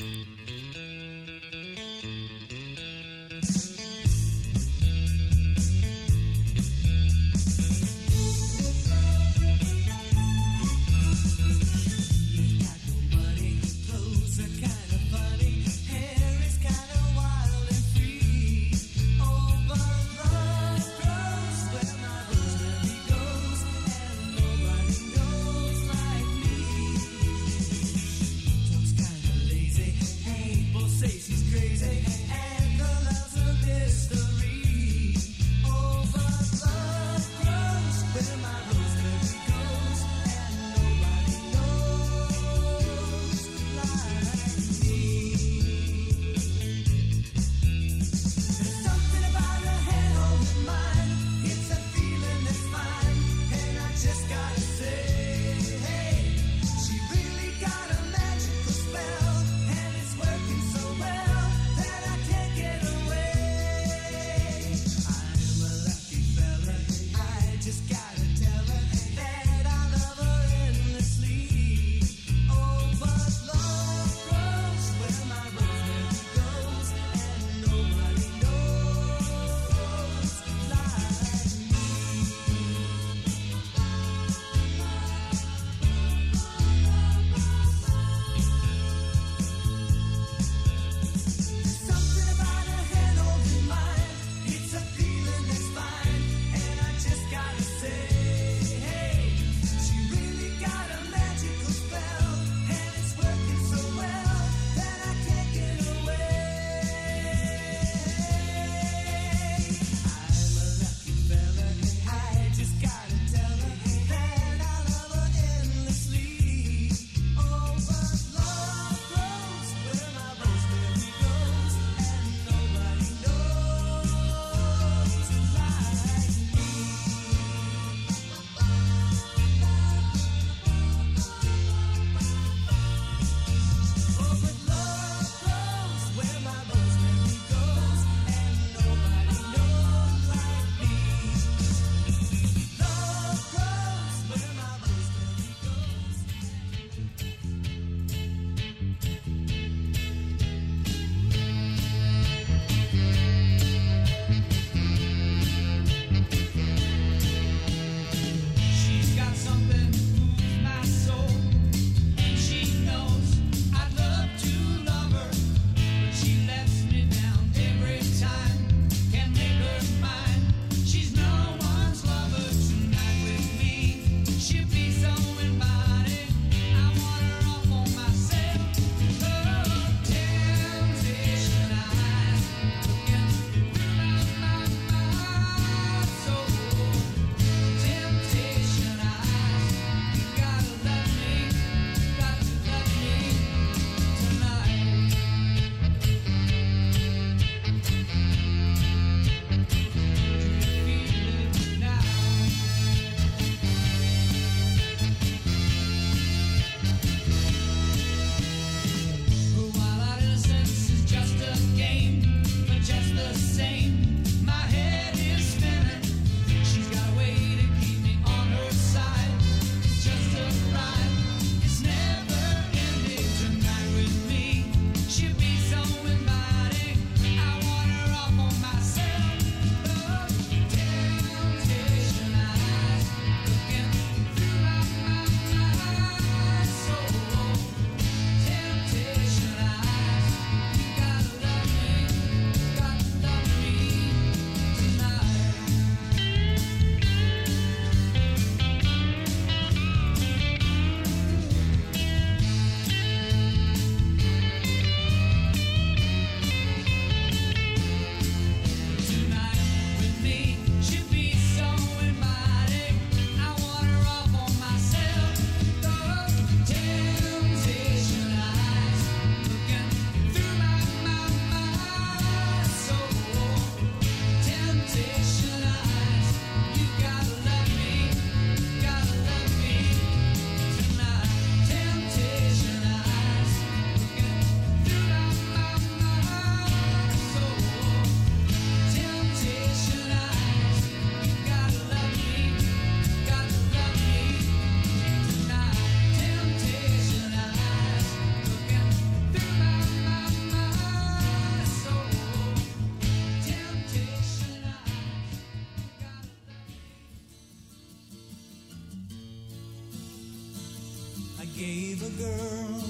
gave 311.56 312.02
a 312.02 312.10
girl 312.22 312.82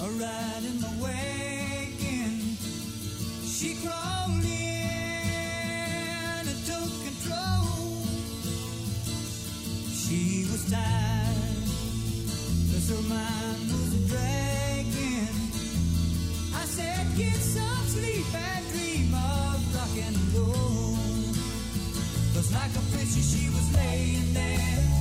a 0.00 0.08
ride 0.18 0.64
in 0.64 0.80
the 0.80 0.92
wagon. 1.00 2.56
She 3.46 3.74
crawled 3.82 4.44
in 4.44 4.88
and 6.40 6.66
took 6.66 6.90
control. 7.08 8.04
She 9.92 10.46
was 10.50 10.70
tired, 10.70 11.64
cause 12.70 12.88
her 12.90 13.02
mind 13.08 13.70
was 13.72 13.94
dragging. 14.10 15.36
I 16.54 16.64
said, 16.66 17.06
get 17.16 17.36
some 17.36 17.86
sleep 17.86 18.26
and 18.34 18.68
dream 18.72 19.14
of 19.14 19.74
rock 19.74 19.96
and 20.06 20.18
roll. 20.34 20.96
Cause 22.34 22.52
like 22.52 22.74
a 22.74 22.84
picture, 22.96 23.22
she 23.22 23.48
was 23.50 23.74
laying 23.76 24.34
there. 24.34 24.93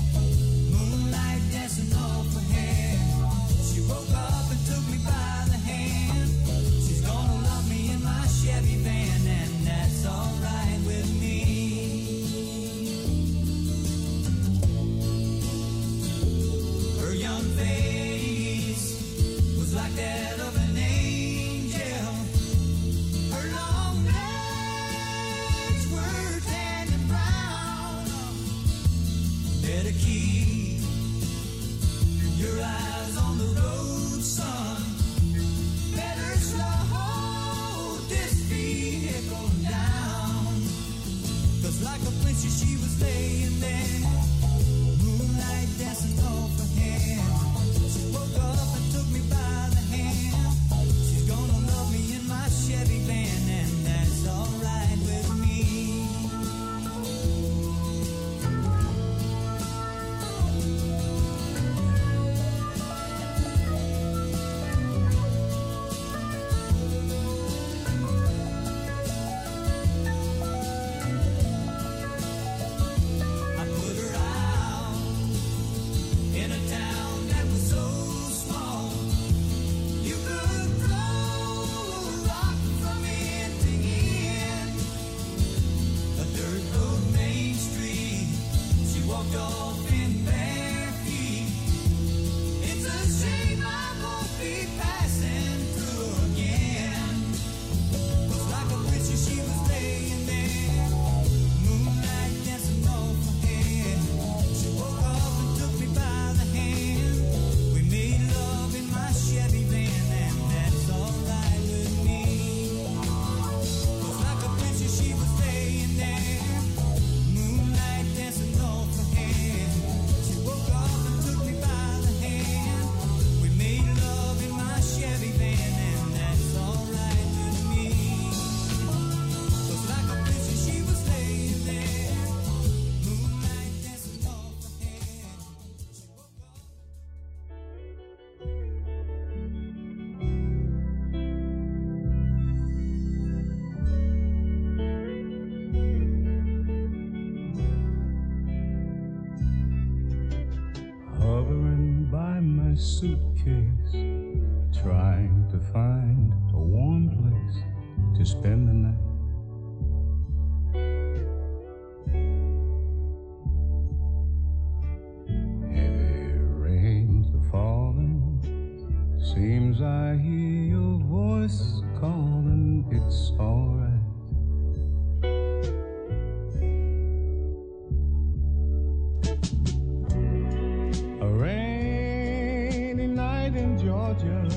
Georgia. 184.14 184.48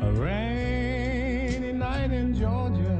A 0.00 0.12
rainy 0.12 1.72
night 1.72 2.12
in 2.12 2.34
Georgia. 2.34 2.98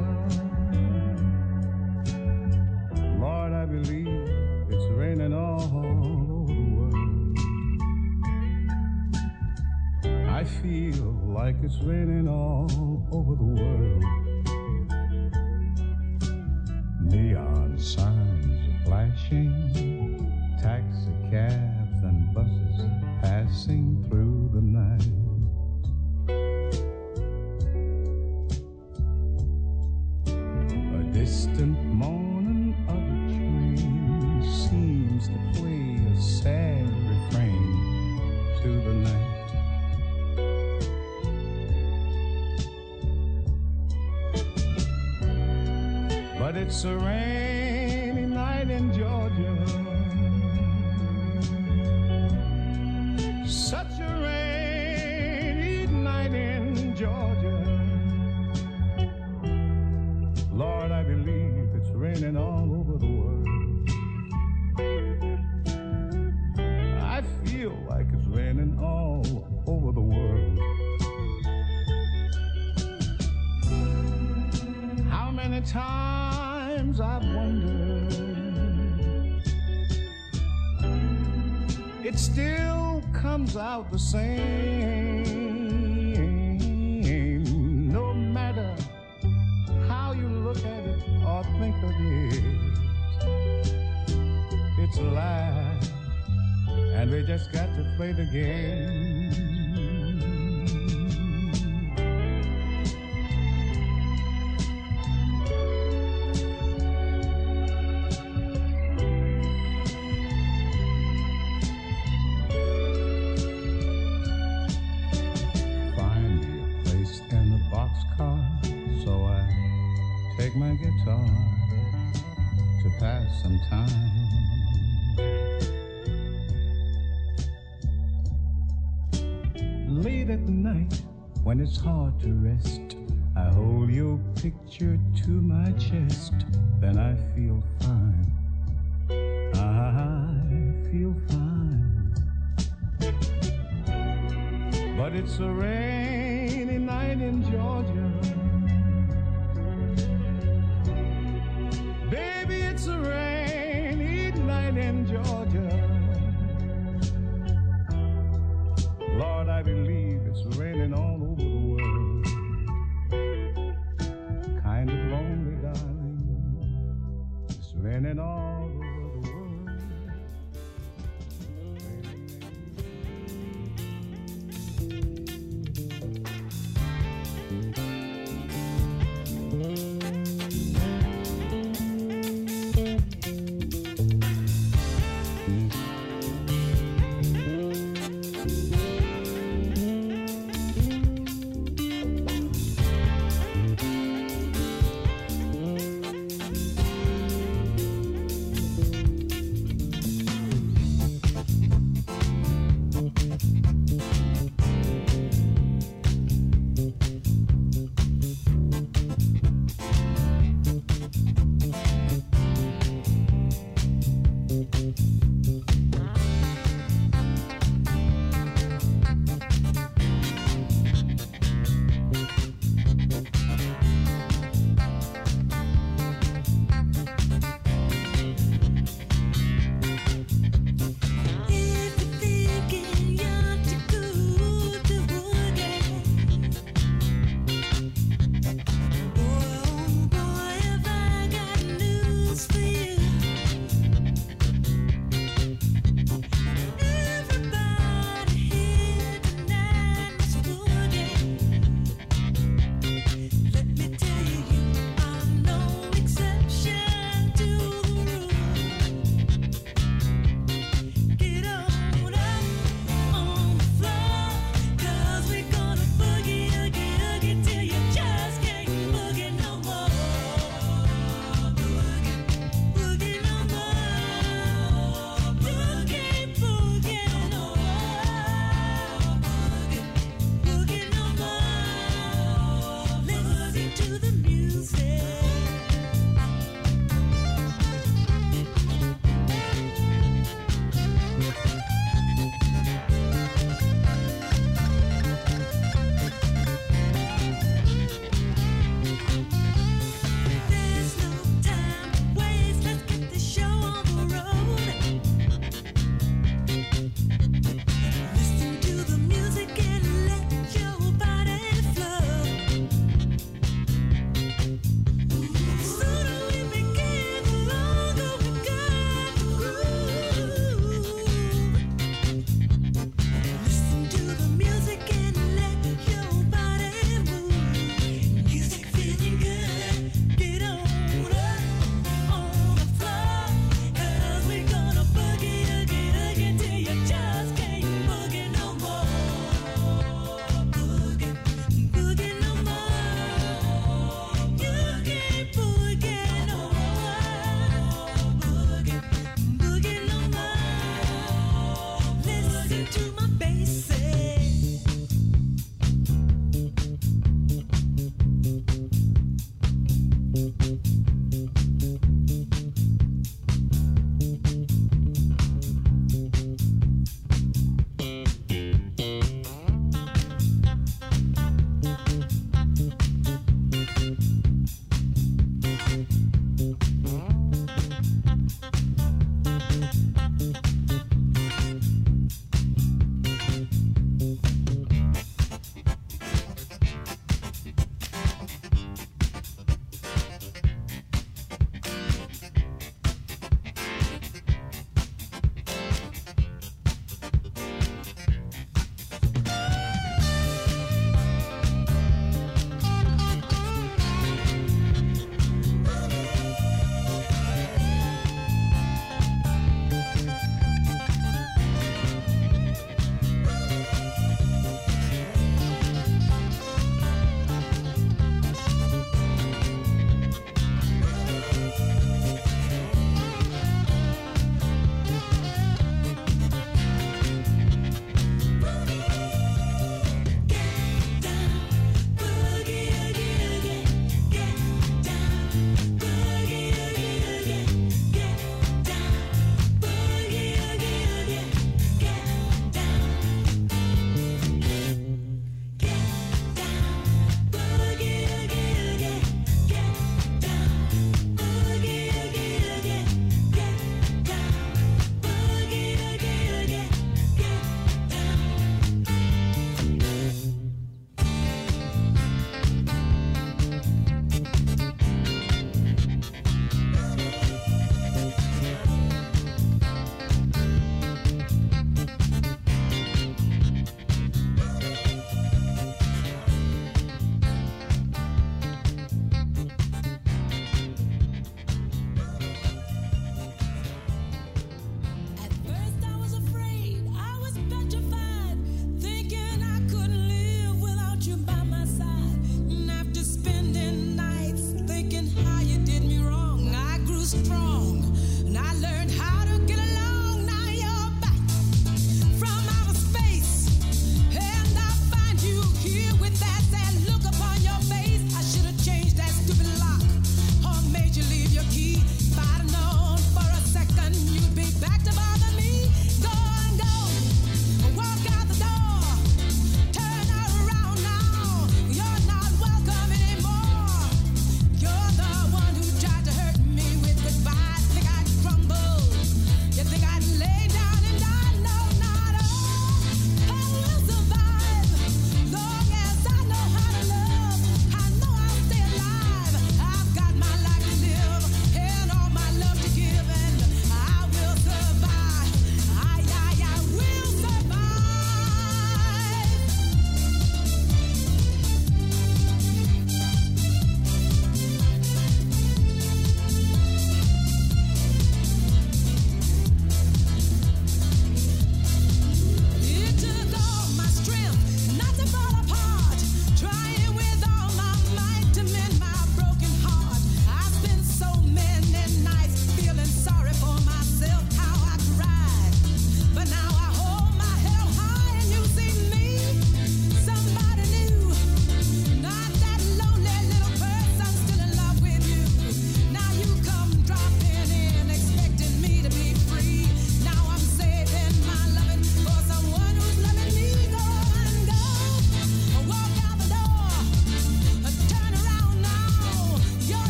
Lord, 3.21 3.53
I 3.53 3.67
believe 3.67 4.29
it's 4.69 4.85
raining 4.97 5.33
all 5.33 5.63
over 5.63 6.27
the 6.27 6.41
world. 6.75 7.39
I 10.29 10.43
feel 10.45 11.13
like 11.29 11.57
it's 11.63 11.79
raining. 11.83 12.12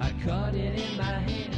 I 0.00 0.12
caught 0.24 0.54
it 0.54 0.78
in 0.78 0.96
my 0.96 1.04
hands 1.04 1.53